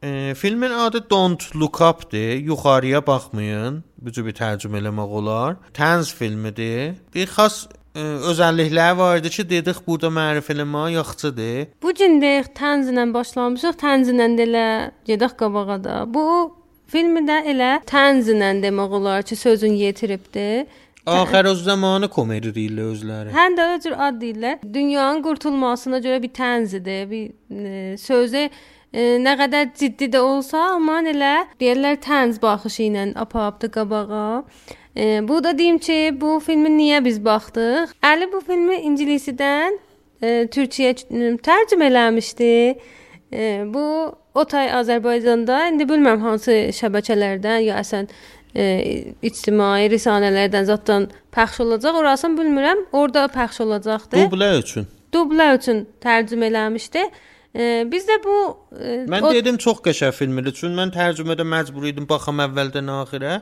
E, 0.04 0.34
filmin 0.38 0.70
adı 0.70 1.10
Don't 1.10 1.56
Look 1.56 1.82
Up-dır. 1.82 2.34
Yuxarıya 2.34 3.08
baxmayın. 3.08 3.84
Bu 3.98 4.12
cür 4.12 4.26
bir 4.26 4.36
tərcümə 4.38 4.82
eləmək 4.82 5.16
olar. 5.20 5.56
Tanz 5.74 6.14
filmidir. 6.14 6.96
Bir 7.16 7.28
xas 7.28 7.66
e, 7.96 8.02
özəllikləri 8.02 8.98
var 8.98 9.18
idi 9.18 9.30
ki, 9.30 9.50
dedik 9.50 9.82
burada 9.88 10.12
mərif 10.14 10.52
eləmə 10.54 10.92
yaxşıdır. 10.98 11.72
Bu 11.82 11.94
gün 11.94 12.20
də 12.22 12.34
tənzlə 12.60 13.08
başlamışıq, 13.14 13.80
tənzlə 13.82 14.30
də 14.38 14.48
elə 14.50 14.68
gedək 15.08 15.38
qabağa 15.40 15.80
da. 15.84 16.04
Bu 16.08 16.26
filmi 16.92 17.26
də 17.30 17.42
elə 17.54 17.72
tənzlə 17.90 18.52
demək 18.64 19.00
olar 19.00 19.24
ki, 19.24 19.36
sözün 19.36 19.74
yetiribdi. 19.74 20.68
Axır 21.06 21.46
öz 21.46 21.60
zamanı 21.64 22.08
komedi 22.10 22.50
deyirlər 22.50 22.94
özləri. 22.94 23.34
Həm 23.34 23.58
də 23.58 23.66
o 23.74 23.82
cür 23.82 23.94
ad 24.08 24.16
deyirlər. 24.22 24.64
Dünyanın 24.74 25.22
qurtulmasına 25.24 26.00
görə 26.02 26.22
bir 26.24 26.32
tənzidir, 26.34 27.04
bir 27.12 27.26
e, 27.52 27.98
sözü 27.98 28.50
nə 28.96 29.36
qədər 29.40 29.74
ciddi 29.76 30.08
də 30.14 30.22
olsa, 30.24 30.62
amma 30.76 31.02
elə 31.04 31.34
deyirlər 31.60 31.98
tənz 32.04 32.40
baxışı 32.42 32.86
ilə 32.88 33.06
apapdı 33.20 33.70
qabağa. 33.72 34.44
E, 34.96 35.20
bu 35.28 35.44
da 35.44 35.58
deyim 35.58 35.78
ki, 35.84 36.16
bu 36.22 36.40
filmi 36.40 36.72
niyə 36.72 37.02
biz 37.04 37.20
baxdıq? 37.26 37.92
Əli 38.04 38.30
bu 38.32 38.40
filmi 38.46 38.78
ingiliscədən 38.88 39.76
e, 40.22 40.30
türkçəyə 40.48 40.94
tərcümə 41.44 41.90
eləmişdi. 41.92 42.54
E, 43.34 43.44
bu 43.68 43.84
o 44.36 44.48
tay 44.48 44.72
Azərbaycanda 44.80 45.66
indi 45.74 45.88
bilmirəm 45.90 46.24
hansı 46.24 46.58
şəbəkələrdən 46.80 47.68
ya 47.68 47.84
əsən 47.84 48.08
e, 48.56 48.66
ictimai 49.28 49.90
risanələrdən 49.92 50.72
zətdən 50.72 51.12
pəxş 51.36 51.66
olacaq. 51.68 52.00
Orasını 52.00 52.40
bilmirəm. 52.40 52.88
Orda 52.96 53.28
pəxş 53.36 53.66
olacaqdı. 53.68 54.24
Dublə 54.24 54.54
üçün. 54.64 54.88
Dublə 55.12 55.52
üçün 55.60 55.88
tərcümə 56.04 56.48
eləmişdi. 56.54 57.10
E, 57.10 57.35
biz 57.92 58.08
də 58.10 58.18
bu 58.24 58.38
e, 58.80 58.96
Mən 59.12 59.24
o- 59.30 59.34
dedim 59.34 59.58
çox 59.58 59.80
qəşəng 59.86 60.12
filmdir. 60.18 60.52
Çünki 60.54 60.76
mən 60.80 60.92
tərcümədə 60.96 61.46
məcbur 61.48 61.88
idim 61.88 62.08
baxam 62.10 62.42
əvvəldən 62.44 62.90
axirə. 63.02 63.42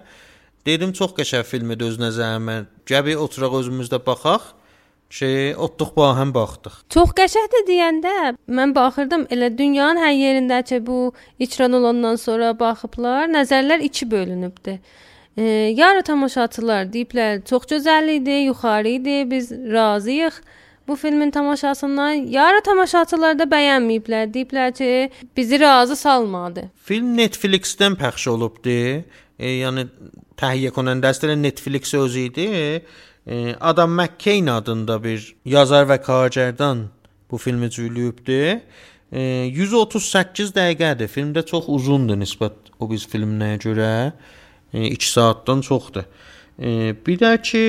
Dedim 0.65 0.93
çox 0.93 1.15
qəşəng 1.17 1.43
filmdir 1.49 1.88
öz 1.89 1.97
nəzərimə. 2.02 2.58
Gəbi 2.88 3.15
oturaq 3.17 3.56
özümüzdə 3.62 3.99
baxaq. 4.06 4.52
Şey, 5.13 5.54
otduq 5.62 5.91
bu 5.95 6.06
həm 6.17 6.32
baxdıq. 6.34 6.78
Çox 6.89 7.12
qəşəngdir 7.19 7.65
deyəndə 7.67 8.13
mən 8.49 8.71
baxırdım 8.73 9.28
elə 9.30 9.52
dünyanın 9.58 10.02
hər 10.02 10.13
yerində 10.17 10.63
ki 10.65 10.80
bu 10.88 11.13
icran 11.39 11.73
olandan 11.78 12.15
sonra 12.17 12.54
baxıblar, 12.60 13.28
nəzərlər 13.30 13.84
iki 13.86 14.08
bölünübdü. 14.12 14.80
E, 15.38 15.43
yarı 15.78 16.02
tamaşaçılar 16.08 16.89
deyiblər 16.93 17.43
çox 17.45 17.69
gözəl 17.69 18.10
idi, 18.15 18.39
yuxarı 18.49 18.89
idi, 18.89 19.17
biz 19.32 19.52
razıyıq 19.52 20.34
bu 20.88 20.96
filmin 20.96 21.32
tamaşasından. 21.32 22.12
Yarı 22.12 22.62
tamaşaçılar 22.63 23.39
da 23.39 23.48
bəyənməyiblər. 23.50 24.34
Deyiblər 24.34 24.74
ki, 24.78 25.12
bizi 25.38 25.60
razı 25.60 25.96
salmadı. 25.96 26.69
Film 26.84 27.17
Netflix-dən 27.17 27.98
pəxş 28.00 28.30
olubdu. 28.30 29.04
E, 29.39 29.48
yəni 29.63 29.88
təhiyyə 30.38 30.74
konəndəsi 30.76 31.28
də 31.28 31.38
Netflix 31.41 31.93
özü 31.93 32.19
idi. 32.19 32.48
E, 33.28 33.56
Adam 33.60 33.91
McCain 33.91 34.48
adında 34.48 35.04
bir 35.04 35.36
yazar 35.46 35.88
və 35.88 36.00
kargərdan 36.04 36.88
bu 37.32 37.38
filmi 37.38 37.69
cüylüyübdü. 37.72 38.62
E, 39.12 39.22
138 39.22 40.52
dəqiqədir. 40.56 41.08
Filmdə 41.08 41.46
çox 41.46 41.65
uzundur 41.67 42.19
nisbət 42.19 42.74
o 42.80 42.89
biz 42.91 43.08
filminə 43.10 43.56
görə. 43.62 44.12
2 44.74 45.12
saatdan 45.12 45.62
çoxdur. 45.62 46.04
E, 46.60 46.96
bir 47.06 47.19
də 47.19 47.41
ki 47.41 47.63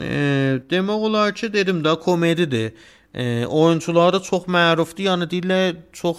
e, 0.00 0.60
demək 0.70 1.08
olar 1.08 1.34
ki, 1.34 1.52
dedim 1.52 1.82
də 1.84 2.00
komedidir. 2.00 2.72
E, 3.14 3.46
oyunçuları 3.46 4.22
çox 4.22 4.48
mərufdur. 4.50 5.04
Yəni 5.08 5.28
deyirlər 5.30 5.76
çox 5.92 6.16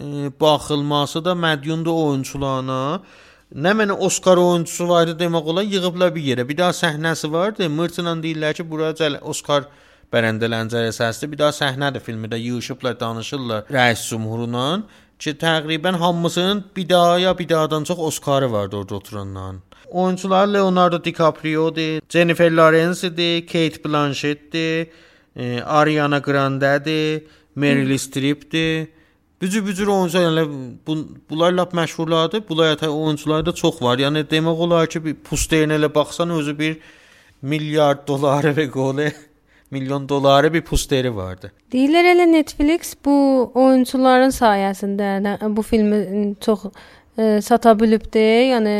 e, 0.00 0.30
baxılması 0.40 1.24
da 1.24 1.32
mədyundur 1.32 2.02
oyunçularına. 2.08 2.80
Nə 3.54 3.72
mənə 3.78 3.92
Oscar 3.92 4.40
oyunçusu 4.40 4.88
var 4.88 5.08
idi 5.08 5.24
demək 5.24 5.50
olar, 5.52 5.62
yığıblar 5.62 6.14
bir 6.14 6.22
yerə. 6.22 6.48
Bir 6.48 6.58
daha 6.58 6.74
səhnəsi 6.74 7.32
vardı. 7.32 7.70
Mırtla 7.70 8.16
deyirlər 8.22 8.54
ki, 8.58 8.70
bura 8.70 8.90
cəl 8.98 9.20
Oscar 9.22 9.68
bərəndələncəri 10.14 10.90
əsaslı 10.92 11.30
bir 11.32 11.40
daha 11.42 11.54
səhnədir 11.54 12.02
filmdə 12.04 12.38
yığışıblar, 12.38 12.98
danışırlar 13.00 13.70
rəis 13.72 14.04
cümhurla 14.10 14.66
ki, 15.18 15.34
təqribən 15.40 15.98
hamısının 16.02 16.64
bir 16.76 16.88
daha 16.88 17.18
ya 17.18 17.38
bir 17.38 17.48
dahadan 17.48 17.84
çox 17.84 17.98
Oscarı 17.98 18.52
vardı 18.52 18.76
orada 18.76 18.94
oturanların. 18.94 19.62
Oyunçular 19.94 20.46
Leonardo 20.46 21.04
DiCaprio'dur, 21.04 22.00
Jennifer 22.08 22.50
Lawrence'dir, 22.50 23.46
Kate 23.46 23.84
Blanchett'dir, 23.84 24.88
e, 25.36 25.60
Ariana 25.62 26.18
Grande'dir, 26.18 27.22
Meryl 27.54 27.98
Streep'dir. 27.98 28.88
Bücür-bücür 29.42 29.86
oyuncular, 29.86 30.24
yəni 30.24 30.48
bu, 30.86 30.96
bunlar 31.30 31.52
lap 31.52 31.74
məşhurlardır. 31.74 32.42
Bunlar 32.48 32.80
da 32.80 32.90
oyuncularda 32.90 33.54
çox 33.54 33.82
var. 33.82 33.98
Yəni 33.98 34.24
demək 34.30 34.64
olar 34.66 34.90
ki, 34.90 35.04
bir 35.04 35.14
posterinə 35.30 35.78
elə 35.78 35.94
baxsan 35.94 36.30
özü 36.30 36.58
bir 36.58 36.76
milyard 37.42 38.02
dolları 38.08 38.50
və 38.58 38.66
qole 38.74 39.12
milyon 39.70 40.08
dolları 40.08 40.52
bir 40.54 40.66
posteri 40.66 41.14
vardı. 41.16 41.52
Deyirlər 41.72 42.10
elə 42.16 42.26
Netflix 42.32 42.96
bu 43.04 43.16
oyunçuların 43.54 44.34
sayəsində 44.34 45.38
bu 45.56 45.62
filmi 45.62 46.34
çox 46.40 46.66
e, 47.18 47.40
sata 47.42 47.78
bilibdi. 47.80 48.26
Yəni 48.50 48.78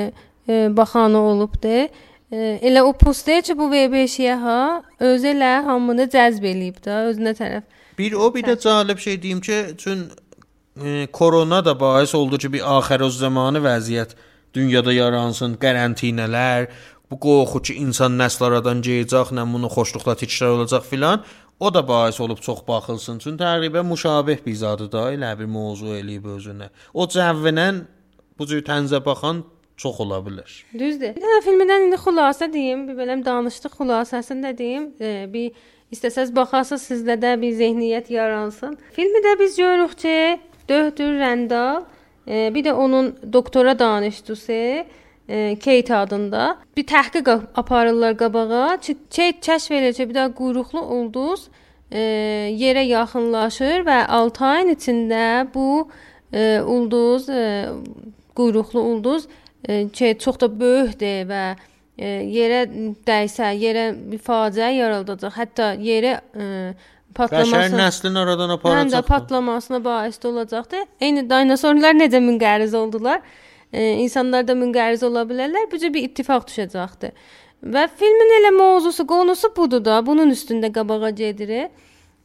baxanı 0.48 1.18
olubdu. 1.18 1.88
E, 2.32 2.58
elə 2.62 2.82
o 2.82 2.92
poster 2.92 3.42
ki 3.46 3.56
bu 3.58 3.68
VB-şiyə 3.72 4.34
ha 4.42 4.58
özü 5.00 5.32
elə 5.34 5.52
hamını 5.68 6.08
cəzb 6.10 6.44
eləyib 6.50 6.80
də 6.84 7.04
özünə 7.10 7.34
tərəf. 7.38 7.66
Bir 7.98 8.16
o 8.18 8.30
bir 8.34 8.46
də 8.48 8.56
cəlib 8.64 8.98
şey 8.98 9.20
deyim 9.22 9.40
ki, 9.40 9.58
çün 9.78 10.08
e, 10.84 11.06
korona 11.12 11.64
da 11.64 11.80
bais 11.80 12.14
oldu 12.14 12.38
ki, 12.38 12.52
bir 12.52 12.76
axir 12.78 13.04
öz 13.06 13.18
zamanı 13.18 13.62
vəziyyət 13.62 14.16
dünyada 14.54 14.92
yaransın, 14.92 15.54
qarantinələr, 15.62 16.68
bu 17.10 17.20
qorxu 17.20 17.62
ki, 17.68 17.78
insan 17.86 18.18
nəsl 18.18 18.48
aradan 18.48 18.82
gedəcək, 18.82 19.30
nə 19.38 19.46
bunu 19.54 19.70
xoşluqla 19.70 20.16
təkrar 20.24 20.58
olacaq 20.58 20.86
filan. 20.90 21.24
O 21.60 21.70
da 21.74 21.88
bais 21.88 22.20
olub 22.20 22.40
çox 22.42 22.64
baxılsın. 22.68 23.18
Çünki 23.22 23.44
təqribən 23.44 23.86
müşabeh 23.86 24.40
bir 24.46 24.54
zadı 24.54 24.90
da 24.92 25.12
elə 25.14 25.30
bir 25.38 25.46
mövzu 25.46 25.94
eləyib 26.00 26.26
özünə. 26.36 26.72
O 26.94 27.06
cəvvənən 27.06 27.84
bu 28.38 28.46
cür 28.50 28.64
tənzə 28.66 28.98
baxan 29.04 29.44
çox 29.76 30.00
ola 30.00 30.18
bilər. 30.26 30.50
Düzdür. 30.78 31.14
Bir 31.16 31.22
dənə 31.24 31.40
filmdən 31.44 31.86
indi 31.88 31.96
xülasə 31.98 32.46
deyim, 32.52 32.84
bir 32.88 32.98
beləm 33.00 33.24
danışdıq 33.26 33.72
xülasəsini 33.80 34.44
də 34.46 34.52
deyim. 34.58 34.84
E, 35.00 35.26
bir 35.32 35.50
istəsəz 35.94 36.30
baxasınız 36.36 36.82
sizdə 36.90 37.16
də 37.22 37.34
bir 37.42 37.52
zehniyyət 37.58 38.10
yaransın. 38.14 38.76
Filmi 38.92 39.18
də 39.26 39.38
biz 39.40 39.56
görürük 39.56 39.98
ki, 39.98 40.16
Döhdür 40.68 41.18
Rəndal, 41.20 41.82
e, 42.28 42.54
bir 42.54 42.64
də 42.64 42.72
onun 42.72 43.14
doktora 43.32 43.78
danışdısı 43.78 44.84
e, 45.28 45.56
Kate 45.64 45.94
adında 45.96 46.56
bir 46.76 46.84
təhqiq 46.86 47.30
ap- 47.30 47.58
aparırlar 47.58 48.16
qabağa. 48.16 48.78
Kate 48.80 49.30
kəşf 49.42 49.74
edir 49.74 49.92
ki, 49.94 50.08
bir 50.08 50.14
də 50.14 50.34
quyruqlu 50.34 50.80
ulduz 50.82 51.48
e, 51.92 52.00
yerə 52.54 52.82
yaxınlaşır 52.86 53.84
və 53.86 54.06
6 54.06 54.44
ayın 54.44 54.74
içində 54.74 55.46
bu 55.54 55.88
e, 56.32 56.60
ulduz 56.60 57.28
e, 57.28 57.68
quyruqlu 58.34 58.80
ulduz 58.80 59.26
ki 59.92 60.16
çox 60.20 60.40
da 60.40 60.48
böyükdür 60.60 61.28
və 61.30 61.44
e, 61.98 62.08
yerə 62.28 62.64
dəysə, 63.06 63.52
yerə 63.58 63.86
bir 64.10 64.20
faciə 64.22 64.72
yaradacaq. 64.74 65.32
Hətta 65.38 65.70
yerə 65.80 66.18
e, 66.34 66.48
Bəşər 67.14 67.30
patlaması 67.30 67.78
nəslin 67.78 68.16
aradan 68.18 68.50
həm 68.50 68.58
də 68.58 68.58
aparacaq. 68.58 69.06
patlamasına 69.06 69.84
bais 69.84 70.18
olacaqdı. 70.24 70.82
Eyni 71.00 71.22
dinosorlar 71.30 71.94
necə 71.94 72.18
münqəriz 72.18 72.74
oldular? 72.76 73.22
E, 73.72 73.92
insanlar 74.02 74.46
da 74.48 74.52
münqəriz 74.58 75.04
ola 75.06 75.22
bilərlər. 75.22 75.70
Cür 75.70 75.94
bir 75.94 76.08
ittifaq 76.08 76.48
düşəcəkdi. 76.50 77.12
Və 77.64 77.86
filmin 77.96 78.34
elə 78.40 78.50
mövzusu, 78.58 79.06
qonusu 79.06 79.52
budur 79.56 79.84
da. 79.84 80.02
Bunun 80.06 80.34
üstündə 80.34 80.72
qabağa 80.72 81.10
gedirik. 81.10 81.70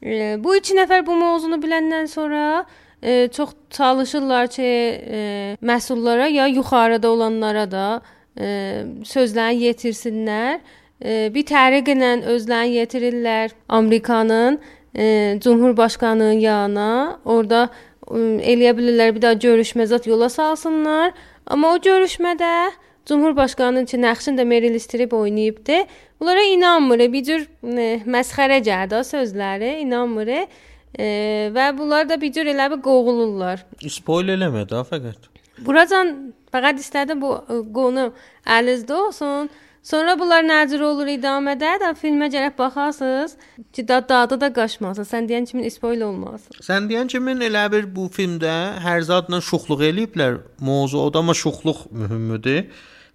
E, 0.02 0.36
bu 0.44 0.56
iki 0.56 0.74
nəfər 0.74 1.06
bu 1.06 1.16
mövzunu 1.16 1.62
biləndən 1.62 2.10
sonra 2.10 2.66
e, 2.66 2.89
çox 3.32 3.50
çalışırlar 3.70 4.48
ki, 4.48 4.64
e, 4.64 5.58
məsullara 5.64 6.28
ya 6.28 6.48
yuxarıda 6.48 7.10
olanlara 7.10 7.72
da 7.72 8.02
e, 8.40 8.84
sözlərini 9.08 9.70
yetirsinlər. 9.70 10.60
E, 11.00 11.30
bir 11.34 11.46
təriqlə 11.48 12.12
özlərini 12.28 12.82
yetirirlər 12.82 13.56
Amerikanın 13.70 14.60
e, 14.98 15.40
Cumhurbaşqanının 15.44 16.40
yanına. 16.44 17.20
Orada 17.26 17.70
e, 18.12 18.20
eləyə 18.54 18.76
bilirlər 18.78 19.16
bir 19.16 19.22
daha 19.22 19.40
görüşmə 19.48 19.88
zət 19.88 20.10
yola 20.10 20.30
salsınlar. 20.30 21.14
Amma 21.48 21.74
o 21.74 21.78
görüşmədə 21.78 22.72
Cumhurbaşqanının 23.10 23.86
ki 23.90 23.98
nəqşini 23.98 24.42
də 24.42 24.46
Meryl 24.46 24.80
Streep 24.80 25.14
oynayıbdı. 25.14 25.84
Bunlara 26.20 26.44
inanmır. 26.44 27.00
Bir 27.14 27.24
cür 27.24 27.48
e, 27.64 28.02
məsxərə 28.06 28.60
gəldi 28.66 29.00
o 29.00 29.04
sözləri, 29.08 29.78
inanmır. 29.86 30.34
E, 30.98 31.52
və 31.54 31.70
bunlar 31.78 32.10
da 32.10 32.18
bir 32.22 32.34
cür 32.34 32.50
elə 32.50 32.70
bir 32.74 32.82
qoğulurlar. 32.86 33.66
Spoil 33.86 34.34
eləmə 34.36 34.66
də 34.70 34.82
fəqət. 34.90 35.30
Buracan 35.66 36.14
fəqət 36.54 36.82
istədim 36.82 37.22
bu 37.22 37.36
ə, 37.38 37.60
qonu 37.76 38.10
əlinizdə 38.46 38.96
olsun. 38.98 39.50
Sonra 39.90 40.18
bunlar 40.20 40.44
nəcür 40.44 40.82
olur 40.84 41.08
idamədə 41.08 41.78
də 41.82 41.94
filmə 41.96 42.28
gəlib 42.34 42.58
baxasınız 42.58 43.38
ki, 43.72 43.88
da 43.88 44.02
dadı 44.10 44.40
da 44.42 44.50
qaçmasın. 44.54 45.08
Sən 45.08 45.30
deyən 45.30 45.48
kimi 45.48 45.72
spoil 45.72 46.04
olmasın. 46.10 46.60
Sən 46.66 46.90
deyən 46.92 47.08
kimi 47.08 47.38
elə 47.48 47.64
bir 47.72 47.88
bu 47.96 48.10
filmdə 48.12 48.56
hər 48.84 49.02
zadla 49.08 49.40
şuxluq 49.40 49.86
eləyiblər. 49.90 50.42
Mövzu 50.60 51.00
o 51.00 51.14
da 51.14 51.24
amma 51.24 51.34
şuxluq 51.34 51.86
mühümdür. 51.96 52.66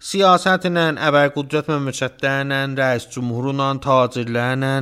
Siyasətlə, 0.05 0.87
əvəl 1.07 1.31
qüdrət 1.37 1.69
məmləkətlərlə, 1.71 2.57
rəis 2.77 3.05
cümhurla, 3.13 3.69
tacirlərlə, 3.85 4.73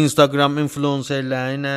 Instagram 0.00 0.58
influencerlərlə, 0.64 1.74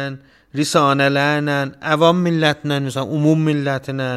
risanələrlə, 0.57 1.57
avam 1.93 2.21
millətlə, 2.25 2.79
məsələn, 2.87 3.13
ümum 3.17 3.43
millətlə, 3.49 4.09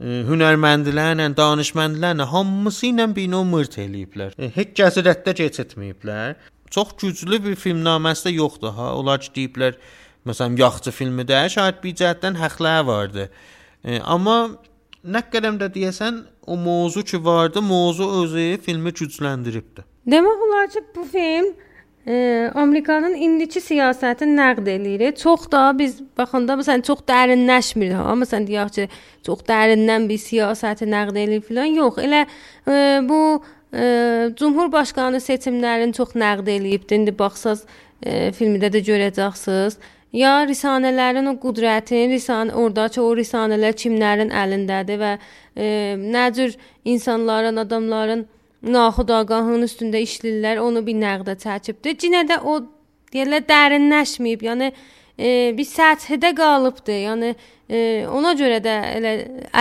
e, 0.00 0.20
hünərməndlərlə, 0.28 1.28
danışmənlərlə 1.38 2.28
hamısı 2.32 2.88
ilə 2.92 3.08
bino 3.14 3.44
mırt 3.48 3.78
eləyiblər. 3.82 4.34
E, 4.38 4.50
Heç 4.54 4.74
kəsi 4.78 5.04
rəddə 5.06 5.36
keçirtməyiblər. 5.42 6.38
Çox 6.74 6.96
güclü 7.00 7.40
bir 7.44 7.56
filmnaməsi 7.56 8.28
də 8.28 8.34
yoxdur 8.36 8.74
ha. 8.76 8.90
Onlar 8.98 9.22
ki 9.24 9.32
deyiblər, 9.36 9.78
məsələn, 10.28 10.58
yaxçı 10.60 10.92
filmidə 10.92 11.44
şaid 11.52 11.78
bir 11.84 11.94
cəhətdən 12.00 12.40
həqləri 12.42 12.88
vardı. 12.88 13.28
E, 13.84 14.00
amma 14.00 14.40
nə 15.04 15.22
qədəm 15.32 15.60
də 15.60 15.70
deyəsən 15.76 16.24
o 16.48 16.56
mövzu 16.58 17.04
ki 17.04 17.24
vardı, 17.24 17.62
mövzu 17.62 18.08
özü 18.22 18.50
filmi 18.64 18.92
gücləndiribdi. 18.92 19.84
Demək 20.08 20.44
olar 20.48 20.70
ki, 20.72 20.82
bu 20.96 21.04
film 21.12 21.52
e, 22.08 22.50
Amerikanın 22.54 23.14
indiki 23.14 23.60
siyasətini 23.60 24.36
nəqd 24.38 24.70
eləyir. 24.74 25.12
Çox 25.20 25.48
da 25.52 25.66
biz 25.78 25.98
baxanda 26.18 26.56
məsələn 26.60 26.84
çox 26.86 27.04
dərinləşmir 27.08 27.92
ha. 27.98 28.14
Məsələn 28.22 28.48
deyək 28.48 28.72
ki, 28.76 28.86
çox 29.28 29.44
dərindən 29.48 30.08
bir 30.08 30.22
siyasəti 30.22 30.88
nəqd 30.88 31.20
eləyir 31.24 31.44
filan. 31.50 31.68
Yox, 31.80 32.00
elə 32.06 32.24
e, 32.24 32.78
bu 33.08 33.20
e, 33.74 33.84
Cumhurbaşqanı 34.40 35.20
seçimlərini 35.20 35.96
çox 35.98 36.16
nəqd 36.16 36.48
eləyibdi. 36.56 37.02
İndi 37.02 37.16
baxsaz 37.18 37.66
e, 38.02 38.32
filmdə 38.38 38.72
də 38.72 38.82
görəcəksiniz. 38.88 39.78
Ya 40.16 40.38
risanələrin 40.48 41.28
o 41.28 41.34
qüdrətin, 41.36 42.08
risan 42.14 42.48
ordakı 42.56 43.02
o 43.04 43.10
risanələr 43.16 43.76
kimlərin 43.76 44.32
əlindədir 44.32 44.96
və 45.02 45.10
e, 45.52 45.66
nə 46.00 46.24
cür 46.32 46.56
insanların, 46.88 47.60
adamların 47.60 48.24
naxud 48.62 49.10
ağahının 49.14 49.66
üstündə 49.66 50.00
işlirlər, 50.02 50.60
onu 50.62 50.84
bir 50.86 50.96
nəqdə 50.98 51.36
çəkibdi. 51.44 51.94
Yenə 52.06 52.24
də 52.28 52.40
o 52.42 52.58
deyirlər 53.12 53.44
dərinləşməyib, 53.48 54.46
yəni 54.48 54.70
e, 55.18 55.28
bir 55.58 55.68
səthdə 55.68 56.32
qalıbdı. 56.36 56.96
Yəni 57.04 57.34
e, 57.68 58.06
ona 58.10 58.34
görə 58.38 58.62
də 58.64 58.78
elə 58.96 59.12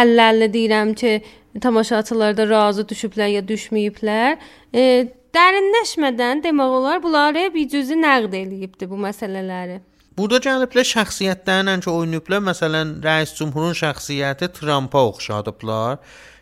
əllərlə 0.03 0.49
deyirəm 0.53 0.95
ki, 0.97 1.19
tamaşaçılar 1.61 2.37
da 2.37 2.47
razı 2.49 2.85
düşüblər 2.89 3.37
ya 3.37 3.43
düşməyiblər. 3.45 4.37
E, 4.73 4.83
dərinləşmədən 5.35 6.43
demək 6.45 6.79
olar 6.79 7.03
bunları 7.03 7.47
bir 7.53 7.69
cüzi 7.69 7.97
nəqd 7.99 8.33
eləyibdi 8.41 8.89
bu 8.89 8.99
məsələləri. 9.05 9.79
Burada 10.17 10.39
gəliblər 10.41 10.87
şəxsiyyətlərlə 10.89 11.75
ki, 11.83 11.91
oynayıblar. 11.93 12.41
Məsələn, 12.47 12.95
rəis 13.03 13.35
cümhurun 13.37 13.77
şəxsiyyəti 13.77 14.49
Trampa 14.55 15.03
oxşadıblar. 15.11 15.99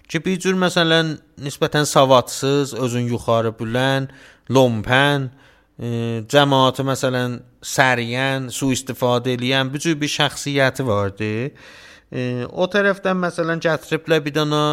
Ki 0.07 0.21
bir 0.25 0.37
cür 0.39 0.57
məsələn 0.59 1.15
nisbətən 1.41 1.87
savadsız, 1.89 2.75
özün 2.77 3.09
yuxarı 3.09 3.55
bilən, 3.59 4.09
lompan, 4.53 5.31
e, 5.79 6.21
cəmaatı 6.29 6.85
məsələn 6.85 7.39
səriyən, 7.65 8.51
sui-istifadə 8.53 9.33
edən 9.33 9.73
bu 9.73 9.81
cür 9.81 9.97
bir 10.01 10.11
şəxsiyyəti 10.17 10.85
vardı. 10.85 11.31
E, 12.13 12.45
o 12.45 12.69
tərəfdən 12.69 13.17
məsələn 13.23 13.63
gətiriblər 13.65 14.21
bir 14.27 14.37
dənə 14.37 14.63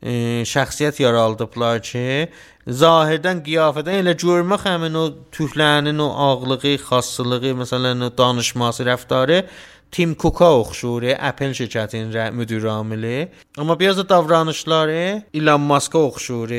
e, 0.00 0.44
şəxsiyyət 0.46 1.02
yaradıblar 1.02 1.82
ki, 1.82 2.06
zahirdən 2.66 3.42
qiyafədən 3.46 4.02
elə 4.04 4.14
görmək 4.22 4.68
həmin 4.70 4.98
o 5.02 5.06
tüklərinin 5.34 5.98
o 6.02 6.12
ağlığı, 6.28 6.76
xassılığı, 6.86 7.56
məsələn 7.64 8.06
o 8.06 8.12
danışması, 8.18 8.86
rəftarı 8.86 9.42
Tim 9.90 10.16
Cook-a 10.16 10.50
oxşur, 10.58 11.02
Apple 11.02 11.50
şirkətinin 11.50 12.32
müdür 12.32 12.64
amili. 12.64 13.28
Amma 13.58 13.80
biraz 13.80 13.98
da 13.98 14.08
davranışları 14.08 15.22
Elon 15.34 15.60
Musk-a 15.60 15.98
oxşur. 15.98 16.50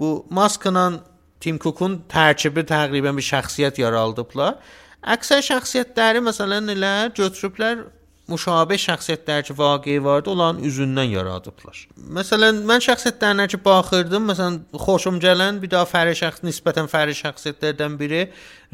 Bu 0.00 0.26
Musk-la 0.30 0.92
Tim 1.40 1.58
Cook-un 1.58 2.02
tərkibi 2.08 2.66
təqribən 2.68 3.16
bir 3.16 3.24
şəxsiyyət 3.24 3.80
yaradıblar. 3.80 4.58
Əksər 5.00 5.40
şəxsiyyətləri 5.46 6.20
məsələn 6.20 6.68
elə 6.74 6.92
götürüblər 7.16 7.86
müşabeh 8.30 8.78
şəxsiyyətlər 8.78 9.42
ki, 9.48 9.56
vaqe 9.58 9.96
vardı, 10.04 10.30
onların 10.30 10.60
üzündən 10.68 11.08
yaradıblar. 11.14 11.80
Məsələn, 12.18 12.60
mən 12.68 12.84
şəxsiyyətlərinə 12.84 13.48
ki 13.50 13.60
baxırdım, 13.64 14.28
məsələn, 14.30 14.60
xoşum 14.84 15.18
gələn 15.24 15.58
bir 15.62 15.72
daha 15.72 15.88
fərqli 15.88 16.18
şəxs 16.20 16.44
nisbətən 16.46 16.90
fərqli 16.92 17.16
şəxsiyyətlərdən 17.24 17.96
biri 18.00 18.22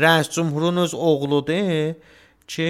rəis 0.03 0.33
cümhurun 0.35 0.83
öz 0.85 0.95
oğludur 0.95 1.95
ki, 2.51 2.69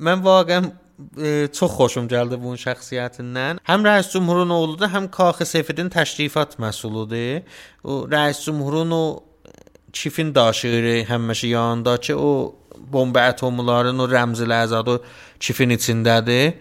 vaqəən 0.00 0.72
e, 1.18 1.48
çox 1.52 1.76
xoşum 1.78 2.08
gəldi 2.08 2.38
bunun 2.40 2.58
şəxsiyyətindən. 2.60 3.60
Həm 3.68 3.86
rəis 3.86 4.10
cümhurun 4.12 4.50
oğludur, 4.50 4.90
həm 4.92 5.10
Kaxı 5.10 5.46
Sefidin 5.46 5.90
təşrifat 5.90 6.58
məsulidir. 6.58 7.42
O 7.84 8.04
rəis 8.10 8.44
cümhurun 8.44 8.90
o 8.90 9.04
çifin 9.92 10.34
daşıyırı 10.34 11.04
həmişə 11.10 11.46
yanındakı 11.46 12.16
o 12.18 12.54
bomba 12.92 13.20
atomların 13.20 13.98
o 13.98 14.08
rəmzi 14.10 14.46
ləzadı 14.50 15.00
çifin 15.40 15.70
içindədir. 15.70 16.54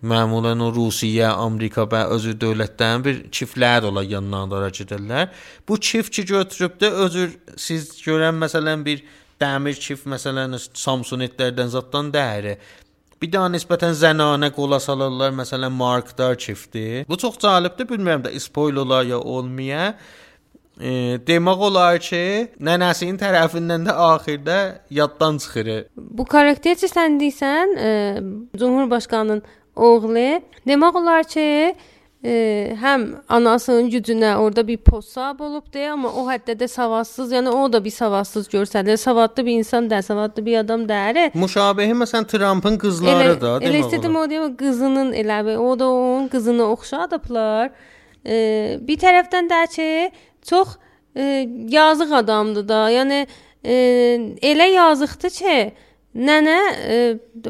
Məmulən 0.00 0.62
o 0.64 0.70
Rusiya, 0.72 1.34
Amerika 1.36 1.82
və 1.84 2.06
özü 2.14 2.32
dövlətlərin 2.40 3.02
bir 3.04 3.16
çiftlər 3.36 3.84
ola 3.84 4.00
yanlarına 4.02 4.70
gedirlər. 4.72 5.28
Bu 5.68 5.76
çift 5.80 6.14
ki 6.16 6.24
götürüb 6.24 6.78
də 6.80 6.88
özür 7.04 7.34
siz 7.56 7.90
görən 8.06 8.38
məsələn 8.40 8.84
bir 8.84 9.02
dəmir 9.40 9.80
çift 9.80 10.06
məsələn 10.10 10.56
Samsonitlərdən 10.58 11.72
zatdan 11.74 12.12
dəyəri. 12.14 12.56
Bir 13.20 13.28
daha 13.32 13.50
nisbətən 13.52 13.92
zənanə 14.00 14.48
qola 14.56 14.78
salırlar, 14.80 15.34
məsələn 15.36 15.74
Markdar 15.76 16.38
çifti. 16.40 17.04
Bu 17.08 17.18
çox 17.20 17.36
cəlibdir, 17.42 17.88
bilmirəm 17.90 18.24
də 18.24 18.32
spoilerlar 18.40 19.04
ya 19.04 19.18
olmaya. 19.20 19.90
E, 20.80 21.18
demək 21.28 21.64
olar 21.68 21.98
ki, 22.00 22.22
nənəsinin 22.64 23.20
tərəfindən 23.20 23.84
də 23.90 23.96
axirdə 24.06 24.58
yaddan 24.96 25.36
çıxır. 25.44 25.68
Bu 25.96 26.24
karakter 26.24 26.80
sən 26.80 27.20
deyirsən, 27.20 27.76
e, 27.76 27.90
Cumhurbaşqanının 28.56 29.42
oğlu. 29.76 30.40
Demək 30.68 31.00
olar 31.02 31.28
ki, 31.28 31.76
e, 32.24 32.76
həm 32.80 33.06
anasının 33.28 33.88
gücünə 33.90 34.34
orada 34.36 34.66
bir 34.66 34.76
post 34.76 35.14
sahib 35.16 35.40
olubdu, 35.40 35.80
amma 35.92 36.10
o 36.12 36.26
həddə 36.28 36.56
də 36.60 36.68
savadsız, 36.68 37.32
yəni 37.32 37.48
o 37.48 37.72
da 37.72 37.80
bir 37.84 37.90
savadsız 37.90 38.48
görsəlir. 38.52 38.96
Savadlı 38.96 39.46
bir 39.46 39.52
insan 39.52 39.90
da, 39.90 40.02
savadlı 40.02 40.46
bir 40.46 40.58
adam 40.58 40.88
deyil. 40.88 41.30
Müşabihi 41.34 41.96
məsələn 42.02 42.28
Trumpın 42.28 42.78
qızları 42.78 43.24
elə, 43.24 43.40
da, 43.40 43.54
demək 43.60 43.70
elə 43.70 43.82
istədim 43.86 44.18
o 44.20 44.26
deyim, 44.30 44.56
qızının 44.56 45.12
elə 45.12 45.56
o 45.56 45.78
da 45.78 45.88
onun 45.88 46.28
qızını 46.28 46.68
oxşadıblar. 46.76 47.70
E, 48.26 48.78
bir 48.80 49.00
tərəfdən 49.00 49.48
də 49.48 49.60
ki, 49.74 49.90
çox 50.44 50.76
e, 51.16 51.48
yazıq 51.68 52.12
adamdır 52.12 52.68
da. 52.68 52.82
Yəni 52.92 53.26
e, 53.64 53.74
elə 54.52 54.68
yazıqdır 54.74 55.30
ki, 55.30 55.56
Nənə 56.10 56.54
e, 56.74 56.94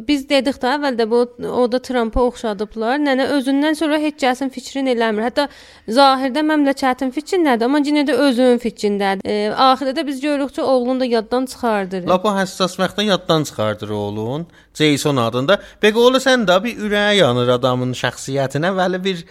biz 0.04 0.26
dedik 0.28 0.58
də 0.60 0.74
əvvəldə 0.74 1.06
bu 1.08 1.20
o 1.48 1.62
da 1.72 1.78
Trampa 1.80 2.20
oxşadıblar. 2.28 2.98
Nənə 3.00 3.30
özündən 3.38 3.78
sonra 3.78 3.96
heç 4.02 4.18
kəsin 4.20 4.52
fikrini 4.52 4.92
eləmir. 4.92 5.24
Hətta 5.30 5.46
zahirdə 5.88 6.44
məmləkətin 6.44 7.08
fikrindədir, 7.14 7.64
amma 7.64 7.80
yenə 7.80 8.04
də 8.04 8.18
özünün 8.26 8.60
fikrindədir. 8.60 9.24
E, 9.24 9.48
axirdə 9.48 9.96
də 9.96 10.06
biz 10.06 10.20
görürük 10.20 10.52
ki, 10.58 10.60
oğlunu 10.60 11.00
da 11.00 11.08
yaddan 11.08 11.48
çıxardır. 11.48 12.04
Lap 12.12 12.28
o 12.28 12.36
həssas 12.36 12.76
vaxtda 12.76 13.08
yaddan 13.08 13.48
çıxardır 13.48 13.96
oğlun. 13.96 14.46
Jason 14.76 15.16
adında. 15.16 15.56
Bəqə 15.80 15.96
ola 15.96 16.20
sən 16.20 16.44
də 16.44 16.60
bir 16.64 16.84
ürəyi 16.84 17.22
yanır 17.24 17.56
adamın 17.56 17.96
şəxsiyyətinə, 17.96 18.76
vəli 18.76 19.00
bir 19.04 19.24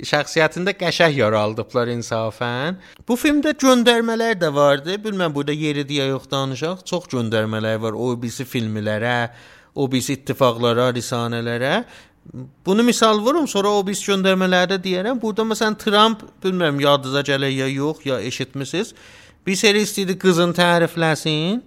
şəxsiyyətində 0.00 0.72
qəşəng 0.80 1.12
yaralıblar 1.18 1.90
insafən. 1.92 2.78
Bu 3.08 3.16
filmdə 3.20 3.52
göndərmələr 3.60 4.38
də 4.40 4.48
vardı. 4.54 4.96
Bilməm 5.04 5.34
burada 5.34 5.52
yeri 5.52 5.84
deyə 5.88 6.08
yox 6.14 6.30
danışaq. 6.32 6.84
Çox 6.88 7.10
göndərmələr 7.12 7.80
var 7.82 7.98
o 7.98 8.14
birisi 8.16 8.46
filmlərə, 8.48 9.32
o 9.74 9.88
birisi 9.92 10.16
ittifaqlara, 10.16 10.90
risanələrə. 10.96 11.82
Bunu 12.66 12.82
misal 12.86 13.18
vurum, 13.20 13.48
sonra 13.50 13.72
o 13.76 13.82
biz 13.86 14.00
göndərmələrdə 14.06 14.78
deyərəm. 14.80 15.20
Burada 15.20 15.44
məsələn 15.44 15.76
Trump, 15.78 16.22
bilmirəm 16.42 16.80
yadınıza 16.80 17.24
gəlir 17.26 17.50
ya 17.50 17.68
yox, 17.68 18.06
ya 18.06 18.20
eşitmisiniz. 18.20 18.94
Bir 19.46 19.58
seri 19.58 19.82
istəyirdi 19.82 20.16
qızın 20.22 20.54
tərifləsin. 20.56 21.60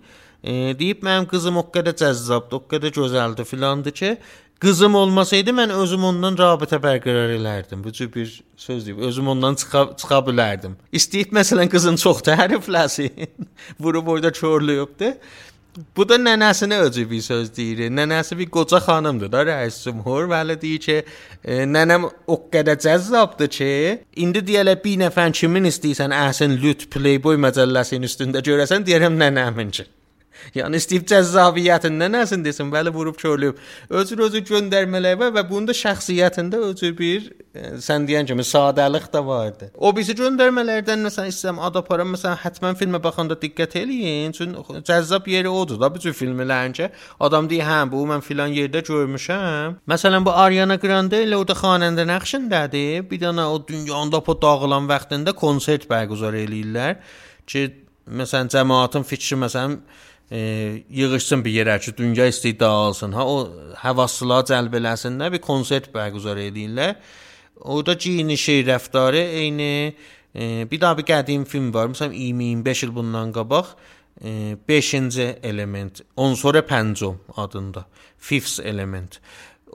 E, 0.46 0.74
deyib 0.80 1.04
mənim 1.04 1.28
qızım 1.28 1.60
o 1.60 1.66
qədər 1.74 1.98
cəzzabdır, 2.00 2.62
o 2.62 2.72
qədər 2.72 2.94
gözəldir 2.96 3.48
filandır 3.50 3.96
ki, 4.00 4.12
Qızım 4.60 4.96
olmasaydı 4.96 5.52
mən 5.52 5.72
özüm 5.76 6.06
ondan 6.08 6.38
rabitə 6.40 6.78
bərqərar 6.80 7.34
elərdim. 7.36 7.82
Bu 7.84 7.92
cür 7.92 8.08
bir 8.14 8.30
söz 8.58 8.86
deyib, 8.86 9.02
özüm 9.04 9.28
ondan 9.28 9.56
çıxa, 9.60 9.82
çıxa 10.00 10.20
bilərdim. 10.30 10.78
İstəyib 10.96 11.34
məsələn 11.36 11.68
qızın 11.72 12.00
çox 12.00 12.22
tərifləsin. 12.24 13.28
Vurub 13.80 14.08
orada 14.08 14.32
çorluyubdu. 14.34 15.12
Bu 15.98 16.06
da 16.10 16.16
nənəsinə 16.16 16.78
özü 16.88 17.04
bir 17.10 17.22
söz 17.22 17.50
deyir. 17.58 17.90
Nənəsi 17.92 18.38
bir 18.40 18.48
qoca 18.50 18.80
xanımdır 18.80 19.32
da 19.32 19.44
rəis 19.50 19.82
cümhur. 19.84 20.30
Vəli 20.32 20.56
deyir 20.62 20.80
ki, 20.88 20.98
e, 21.44 21.58
nənəm 21.68 22.08
o 22.28 22.40
qədər 22.54 22.80
cəzzabdır 22.86 23.52
ki, 23.58 23.70
indi 24.24 24.46
deyələ 24.48 24.78
bir 24.84 25.04
nəfər 25.04 25.36
kimin 25.36 25.68
istəyirsən 25.68 26.16
əhsən 26.16 26.56
lüt 26.64 26.88
Playboy 26.96 27.36
məcəlləsinin 27.50 28.08
üstündə 28.08 28.46
görəsən, 28.48 28.88
deyirəm 28.88 29.20
nənəminki. 29.20 29.90
Yəni 30.56 30.80
istəyib 30.82 31.06
cəzaviyyətindən 31.10 32.14
nəsin 32.16 32.44
desin, 32.46 32.70
bəli 32.74 32.94
vurub 32.94 33.18
körlüyüb. 33.20 33.58
Özür 33.90 34.24
özü 34.28 34.42
göndərmələr 34.50 35.18
var 35.20 35.34
və 35.36 35.44
bunda 35.50 35.76
şəxsiyyətində 35.76 36.62
özü 36.70 36.92
bir 36.98 37.28
e, 37.56 37.76
sən 37.84 38.08
deyən 38.08 38.28
kimi 38.30 38.46
sadəlik 38.46 39.08
də 39.14 39.22
vardı. 39.26 39.70
O 39.76 39.92
bizi 39.96 40.16
göndərmələrdən 40.18 41.06
məsələn 41.08 41.32
istəyirəm 41.34 41.62
ad 41.68 41.80
aparım, 41.82 42.14
məsələn 42.16 42.40
həttəmən 42.44 42.80
filmə 42.80 43.02
baxanda 43.04 43.38
diqqət 43.42 43.78
eləyin, 43.82 44.36
çünki 44.38 44.84
cəzzab 44.88 45.30
yeri 45.32 45.52
odur 45.52 45.80
da 45.82 45.92
bu 45.94 46.04
cür 46.04 46.16
filmlərin 46.18 46.76
ki, 46.78 46.90
adam 47.20 47.50
deyir, 47.52 47.66
hə, 47.68 47.80
bu 47.92 48.06
mən 48.10 48.24
filan 48.26 48.54
yerdə 48.56 48.84
görmüşəm. 48.88 49.80
Məsələn 49.92 50.26
bu 50.26 50.36
Ariana 50.46 50.80
Grande 50.82 51.24
ilə 51.26 51.40
o 51.42 51.48
da 51.48 51.56
xanəndə 51.58 52.08
nəqşindədir. 52.12 53.08
Bir 53.10 53.22
dənə 53.24 53.48
o 53.52 53.60
dünyada 53.68 54.22
po 54.24 54.36
dağılan 54.42 54.90
vaxtında 54.90 55.34
konsert 55.36 55.90
bərqərar 55.90 56.38
eləyirlər 56.46 57.00
ki, 57.50 57.68
məsələn 58.06 58.52
cəmaatın 58.54 59.06
fikri 59.08 59.38
məsələn 59.42 59.80
e, 60.32 60.40
yığışsın 60.90 61.46
bir 61.46 61.52
yerə 61.52 61.80
ki, 61.80 61.98
dünya 61.98 62.28
istəyir 62.28 62.60
dağılsın. 62.60 63.14
Ha 63.18 63.26
o 63.28 63.38
həvaslılar 63.84 64.46
cəlb 64.52 64.78
eləsinlər, 64.82 65.32
bir 65.36 65.42
konsert 65.42 65.92
bərqərar 65.94 66.42
edirlər. 66.50 66.96
Orada 67.62 67.94
giyinişi, 67.94 68.64
rəftarı 68.68 69.24
eyni 69.42 69.96
e, 70.36 70.68
bir 70.72 70.82
daha 70.82 70.98
bir 70.98 71.08
qədim 71.08 71.46
film 71.46 71.74
var. 71.74 71.90
Məsələn 71.94 72.14
25 72.14 72.84
il 72.84 72.96
bundan 72.96 73.34
qabaq 73.36 73.76
5-ci 74.68 75.22
e, 75.22 75.40
element, 75.44 76.02
on 76.16 76.34
sonra 76.34 76.60
pəncom 76.60 77.18
adında. 77.38 77.86
Fifth 78.18 78.66
element. 78.66 79.20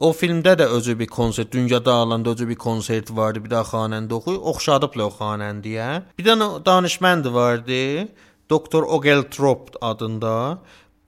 O 0.01 0.15
filmdə 0.17 0.55
də 0.57 0.65
özü 0.65 0.99
bir 0.99 1.07
konsert, 1.07 1.53
dünya 1.53 1.85
dağılanda 1.85 2.31
özü 2.31 2.49
bir 2.49 2.57
konsert 2.57 3.11
vardı, 3.11 3.43
bir 3.45 3.51
də 3.51 3.61
xanəndə 3.69 4.17
oxuyur, 4.17 4.41
oxşadıblar 4.53 5.11
o 5.11 5.13
xanəndiyə. 5.19 5.89
Bir 6.19 6.25
dənə 6.25 6.49
danışmənd 6.65 7.29
vardı. 7.35 8.09
Doktor 8.51 8.83
Ogeltrop 8.83 9.71
adında. 9.81 10.59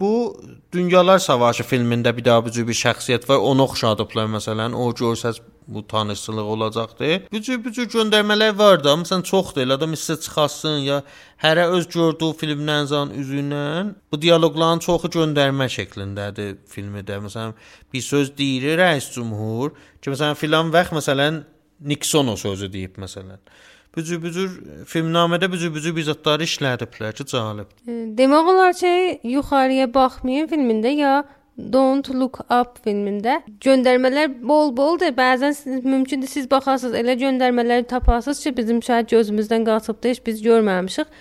Bu 0.01 0.41
Dünyalar 0.73 1.19
Savaşı 1.19 1.63
filmində 1.63 2.17
bir 2.17 2.25
daha 2.25 2.45
bu 2.45 2.51
cür 2.51 2.67
bir 2.67 2.75
şəxsiyyət 2.75 3.29
var. 3.29 3.39
Onu 3.39 3.63
oxşadıblar 3.69 4.27
məsələn. 4.37 4.75
O 4.75 4.91
görsəz 4.91 5.39
bu 5.69 5.87
tanışçılıq 5.87 6.49
olacaqdı. 6.55 7.11
Bu 7.33 7.41
cür 7.43 7.65
bu 7.65 7.73
cür 7.73 7.87
göndərmələr 7.87 8.57
var 8.59 8.83
da, 8.85 8.97
məsələn 8.99 9.23
çoxdur. 9.23 9.63
Elə 9.63 9.77
adam 9.79 9.95
hissə 9.95 10.17
çıxasın 10.25 10.79
ya 10.87 11.03
hərə 11.43 11.69
öz 11.77 11.87
gördüyü 11.87 12.35
filmdən 12.41 12.91
zan 12.91 13.15
üzündən 13.23 13.95
bu 14.13 14.23
dialoqların 14.23 14.83
çoxu 14.87 15.13
göndərmə 15.19 15.69
şəklindədir 15.77 16.57
filmdə. 16.75 17.21
Məsələn 17.27 17.55
bir 17.93 18.03
söz 18.03 18.35
deyir 18.39 18.79
rəis 18.83 19.13
cümhur 19.15 19.71
ki, 20.01 20.11
məsələn 20.11 20.35
filan 20.35 20.75
vaxt 20.75 20.99
məsələn 20.99 21.43
Nixon 21.83 22.29
o 22.31 22.37
sözü 22.37 22.73
deyib 22.73 22.99
məsələn. 23.03 23.39
Bu 23.97 24.03
cür 24.09 24.23
bu 24.23 24.31
cür 24.33 24.53
filmnamədə 24.89 25.51
bu 25.53 25.59
cür 25.61 25.73
bu 25.75 25.81
cür 25.85 25.93
bizatları 25.97 26.47
işlədiblər 26.49 27.13
ki, 27.19 27.27
cəlib. 27.29 27.75
Demək 28.19 28.51
olar 28.55 28.73
ki, 28.79 28.93
yuxarıya 29.35 29.89
baxmayın 29.95 30.49
filmində 30.49 30.93
ya 30.97 31.13
Don't 31.59 32.09
Look 32.09 32.41
Up 32.49 32.79
filmində 32.85 33.43
göndərmələr 33.61 34.33
bol-boldur. 34.41 35.13
Bəzən 35.19 35.53
siz, 35.59 35.85
mümkündür 35.85 36.31
siz 36.33 36.49
baxasınız, 36.51 36.97
elə 37.03 37.19
göndərmələri 37.21 37.85
tapasınız 37.93 38.41
ki, 38.47 38.57
bizim 38.57 38.83
şahid 38.83 39.13
gözümüzdən 39.13 39.69
qaçıbdı, 39.69 40.15
heç 40.15 40.25
biz 40.27 40.43
görməmişik. 40.43 41.13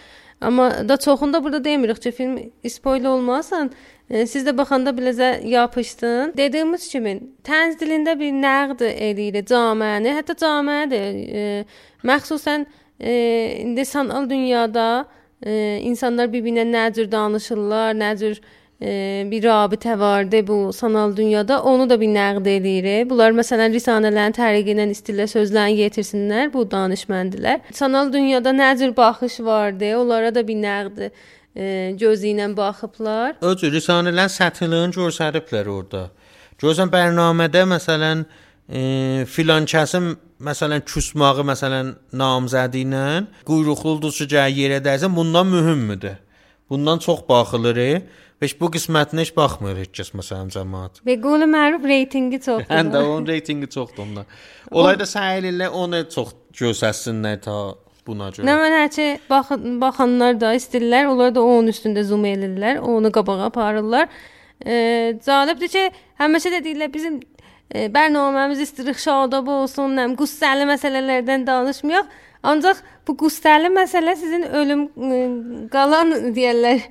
Amma 0.42 0.90
da 0.90 0.98
çoxunda 0.98 1.44
burada 1.44 1.64
demirik 1.64 2.02
ki, 2.02 2.12
film 2.12 2.40
spoiler 2.68 3.10
olmasın. 3.10 3.72
E, 4.10 4.26
siz 4.28 4.48
də 4.48 4.56
baxanda 4.58 4.96
biləcə 4.96 5.46
yapışdın. 5.48 6.34
Dediyimiz 6.38 6.88
kimi, 6.92 7.14
tənz 7.44 7.78
dilində 7.80 8.16
bir 8.20 8.32
nəqd 8.40 8.82
eləyir 8.90 9.44
cəmiəni, 9.52 10.16
hətta 10.18 10.36
cəmiədir. 10.40 11.20
E, 11.42 11.46
məxsusən 12.08 12.66
e, 13.00 13.14
indi 13.62 13.86
sanal 13.86 14.30
dünyada 14.30 15.06
e, 15.46 15.80
insanlar 15.84 16.32
bir-birinə 16.34 16.66
nə 16.70 16.88
cür 16.96 17.12
danışırlar, 17.12 17.96
nə 17.98 18.12
cür 18.18 18.42
e, 18.82 18.92
bir 19.32 19.44
rabitə 19.44 20.00
vardı 20.00 20.48
bu 20.48 20.74
sanal 20.74 21.16
dünyada. 21.18 21.62
Onu 21.64 21.90
da 21.90 22.00
bir 22.02 22.10
nəqd 22.14 22.48
eləyir. 22.56 23.10
Bunlar 23.10 23.34
məsələn 23.38 23.74
risanələrin 23.74 24.38
tərqi 24.38 24.76
ilə 24.76 24.88
istillə 24.94 25.28
sözlərini 25.32 25.84
yetirsinlər 25.86 26.54
bu 26.54 26.66
danışməndilər. 26.72 27.62
Sanal 27.74 28.14
dünyada 28.14 28.54
nə 28.56 28.74
cür 28.78 28.96
baxış 28.98 29.40
vardı, 29.40 29.96
onlara 29.98 30.36
da 30.36 30.48
bir 30.48 30.58
nəqd 30.62 31.04
e, 31.56 31.94
gözü 32.00 32.34
ilə 32.34 32.52
baxıblar. 32.58 33.38
Öz 33.42 33.68
risanələrin 33.78 34.34
səthiliyini 34.38 34.98
göstəriblər 34.98 35.70
orada. 35.70 36.10
Görsən 36.62 36.92
bərnamədə 36.94 37.66
məsələn 37.66 38.26
filan 38.72 39.68
kəsim 39.68 40.14
məsələn 40.42 40.84
küsmağı 40.88 41.44
məsələn 41.52 41.94
namzədi 42.16 42.86
ilə 42.86 43.06
quyruqlu 43.48 43.98
ulduzçu 43.98 44.30
gəl 44.32 44.52
yerə 44.56 44.82
dəysə 44.84 45.10
bundan 45.16 45.48
mühümdür. 45.52 46.20
Bundan 46.70 47.00
çox 47.04 47.26
baxılır. 47.30 48.02
Heç 48.42 48.56
bu 48.58 48.72
qismətinə 48.74 49.22
heç 49.22 49.36
baxmır 49.38 49.76
heç 49.84 49.92
kəs 50.00 50.16
məsələn 50.18 50.50
cəmaət. 50.56 51.04
Və 51.06 51.18
qolu 51.22 51.46
məruf 51.52 51.84
reytingi 51.86 52.40
çoxdur. 52.42 52.72
Həm 52.74 52.90
də 52.90 53.04
onun 53.06 53.28
reytingi 53.30 53.68
çoxdur 53.70 54.08
ondan. 54.08 54.30
Onlar 54.72 54.98
da 54.98 55.06
səy 55.06 55.42
edirlər 55.44 55.76
onu 55.78 56.02
çox 56.10 56.34
göstərsinlər 56.58 57.38
ta 57.46 57.58
buna 58.08 58.32
görə. 58.34 58.48
Nə 58.48 58.56
mənə 58.58 58.82
ki 58.96 59.08
bax 59.30 59.54
baxanlar 59.84 60.40
da 60.42 60.56
istəyirlər, 60.58 61.12
onlar 61.12 61.36
da 61.36 61.44
onun 61.46 61.70
üstündə 61.70 62.02
zoom 62.08 62.26
edirlər, 62.30 62.82
onu 62.82 63.12
qabağa 63.14 63.52
aparırlar. 63.52 64.10
E, 64.62 64.74
cəlibdir 65.26 65.72
ki, 65.74 65.86
həmişə 66.22 66.56
də 66.56 66.64
deyirlər 66.66 66.92
bizim 66.94 67.22
e, 67.22 67.31
bərnaməmiz 67.72 68.62
istirik 68.66 69.00
şadab 69.00 69.48
olsun, 69.48 69.96
nəm 69.98 70.18
qüssəli 70.20 70.68
məsələlərdən 70.70 71.48
danışmayaq. 71.48 72.12
Ancaq 72.42 72.80
bu 73.06 73.14
qüssəli 73.20 73.70
məsələ 73.70 74.16
sizin 74.18 74.48
ölüm 74.58 74.88
ə, 74.90 75.20
qalan 75.70 76.34
deyirlər 76.34 76.82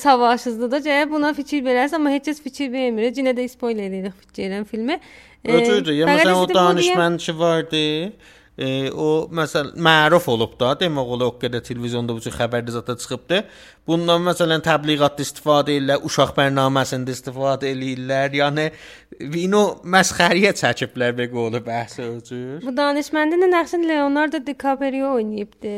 savaşınızda 0.00 0.70
da 0.72 0.80
cəyə 0.86 1.08
buna 1.10 1.34
fikir 1.36 1.60
verərsiniz, 1.66 1.98
amma 1.98 2.14
heç 2.14 2.30
kəs 2.30 2.40
fikir 2.40 2.72
vermir. 2.72 3.10
Yenə 3.12 3.34
də 3.36 3.44
spoiler 3.52 3.90
edirik 3.90 4.16
fikirlərin 4.24 4.64
filmi. 4.64 4.96
Ötürdü. 5.44 5.98
Ya 6.00 6.08
məsələn 6.08 6.32
o 6.32 6.48
danışmançı 6.54 7.38
vardı. 7.38 8.12
E, 8.60 8.90
o 8.92 9.24
məsələn 9.32 9.72
məruf 9.80 10.26
olub 10.28 10.52
da, 10.60 10.74
demək 10.76 11.12
olar 11.14 11.30
o 11.30 11.36
qədər 11.40 11.62
televiziyonda 11.64 12.12
bu 12.12 12.20
cür 12.20 12.34
xəbərdə 12.36 12.74
zətə 12.74 12.96
çıxıbdı. 13.00 13.38
Bundan 13.88 14.20
məsələn 14.26 14.60
təbliğatda 14.66 15.24
istifadə 15.24 15.72
edirlər, 15.78 16.02
uşaq 16.04 16.34
bərnaməsində 16.36 17.14
istifadə 17.14 17.70
edirlər. 17.72 18.36
Yəni 18.36 18.66
vino 19.32 19.62
məsxəriyə 19.96 20.52
çəkiblər 20.60 21.16
və 21.16 21.30
qolu 21.32 21.62
bəhs 21.64 21.96
öcür. 22.04 22.58
Bu 22.66 22.74
danışmandın 22.76 23.48
nəqsin 23.54 23.88
Leonardo 23.88 24.42
DiCaprio 24.44 25.14
oynayıbdı. 25.14 25.76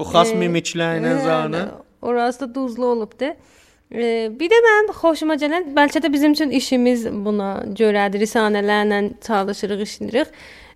O 0.00 0.08
xas 0.08 0.32
e, 0.32 0.40
mimiklərlə 0.40 1.18
zanı. 1.26 1.66
Orası 2.00 2.46
da 2.46 2.54
duzlu 2.54 2.86
olubdu. 2.94 3.34
Bir 3.92 4.48
də 4.48 4.58
mənim 4.64 4.88
xoşuma 4.96 5.36
gələn, 5.36 5.68
bəlkə 5.76 6.00
də 6.00 6.08
bizim 6.08 6.32
üçün 6.32 6.50
işimiz 6.56 7.04
buna 7.12 7.58
görədir, 7.76 8.24
risanələrlə 8.24 9.04
çalışırıq, 9.20 9.82
işləyirik. 9.84 10.32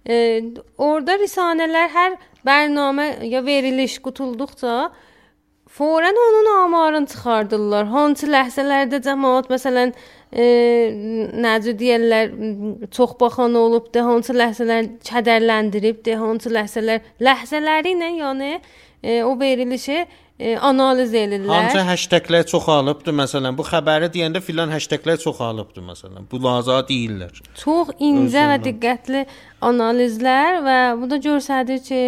Orada 0.06 1.16
risanələr 1.18 1.90
hər 1.90 2.16
bərnamə 2.46 3.06
ya 3.26 3.42
veriliş 3.42 3.98
qutulduqca 4.04 4.76
Fորən 5.76 6.16
onun 6.16 6.46
amarını 6.64 7.06
çıxardırlar. 7.10 7.88
Hansı 7.90 8.28
ləhzələrdə 8.32 9.00
cəmaət 9.04 9.50
məsələn 9.52 9.90
e, 10.32 10.44
necə 11.44 11.74
deyirlər 11.76 12.30
çox 12.96 13.12
baxan 13.20 13.58
olubdu, 13.60 14.00
hansı 14.06 14.32
ləhzələr 14.38 14.88
kədərləndiribdi, 15.04 16.14
hansı 16.22 16.54
ləhzələr 16.54 17.02
ləhzələri 17.20 17.92
ilə 17.96 18.08
yəni 18.22 18.52
e, 18.54 19.20
o 19.26 19.34
verilişi 19.40 20.06
e, 20.38 20.56
analiz 20.56 21.14
edirlər. 21.14 21.50
Hansı 21.50 21.84
hashtaglər 21.88 22.46
çoxalıbdı 22.52 23.14
məsələn 23.20 23.56
bu 23.58 23.66
xəbəri 23.66 24.10
deyəndə 24.14 24.42
filan 24.44 24.72
hashtaglər 24.74 25.20
çoxalıbdı 25.22 25.84
məsələn. 25.90 26.26
Bu 26.30 26.42
laza 26.44 26.80
deyirlər. 26.88 27.42
Çox 27.60 27.94
incə 27.98 28.48
və 28.52 28.58
diqqətli 28.64 29.26
analizlər 29.70 30.60
və 30.66 30.80
bu 31.00 31.10
da 31.12 31.22
göstərir 31.28 31.80
ki, 31.86 32.02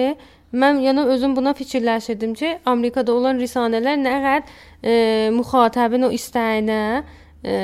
Mən 0.49 0.79
yəni 0.81 1.03
özüm 1.13 1.35
buna 1.37 1.53
fikirləşirdim 1.53 2.31
ki, 2.35 2.55
Amerikada 2.65 3.13
olan 3.13 3.37
risanələr 3.37 3.99
nə 4.01 4.15
qədər 4.17 4.47
e, 4.81 4.95
müxatabın 5.37 6.07
o 6.09 6.11
istəyinə 6.17 7.05
e, 7.45 7.57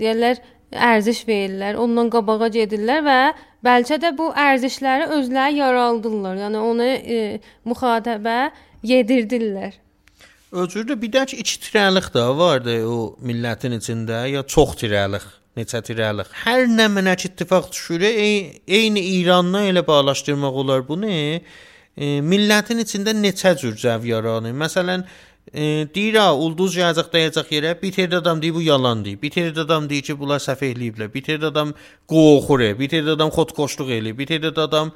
deyirlər 0.00 0.40
ərziş 0.72 1.26
verirlər, 1.28 1.76
ondan 1.76 2.08
qabağa 2.08 2.48
gedirlər 2.54 3.04
və 3.04 3.18
bəlkə 3.68 4.00
də 4.00 4.14
bu 4.16 4.30
ərzişləri 4.32 5.10
özləri 5.18 5.60
yaraldırlar. 5.60 6.40
Yəni 6.46 6.64
onu 6.70 6.88
e, 6.88 7.20
müxatabə 7.68 8.38
yedirdirlər. 8.80 9.81
Özürdə 10.52 10.98
bir 11.00 11.08
də 11.08 11.22
iki 11.32 11.60
tirəlik 11.64 12.10
də 12.12 12.22
vardı 12.36 12.74
o 12.84 13.14
millətin 13.24 13.72
içində 13.78 14.26
ya 14.28 14.42
çox 14.44 14.74
tirəlik 14.82 15.24
neçə 15.56 15.80
tirəlik. 15.84 16.28
Hər 16.44 16.66
nə 16.68 16.90
mənə 16.92 17.14
ittifaq 17.16 17.70
düşür, 17.72 18.04
eyni 18.04 19.00
İranla 19.18 19.62
elə 19.70 19.86
bağlaşdırmaq 19.86 20.58
olar 20.64 20.84
bunu 20.88 21.08
e, 21.08 21.40
millətin 22.20 22.84
içində 22.84 23.16
neçə 23.16 23.54
cür 23.62 23.78
cəv 23.80 24.04
yaranır. 24.10 24.52
Məsələn, 24.64 25.06
e, 25.52 25.88
deyir 25.94 26.20
ha, 26.20 26.28
ulduz 26.36 26.76
yazıq 26.76 27.08
dayacaq 27.12 27.48
yerə, 27.56 27.72
bir 27.80 27.96
tər 27.96 28.18
adam 28.20 28.44
deyir 28.44 28.56
bu 28.56 28.66
yalandır. 28.68 29.16
Bir 29.24 29.32
tər 29.32 29.56
adam 29.64 29.88
deyir 29.88 30.04
ki, 30.10 30.18
bunlar 30.20 30.44
səhv 30.44 30.68
eləyiblər. 30.68 31.12
Bir 31.16 31.24
tər 31.30 31.48
adam 31.48 31.72
qoxur, 32.12 32.68
bir 32.76 32.92
tər 32.92 33.12
adam 33.16 33.32
xodkoşluq 33.32 33.96
eləyir. 34.00 34.20
Bir 34.20 34.32
tər 34.34 34.52
adam 34.52 34.92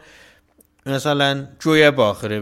Məsələn, 0.87 1.41
göyə 1.59 1.91
baxır. 1.97 2.33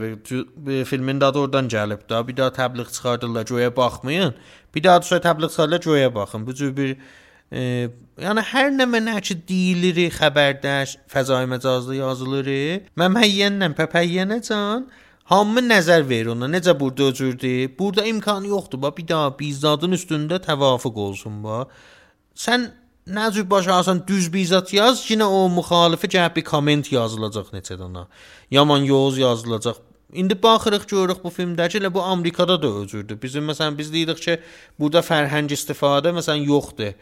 Filmin 0.84 1.20
adı 1.20 1.38
oradan 1.38 1.68
gəlib 1.68 2.02
də. 2.10 2.20
Bir 2.28 2.36
daha 2.36 2.52
təbliğ 2.52 2.90
çıxardırlar, 2.92 3.46
göyə 3.48 3.76
baxmayın. 3.76 4.34
Bir 4.74 4.84
daha 4.84 5.00
da 5.02 5.20
təbliğ 5.28 5.48
çıxarırlar, 5.48 5.80
göyə 5.80 6.14
baxın. 6.14 6.46
Bu 6.46 6.54
cür 6.54 6.76
bir 6.76 6.96
e, 7.52 7.88
yəni 8.20 8.44
hər 8.52 8.68
nə 8.76 8.88
mənə 8.90 9.16
ki 9.24 9.38
deyilir 9.48 10.12
xəbərdə, 10.18 10.76
fəzai 11.08 11.46
məcazda 11.54 11.96
yazılır. 11.96 12.52
Mən 13.00 13.16
müəyyənlə 13.16 13.72
pəpəyyənəcən 13.80 14.86
Hamı 15.24 15.62
nəzər 15.64 16.02
verir 16.04 16.34
ona. 16.34 16.50
Necə 16.52 16.74
burada 16.80 17.06
öcürdü? 17.08 17.78
Burada 17.78 18.04
imkanı 18.04 18.48
yoxdur. 18.48 18.82
Bax 18.82 18.96
bir 18.96 19.08
daha 19.08 19.30
bizzadın 19.38 19.96
üstündə 19.96 20.36
təvafuq 20.44 20.98
olsun 21.00 21.38
ba. 21.44 21.62
Sən 22.36 22.66
nə 23.06 23.32
cür 23.32 23.50
başarsan 23.50 24.02
düz 24.06 24.30
bizzat 24.32 24.72
yaz, 24.72 25.02
yenə 25.10 25.26
o 25.28 25.48
müxalifə 25.52 26.08
gəlib 26.10 26.38
bir 26.38 26.44
komment 26.48 26.92
yazılacaq 26.92 27.50
neçə 27.52 27.76
dənə. 27.80 28.06
Yaman 28.50 28.86
yoz 28.88 29.18
yazılacaq. 29.18 29.82
İndi 30.12 30.42
baxırıq 30.42 30.86
görürük 30.86 31.24
bu 31.24 31.28
filmdəki 31.28 31.80
elə 31.80 31.90
bu 31.94 32.02
Amerikada 32.02 32.62
da 32.62 32.70
öcürdü. 32.80 33.18
Bizim 33.22 33.50
məsələn 33.50 33.78
biz 33.78 33.92
deyirik 33.92 34.22
ki, 34.22 34.38
burada 34.78 35.02
fərhəng 35.02 35.50
istifadə 35.56 36.14
məsələn 36.14 36.46
yoxdur 36.46 36.94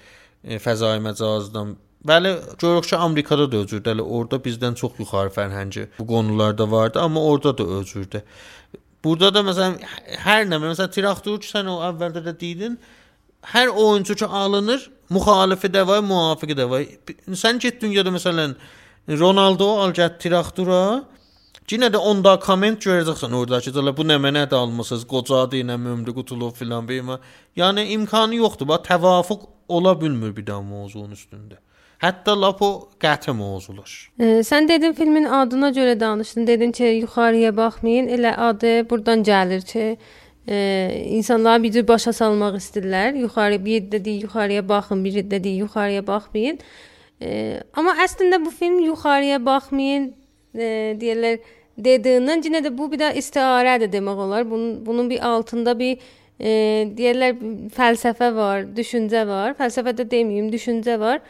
fəzai 0.42 0.98
məcazdan. 1.03 1.76
Bəli, 2.09 2.32
görürük 2.59 2.88
ki, 2.88 2.96
Amerikada 2.96 3.53
da 3.53 3.57
özürdü. 3.57 3.90
Hələ 3.90 4.03
orada 4.03 4.40
bizdən 4.42 4.74
çox 4.74 4.98
yuxarı 4.98 5.30
fərhəngi 5.30 5.86
bu 5.98 6.07
qonularda 6.07 6.70
vardı, 6.70 7.00
amma 7.00 7.22
orada 7.22 7.59
da 7.59 7.64
özürdü. 7.64 8.22
Burada 9.05 9.34
da 9.34 9.44
məsələn 9.46 9.78
hər 10.24 10.48
nə, 10.48 10.59
məsələn 10.64 10.90
traktor 10.94 11.38
ki, 11.40 11.50
sən 11.53 11.70
o 11.70 11.78
əvvəldə 11.90 12.24
də 12.26 12.34
dedin, 12.40 12.78
hər 13.55 13.70
oyunçu 13.70 14.16
ki 14.18 14.26
alınır, 14.26 14.90
müxalifi 15.14 15.70
də 15.72 15.86
var, 15.86 16.02
müvafiqi 16.06 16.58
də 16.58 16.68
var. 16.70 16.84
Sən 17.44 17.60
get 17.62 17.80
dünyada 17.82 18.10
məsələn 18.14 18.56
Ronaldo 19.08 19.68
al 19.82 19.92
get 19.96 20.20
traktora, 20.22 21.02
Yenə 21.72 21.88
də 21.88 21.96
onda 21.96 22.34
komment 22.36 22.82
görəcəksən 22.84 23.32
oradakı 23.32 23.70
cələ 23.72 23.94
bu 23.96 24.04
nə 24.04 24.18
mənə 24.20 24.42
də 24.50 24.58
almısınız, 24.60 25.06
qocadı 25.08 25.56
ilə 25.62 25.78
ömrü 25.92 26.12
qutulub 26.18 26.52
filan 26.58 26.88
beyma. 26.88 27.16
Yəni 27.56 27.86
imkanı 27.94 28.36
yoxdur. 28.42 28.68
Bax 28.68 28.82
təvafuq 28.90 29.46
ola 29.68 29.94
bilmir 30.00 30.34
bir 30.36 30.46
daha 30.46 30.60
mövzunun 30.60 31.14
üstündə. 31.16 31.56
Hətta 32.02 32.34
lap 32.36 32.60
o 32.60 32.68
qəti 33.00 33.32
mövzular. 33.38 33.94
E, 34.20 34.42
sən 34.44 34.68
dedin 34.68 34.92
filmin 34.92 35.24
adına 35.24 35.70
görə 35.70 35.94
danışdın. 36.00 36.46
Dedin 36.46 36.72
ki, 36.76 36.84
yuxarıya 36.84 37.56
baxmayın. 37.56 38.08
Elə 38.18 38.34
adı 38.36 38.74
burdan 38.90 39.24
gəlir 39.24 39.64
ki, 39.72 39.96
e, 40.49 41.05
insanlar 41.09 41.62
bizi 41.62 41.88
başa 41.88 42.12
salmaq 42.12 42.57
istəyirlər. 42.59 43.18
Yuxarı 43.18 43.64
bir 43.64 43.82
də 43.90 44.05
deyir 44.05 44.22
yuxarıya 44.22 44.68
baxın, 44.68 45.05
bir 45.05 45.22
də 45.24 45.45
deyir 45.45 45.66
yuxarıya 45.66 46.07
baxmayın. 46.07 46.59
E, 47.22 47.61
amma 47.74 47.95
əslində 48.05 48.45
bu 48.45 48.51
film 48.51 48.78
yuxarıya 48.78 49.45
baxmayın 49.47 50.14
e, 50.55 50.97
deyirlər 51.01 51.38
dediğinden 51.78 52.43
yine 52.45 52.64
de 52.64 52.78
bu 52.78 52.93
bir 52.93 52.99
de 52.99 53.14
istiaredir 53.14 53.93
demek 53.93 54.18
olar. 54.18 54.51
Bunun, 54.51 54.86
bunun 54.86 55.11
bir 55.11 55.26
altında 55.26 55.78
bir 55.78 55.99
e, 56.40 56.51
deyirlər 56.99 57.38
fəlsəfə 57.76 58.34
var, 58.34 58.66
düşüncə 58.76 59.26
var. 59.28 59.57
Fəlsəfə 59.59 59.97
də 59.97 60.09
deməyim, 60.11 60.51
düşüncə 60.53 60.99
var. 61.01 61.20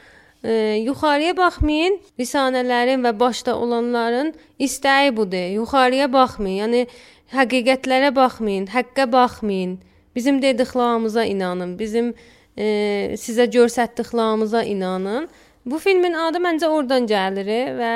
E, 0.45 0.83
yuxarıya 0.83 1.37
baxmayın. 1.37 2.01
Risanələrin 2.19 3.05
və 3.07 3.13
başda 3.21 3.59
olanların 3.59 4.35
istəyi 4.59 5.17
budur. 5.17 5.53
Yuxarıya 5.61 6.13
baxmayın. 6.13 6.59
Yəni 6.65 6.87
həqiqətlərə 7.33 8.15
baxmayın, 8.17 8.67
haqqqa 8.73 9.09
baxmayın. 9.13 9.79
Bizim 10.17 10.43
dediklərimizə 10.43 11.25
inanın. 11.33 11.79
Bizim 11.79 12.13
e, 12.57 13.15
sizə 13.21 13.49
göstərdiklərimizə 13.53 14.67
inanın. 14.69 15.31
Bu 15.67 15.79
filmin 15.79 16.13
adı 16.19 16.43
məncə 16.43 16.69
oradan 16.69 17.07
gəlir 17.09 17.49
və 17.79 17.95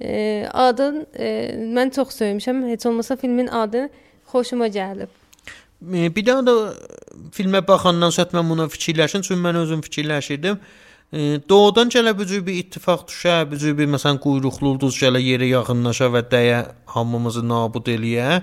E, 0.00 0.48
adın 0.52 1.06
e, 1.18 1.52
mən 1.60 1.90
çox 1.92 2.14
sevmişəm. 2.16 2.68
Heç 2.68 2.86
olmasa 2.86 3.16
filmin 3.16 3.46
adı 3.46 3.88
xoşuma 4.32 4.68
gəlib. 4.68 5.08
E, 5.92 6.16
bir 6.16 6.26
daha 6.26 6.46
da 6.46 6.54
filmə 7.36 7.60
baxandan 7.68 8.10
sonra 8.10 8.40
mən 8.40 8.50
buna 8.50 8.68
fikirləşin, 8.72 9.22
çünki 9.22 9.40
mən 9.40 9.58
özüm 9.60 9.80
fikirləşirdim. 9.84 10.56
E, 11.12 11.18
doğudan 11.48 11.92
gələ 11.92 12.16
bu 12.18 12.24
cür 12.24 12.46
bir 12.46 12.56
ittifaq 12.62 13.04
düşə, 13.12 13.36
bu 13.50 13.60
cür 13.60 13.76
bir 13.78 13.92
məsələn 13.92 14.22
quyruqlu 14.24 14.72
ulduz 14.72 14.96
gələ 15.02 15.20
yerə 15.20 15.50
yaxınlaşa 15.50 16.08
və 16.16 16.24
dəyə 16.32 16.64
hamımızı 16.96 17.44
nabud 17.48 17.92
eləyə. 17.92 18.40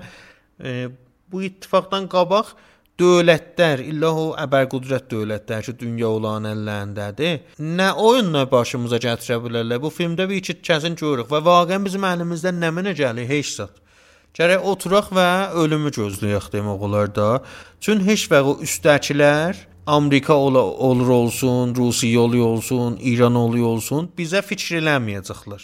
E, 0.63 0.89
bu 1.31 1.43
ittifaqdan 1.47 2.07
qabaq 2.11 2.53
dövlətlər, 2.97 3.83
illah 3.91 4.17
o 4.17 4.27
əbərqudrət 4.41 5.09
dövlətlər 5.11 5.65
ki, 5.67 5.75
dünya 5.81 6.09
olan 6.09 6.47
əllərindədir. 6.49 7.43
Nə 7.61 7.91
oyunla 8.01 8.47
başımıza 8.49 8.97
gətirə 9.03 9.37
bilərlər? 9.43 9.81
Bu 9.83 9.91
filmdə 9.93 10.25
bir 10.29 10.41
iki 10.41 10.57
kəsin 10.65 10.97
görürük 10.97 11.29
və 11.29 11.43
vaqəən 11.45 11.85
bizim 11.85 12.07
əlimizdən 12.09 12.57
nə 12.63 12.71
mənə 12.73 12.95
gəlir? 12.97 13.29
Heç 13.29 13.53
zət. 13.59 13.83
Gərək 14.37 14.65
oturaq 14.69 15.07
və 15.17 15.29
ölümü 15.61 15.89
gözləyək 15.93 16.51
demək 16.53 16.83
olar 16.89 17.09
da. 17.13 17.29
Çün 17.81 18.03
heç 18.05 18.27
vaxt 18.31 18.49
o 18.51 18.57
üstdəkilər 18.65 19.57
Amerika 19.87 20.35
ola, 20.35 20.59
olur 20.59 21.07
olsun, 21.07 21.75
Rusiya 21.75 22.19
oluyor 22.21 22.45
olsun, 22.45 22.97
İran 23.01 23.35
oluyor 23.35 23.77
olsun, 23.77 24.09
bizə 24.17 24.41
fikir 24.43 24.81
eləməyəcəklər. 24.81 25.63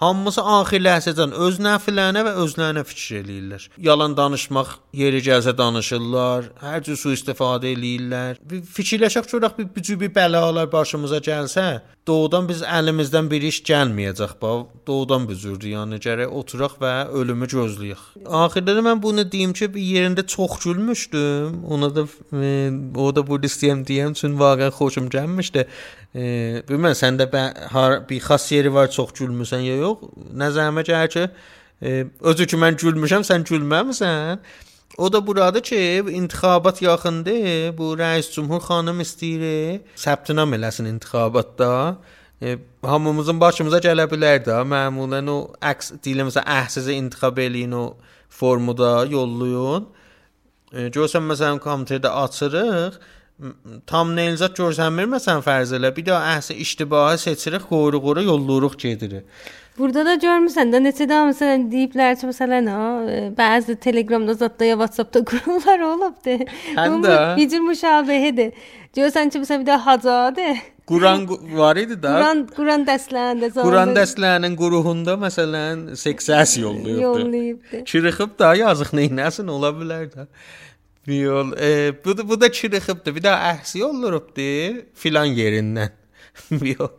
Hamısı 0.00 0.40
axir 0.40 0.80
ləhzədən 0.80 1.34
öz 1.44 1.58
nəflərinə 1.60 2.22
və 2.24 2.30
özlərinə 2.40 2.86
fikir 2.88 3.18
eləyirlər. 3.18 3.66
Yalan 3.84 4.14
danışmaq 4.16 4.70
yeri 4.96 5.20
gəlsə 5.26 5.52
danışırlar, 5.58 6.48
hər 6.62 6.80
cür 6.86 6.96
sui 6.96 7.18
istifadə 7.18 7.68
eləyirlər. 7.74 8.40
Fikirləşək 8.78 9.28
görək 9.34 9.58
bir 9.58 9.68
bücü 9.74 9.98
bir 10.00 10.14
bəlalar 10.16 10.70
başımıza 10.72 11.20
gəlsə, 11.26 11.66
doğudan 12.08 12.48
biz 12.48 12.62
əlimizdən 12.64 13.28
bir 13.28 13.44
iş 13.50 13.60
gəlməyəcək 13.68 14.32
bax. 14.40 14.64
Doğudan 14.88 15.28
büzürdü, 15.28 15.74
yəni 15.74 16.00
gərək 16.02 16.32
oturaq 16.40 16.80
və 16.80 16.94
ölümü 17.20 17.50
gözləyək. 17.52 18.02
Axirdə 18.40 18.78
də 18.78 18.86
mən 18.88 19.02
bunu 19.04 19.26
deyim 19.32 19.52
ki, 19.52 19.68
bir 19.74 19.84
yerində 19.84 20.24
çox 20.26 20.62
gülmüşdüm. 20.64 21.60
Ona 21.68 21.92
da 21.94 22.06
e, 22.32 22.72
o 22.96 23.12
da 23.14 23.26
bu 23.26 23.36
istəyəm 23.50 23.84
deyəm, 23.84 24.16
çünki 24.16 24.40
vaqəən 24.40 24.72
xoşum 24.80 25.12
gəlmişdi. 25.12 25.68
E, 26.14 26.62
bilmən 26.66 26.96
səndə 26.98 27.28
har 27.70 28.00
bir 28.08 28.22
xas 28.24 28.48
yeri 28.50 28.72
var, 28.74 28.90
çox 28.90 29.12
gülmüsən 29.18 29.62
ya 29.62 29.76
yox? 29.78 30.08
Nəzərimə 30.34 30.82
gəlir 30.86 31.12
ki, 31.14 31.26
e, 31.82 32.06
özü 32.32 32.46
ki 32.50 32.58
mən 32.58 32.78
gülmüşəm, 32.80 33.26
sən 33.26 33.46
gülməmisən. 33.46 34.40
O 34.98 35.12
da 35.12 35.20
buradır 35.26 35.62
ki, 35.62 35.78
intixabat 36.10 36.82
yaxındır. 36.82 37.76
Bu 37.78 37.94
rəis 38.00 38.32
cümhur 38.34 38.60
xanım 38.60 39.00
istəyir 39.00 39.84
səbtinam 39.96 40.50
eləsin 40.58 40.90
intixabatda. 40.90 41.70
E, 42.42 42.58
hamımızın 42.82 43.40
başımıza 43.40 43.78
gələ 43.78 44.08
bilər 44.10 44.42
də. 44.48 44.58
Məmulən 44.66 45.30
o 45.30 45.38
əks 45.62 45.94
deyiləmsə 46.02 46.42
əhsizi 46.42 46.98
intixab 46.98 47.38
eləyin 47.38 47.76
o 47.76 47.84
formuda 48.28 49.06
yollayın. 49.14 49.86
E, 50.74 50.88
görsən 50.90 51.22
məsələn 51.30 51.62
kompüterdə 51.62 52.10
açırıq 52.24 52.98
tam 53.86 54.14
Nelzat 54.16 54.58
görsənmir 54.58 55.08
məsələn 55.14 55.42
fərz 55.46 55.72
elə. 55.78 55.90
Bir 55.96 56.06
də 56.10 56.18
əhsə 56.36 56.56
iştibaha 56.64 57.16
seçirik, 57.20 57.68
qoyruq-qoyruq 57.70 58.28
yollayırıq 58.28 58.78
gedirik. 58.84 59.42
Burada 59.78 60.02
da 60.04 60.14
görmüsən 60.20 60.72
də 60.74 60.80
neçə 60.84 61.06
də 61.08 61.20
məsələn 61.30 61.68
deyiblər 61.72 62.18
ki, 62.20 62.26
məsələn 62.28 62.66
ha, 62.68 62.80
bəzi 63.38 63.78
Telegramda 63.80 64.34
zətdə 64.36 64.68
ya 64.72 64.76
WhatsAppda 64.80 65.22
qurumlar 65.30 65.86
olubdu. 65.86 66.36
Həm 66.76 66.98
də 67.04 67.16
bir 67.38 67.48
cür 67.48 67.64
müşabihedir. 67.64 68.52
Görsən 68.96 69.32
ki, 69.32 69.40
məsələn 69.44 69.64
bir 69.64 69.70
də 69.70 69.78
hacadır. 69.86 70.60
Quran 70.90 71.26
var 71.56 71.78
idi 71.78 71.96
da. 72.02 72.12
Quran 72.16 72.40
Quran 72.56 72.84
dərslərində 72.88 73.50
zamanında. 73.54 73.66
Quran 73.68 73.92
dərslərinin 73.94 74.56
qruhunda 74.58 75.14
məsələn 75.22 75.84
seksəs 76.00 76.56
yollayıbdı. 76.60 77.02
Yollayıbdı. 77.02 77.84
Çırıxıb 77.92 78.34
da 78.38 78.54
yazıq 78.58 78.90
neynəsin 78.98 79.52
ola 79.54 79.70
bilər 79.76 80.10
də. 80.10 80.26
Yol, 81.10 81.52
e, 81.60 82.04
bu 82.04 82.18
da 82.18 82.28
bu 82.28 82.40
da 82.40 82.52
çırıxıbdı. 82.52 83.14
Bir 83.14 83.22
daha 83.22 83.52
əhsi 83.52 83.84
olurubdu 83.84 84.84
filan 84.94 85.26
yerindən. 85.26 85.90
Yol. 86.78 86.92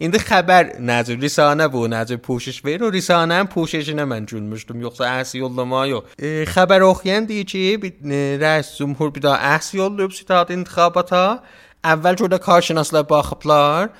İndi 0.00 0.18
xəbər 0.20 0.76
necə 0.80 1.16
risanə 1.20 1.66
bu 1.72 1.84
necə 1.90 2.18
puşiş 2.22 2.62
verir 2.64 2.86
o 2.86 2.90
risanənin 2.92 3.48
puşişinə 3.52 4.06
mən 4.08 4.26
gülmüşdüm 4.30 4.80
yoxsa 4.86 5.08
əhsi 5.20 5.40
yollama 5.42 5.84
yox. 5.90 6.16
E, 6.18 6.44
xəbər 6.52 6.84
oxuyan 6.86 7.28
deyir 7.28 7.46
ki, 7.52 7.62
bir 7.82 7.92
e, 8.10 8.20
rəis 8.42 8.74
cümhur 8.78 9.14
bir 9.14 9.22
daha 9.28 9.56
əhsi 9.56 9.80
yollayıb 9.80 10.12
sitat 10.16 10.50
intikhobata. 10.50 11.42
Əvvəl 11.84 12.22
orada 12.22 12.40
karşınaslar 12.48 13.08
baxıblar. 13.08 13.90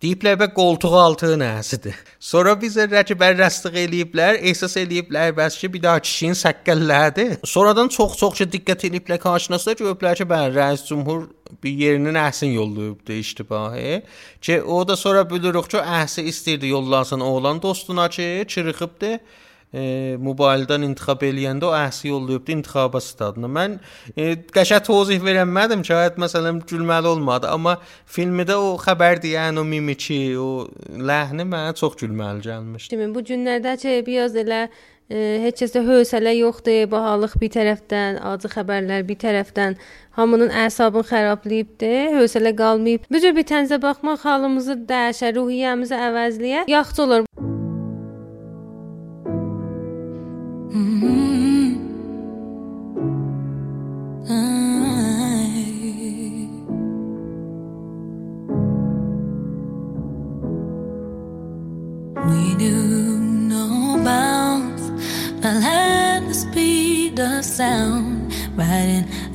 Deyiblər 0.00 0.38
və 0.40 0.46
qoltuq 0.56 0.94
altı 0.96 1.34
nəsidir. 1.36 1.96
Sonra 2.24 2.54
bizə 2.56 2.86
rəqibər 2.88 3.34
rəsdiq 3.36 3.74
eləyiblər, 3.82 4.38
ehsas 4.48 4.78
eləyiblər, 4.80 5.34
bəs 5.36 5.58
ki, 5.60 5.68
bir 5.74 5.82
daha 5.84 6.00
kişinin 6.00 6.38
səkkəllədi. 6.40 7.26
Sonradan 7.44 7.92
çox-çox 7.92 8.38
ki 8.38 8.46
diqqət 8.54 8.86
eləyiblər 8.88 9.20
qarşınasında 9.20 9.74
görüblər 9.82 10.16
ki, 10.16 10.26
bəli, 10.30 10.54
rəis 10.56 10.86
cümhur 10.88 11.26
bir 11.60 11.76
yerinin 11.82 12.16
əhsin 12.16 12.56
yollayıbdı 12.56 13.18
iştibahi. 13.20 14.00
Ki 14.40 14.62
o 14.62 14.80
da 14.88 14.96
sonra 14.96 15.26
bilirik 15.28 15.68
ki, 15.68 15.84
əhsi 16.00 16.24
istirdi 16.32 16.72
yollansın 16.72 17.20
oğlan 17.20 17.60
dostuna 17.62 18.08
ki, 18.08 18.46
çırıxıbdı 18.48 19.18
e, 19.72 20.16
mobildən 20.20 20.84
intixab 20.88 21.24
eləyəndə 21.26 21.68
o 21.68 21.72
əhsi 21.76 22.10
yollayıbdı 22.10 22.54
intixaba 22.56 23.00
stadına. 23.04 23.50
Mən 23.56 23.78
e, 24.16 24.34
qəşəng 24.54 24.84
tozih 24.86 25.22
verəmədim, 25.24 25.84
şayad 25.86 26.20
məsələn 26.22 26.62
gülməli 26.70 27.10
olmadı, 27.14 27.50
amma 27.50 27.78
filmdə 28.10 28.58
o 28.58 28.76
xəbər 28.82 29.22
deyən 29.24 29.60
o 29.60 29.66
mimiki, 29.66 30.20
o 30.38 30.68
ləhni 30.90 31.46
mənə 31.48 31.74
çox 31.78 31.98
gülməli 32.02 32.46
gəlmişdi. 32.48 32.94
Kimi 32.94 33.10
bu 33.14 33.24
günlərdə 33.26 33.76
ki, 33.80 34.00
biraz 34.06 34.36
elə 34.38 34.66
e, 35.10 35.38
heç 35.46 35.64
kəsdə 35.64 35.84
hövsələ 35.86 36.34
yoxdur, 36.40 36.86
bahalıq 36.90 37.36
bir 37.42 37.54
tərəfdən, 37.56 38.20
acı 38.32 38.50
xəbərlər 38.56 39.06
bir 39.08 39.20
tərəfdən 39.22 39.78
hamının 40.18 40.50
əsabını 40.66 41.06
xarablayıbdı, 41.12 41.92
hövsələ 42.16 42.54
qalmayıb. 42.58 43.06
Bu 43.10 43.22
cür 43.22 43.36
bir 43.38 43.46
tənzə 43.52 43.80
baxmaq 43.82 44.26
halımızı 44.26 44.80
dəyişər, 44.90 45.38
ruhiyyəmizi 45.38 46.02
əvəzləyə 46.10 46.66
yaxşı 46.70 47.06
olur. 47.06 47.49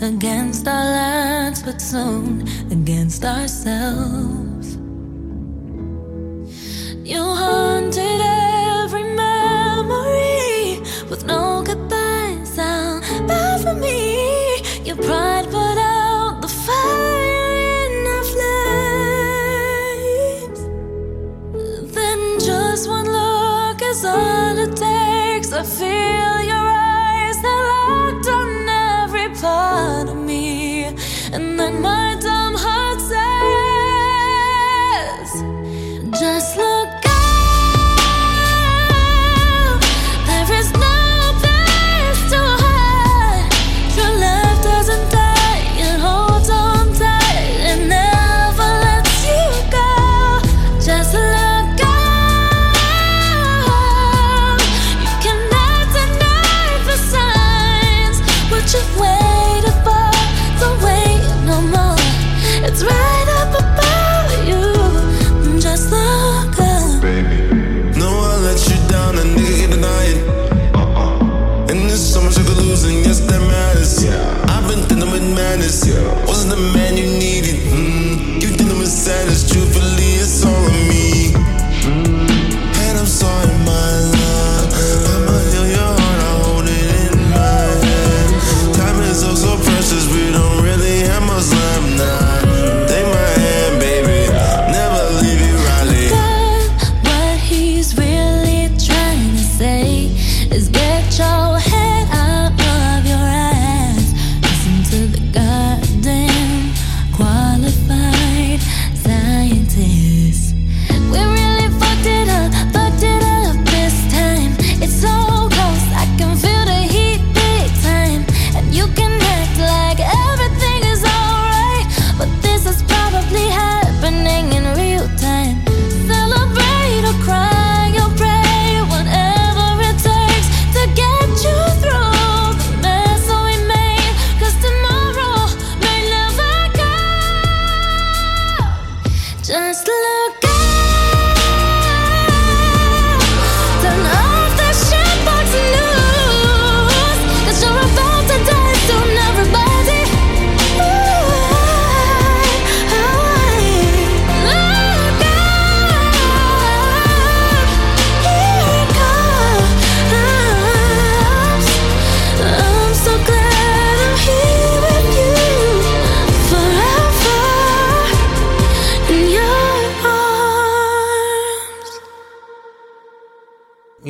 Against 0.05 0.67
our 0.67 0.85
lands, 0.85 1.63
but 1.63 1.81
soon 1.81 2.47
against 2.71 3.23
ourselves. 3.25 4.44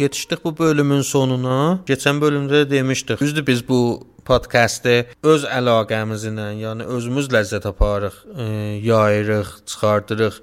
Yetişdik 0.05 0.43
bu 0.45 0.53
bölümün 0.57 1.01
sonuna. 1.01 1.79
Keçən 1.89 2.21
bölümdə 2.21 2.63
də 2.63 2.69
demişdik. 2.69 3.19
Düzdür 3.19 3.47
biz 3.47 3.63
bu 3.67 3.79
podkastı 4.25 5.05
öz 5.23 5.45
əlaqəmizlə, 5.49 6.49
yəni 6.61 6.85
özümüz 6.97 7.29
ləzzət 7.33 7.67
aparırıq, 7.69 8.19
e, 8.37 8.45
yayırıq, 8.85 9.51
çıxardırıq, 9.69 10.39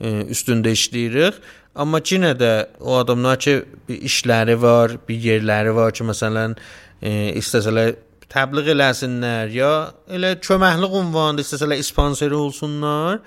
e, 0.00 0.10
üstündə 0.34 0.74
işləyirik. 0.78 1.40
Amma 1.76 2.00
yenə 2.00 2.32
də 2.38 2.52
o 2.80 2.96
adamlar 2.96 3.38
ki, 3.38 3.56
bir 3.88 4.02
işləri 4.10 4.56
var, 4.62 4.96
bir 5.08 5.18
yerləri 5.28 5.74
var 5.76 5.92
ki, 5.92 6.06
məsələn, 6.08 6.56
e, 7.02 7.10
istəsələr 7.42 7.96
təbliğ 8.32 8.72
eləsinlər 8.74 9.52
ya 9.54 9.72
elə 10.08 10.36
köməkli 10.42 10.88
ünvanında 11.00 11.44
istəsələr 11.44 11.82
sponsor 11.86 12.32
olsunlar, 12.38 13.20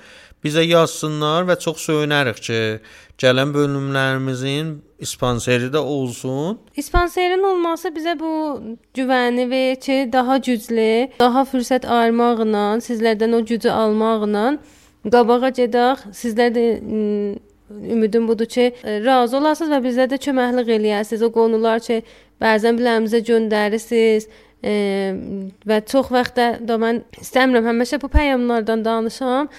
bizə 0.45 0.63
yazsınlar 0.63 1.47
və 1.49 1.57
çox 1.59 1.83
söyünərik 1.89 2.39
ki, 2.47 2.59
gələn 3.19 3.51
bölümlərimizin 3.55 4.77
sponsoru 5.03 5.73
da 5.73 5.83
olsun. 5.83 6.59
Sponsorun 6.81 7.43
olması 7.51 7.91
bizə 7.95 8.15
bu 8.19 8.31
güvəni 8.95 9.49
verir 9.49 9.75
ki, 9.75 10.09
daha 10.13 10.37
güclü, 10.37 11.09
daha 11.19 11.45
fürsət 11.51 11.87
ayırmaqla, 11.87 12.65
sizlərdən 12.87 13.35
o 13.35 13.43
gücü 13.45 13.69
almaqla 13.69 14.57
qabağa 15.11 15.51
gedək. 15.61 16.09
Sizlər 16.15 16.55
də 16.55 16.65
ümidim 17.69 18.27
budur 18.27 18.49
ki, 18.49 18.71
razı 19.05 19.37
olasınız 19.37 19.75
və 19.75 19.83
bizə 19.85 20.09
də 20.11 20.19
köməklik 20.25 20.71
eləyəsiniz. 20.79 21.23
O 21.27 21.31
qonular 21.35 21.83
ki, 21.83 22.01
bəzən 22.41 22.79
biləmizə 22.79 23.19
göndərirsiniz 23.27 24.29
və 24.63 25.79
çox 25.87 26.11
vaxtda 26.11 26.59
da 26.67 26.75
mən 26.81 27.03
istəmirəm 27.21 27.69
həmişə 27.71 28.01
bu 28.01 28.09
peyamlardan 28.11 28.85
danışam. 28.85 29.49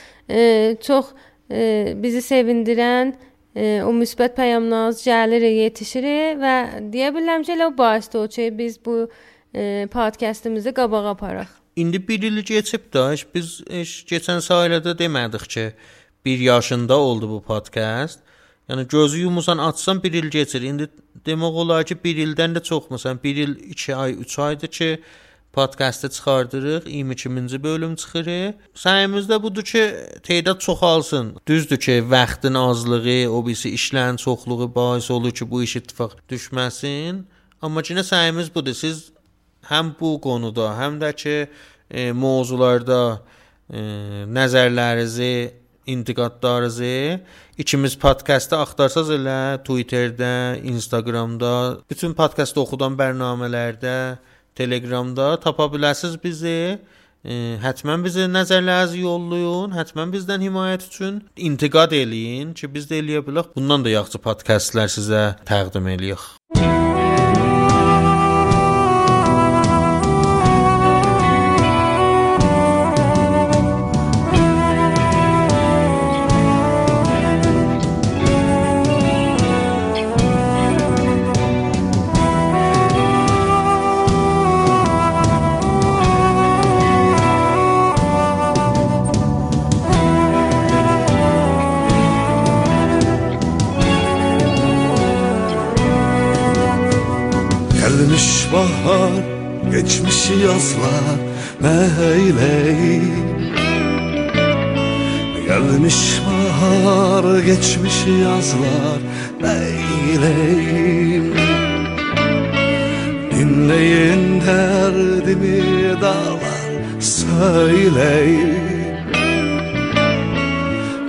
Çox 0.86 1.12
e, 1.50 1.94
bizi 1.96 2.20
sevindirən 2.20 3.14
o 3.56 3.90
müsbət 3.96 4.36
peyamlarınız 4.36 5.00
gəlir, 5.02 5.46
yetişir 5.64 6.04
və 6.38 6.56
deyə 6.92 7.10
bilərəm 7.16 7.46
ki, 7.46 7.56
elə 7.56 7.70
o 7.70 7.76
baisdir 7.78 8.20
o 8.20 8.28
ki, 8.28 8.50
biz 8.58 8.78
bu 8.84 9.08
podkastımızı 9.90 10.74
qabağa 10.74 11.08
aparaq. 11.10 11.48
İndi 11.76 12.08
1 12.08 12.22
il 12.22 12.42
keçib 12.44 12.92
də, 12.92 13.24
biz 13.34 13.60
heç 13.70 14.04
keçən 14.06 14.40
sayılarda 14.40 14.92
demədik 14.98 15.48
ki, 15.48 15.72
1 16.24 16.38
yaşında 16.38 16.98
oldu 16.98 17.30
bu 17.30 17.42
podkast. 17.42 18.20
Yəni 18.68 18.88
gözü 18.88 19.18
yumusan 19.18 19.58
açsan 19.58 20.02
1 20.02 20.12
il 20.12 20.30
keçir. 20.30 20.62
İndi 20.62 20.88
demək 21.26 21.58
olar 21.64 21.84
ki, 21.84 21.96
1 22.04 22.22
ildən 22.26 22.56
də 22.56 22.62
çox, 22.62 22.90
məsələn, 22.92 23.22
1 23.24 23.36
il 23.44 23.56
2 23.74 23.96
ay, 23.96 24.12
3 24.12 24.38
aydır 24.38 24.68
ki, 24.68 24.90
podkastı 25.52 26.10
çıxardırıq, 26.10 26.86
22-ci 26.86 27.62
bölüm 27.62 27.96
çıxır. 27.96 28.26
Səyimiz 28.74 29.26
də 29.30 29.42
budur 29.42 29.62
ki, 29.62 29.84
tədad 30.22 30.58
çoxalsın. 30.58 31.36
Düzdür 31.46 31.76
ki, 31.76 32.10
vaxtın 32.10 32.54
azlığı, 32.54 33.30
o 33.30 33.46
birisi 33.46 33.74
işlərin 33.74 34.16
çoxluğu 34.16 34.74
bais 34.74 35.10
olur 35.10 35.30
ki, 35.30 35.50
bu 35.50 35.62
iş 35.62 35.76
ittifaq 35.76 36.16
düşməsin. 36.30 37.24
Amma 37.62 37.80
yenə 37.80 38.04
səyimiz 38.06 38.54
budur. 38.54 38.74
Siz 38.74 39.10
həm 39.68 39.94
bu 40.00 40.20
qonuda, 40.20 40.70
həm 40.78 41.00
də 41.02 41.12
ki, 41.16 41.36
e, 41.90 42.12
mövzularda 42.12 43.22
e, 43.70 43.80
nəzərlərinizi 44.30 45.59
intiqadlarınızı 45.92 47.20
ikimiz 47.58 47.96
podkastda 48.00 48.60
axtarsaz 48.64 49.10
elə 49.14 49.58
Twitterdə, 49.66 50.60
Instagramda, 50.72 51.52
bütün 51.90 52.16
podkastda 52.18 52.64
oxudan 52.64 52.96
bərnamələrdə, 53.00 53.96
Telegramda 54.56 55.34
tapa 55.40 55.68
bilərsiniz 55.72 56.16
bizi. 56.22 56.78
E, 57.20 57.36
hətmən 57.60 58.04
bizi 58.04 58.24
nəzərlərinizi 58.32 59.04
yollayın. 59.04 59.76
Hətmən 59.76 60.12
bizdən 60.16 60.44
himayət 60.48 60.88
üçün 60.88 61.22
intiqad 61.36 61.94
eləyin 61.96 62.56
ki, 62.56 62.72
biz 62.74 62.88
də 62.90 63.02
eləyə 63.04 63.24
bilək. 63.26 63.54
Bundan 63.56 63.84
da 63.84 63.92
yaxşı 63.92 64.22
podkastlar 64.24 64.92
sizə 64.92 65.24
təqdim 65.48 65.92
eləyək. 65.96 66.39
Gelmiş 98.10 98.46
bahar, 98.52 99.22
geçmiş 99.70 100.30
yazlar 100.44 101.18
neyleyim 101.60 103.52
Gelmiş 105.46 106.20
bahar, 106.26 107.38
geçmiş 107.38 108.06
yazlar 108.22 109.00
neyleyim 109.40 111.34
Dinleyin 113.30 114.40
derdimi 114.40 115.62
dağlar 116.00 117.00
söyleyin. 117.00 118.54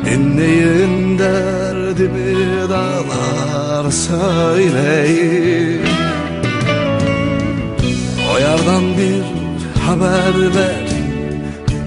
Dinleyin 0.05 1.19
derdimi 1.19 2.69
dağlar 2.69 3.91
söyleyin 3.91 5.90
O 8.51 8.53
yardan 8.53 8.83
bir 8.97 9.23
haber 9.81 10.55
ver. 10.55 10.87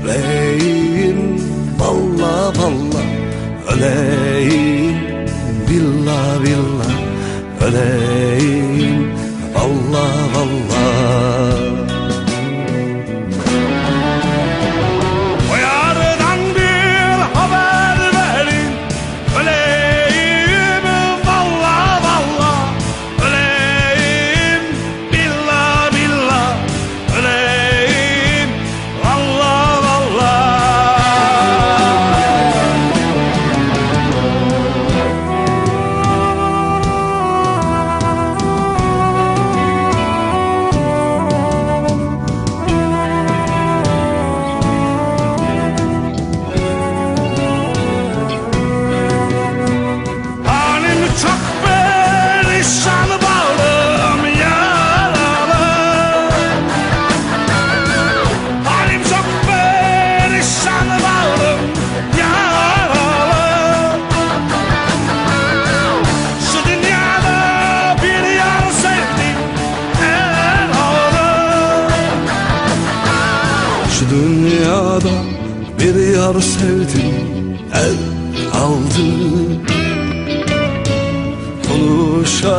Öleyim 0.04 1.40
valla 1.78 2.48
valla. 2.48 3.04
Öleyim 3.72 4.96
billah 5.70 6.42
billah 6.44 6.94
Öleyim 7.66 9.12
valla 9.54 10.08
valla 10.34 11.63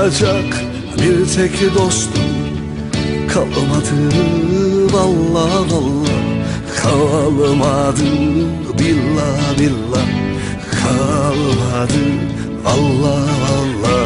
Konuşacak 0.06 0.62
bir 0.98 1.36
tek 1.36 1.76
dostum. 1.76 2.22
Kalmadı 3.34 4.16
Valla 4.94 5.50
valla. 5.70 6.16
Kalmadı 6.82 8.06
Billah 8.80 9.60
billah 9.60 10.08
kalmadı 10.82 12.04
Valla 12.64 13.18
valla. 13.50 13.98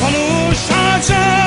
Konuşacak 0.00 1.43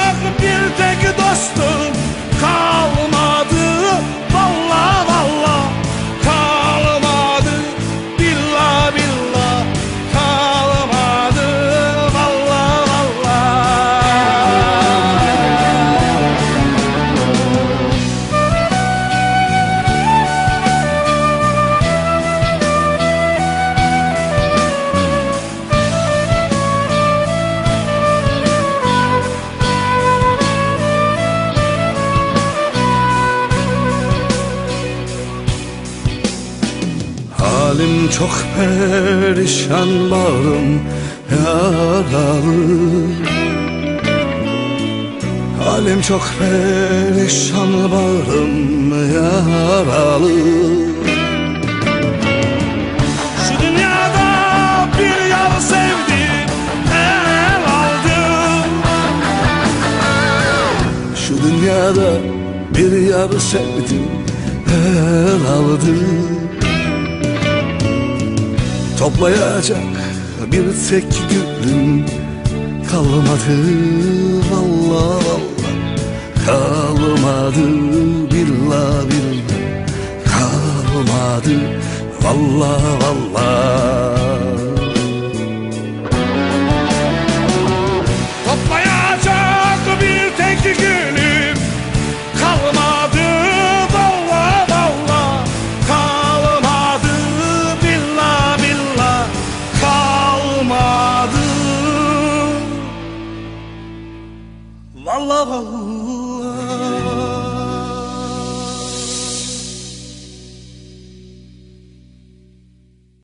çok 46.08 46.30
perişan 46.40 47.92
bağrım 47.92 48.90
yaralı. 49.14 50.32
Şu 53.44 53.62
dünyada 53.62 54.30
bir 55.00 55.30
yar 55.30 55.60
sevdim 55.60 56.50
el 56.94 57.64
aldım. 57.80 58.72
Şu 61.16 61.34
dünyada 61.44 62.12
bir 62.76 63.08
yar 63.08 63.40
sevdim 63.40 64.08
el 64.70 65.52
aldım. 65.52 66.40
Toplayacak 69.00 69.78
bir 70.52 70.66
tek 70.90 71.08
gülüm 71.30 72.06
kalmadı 72.92 74.27
kalmadı 76.48 77.68
Billah 78.32 79.04
billah 79.10 79.88
kalmadı. 80.32 81.58
Valla 82.24 82.78
valla 83.02 84.27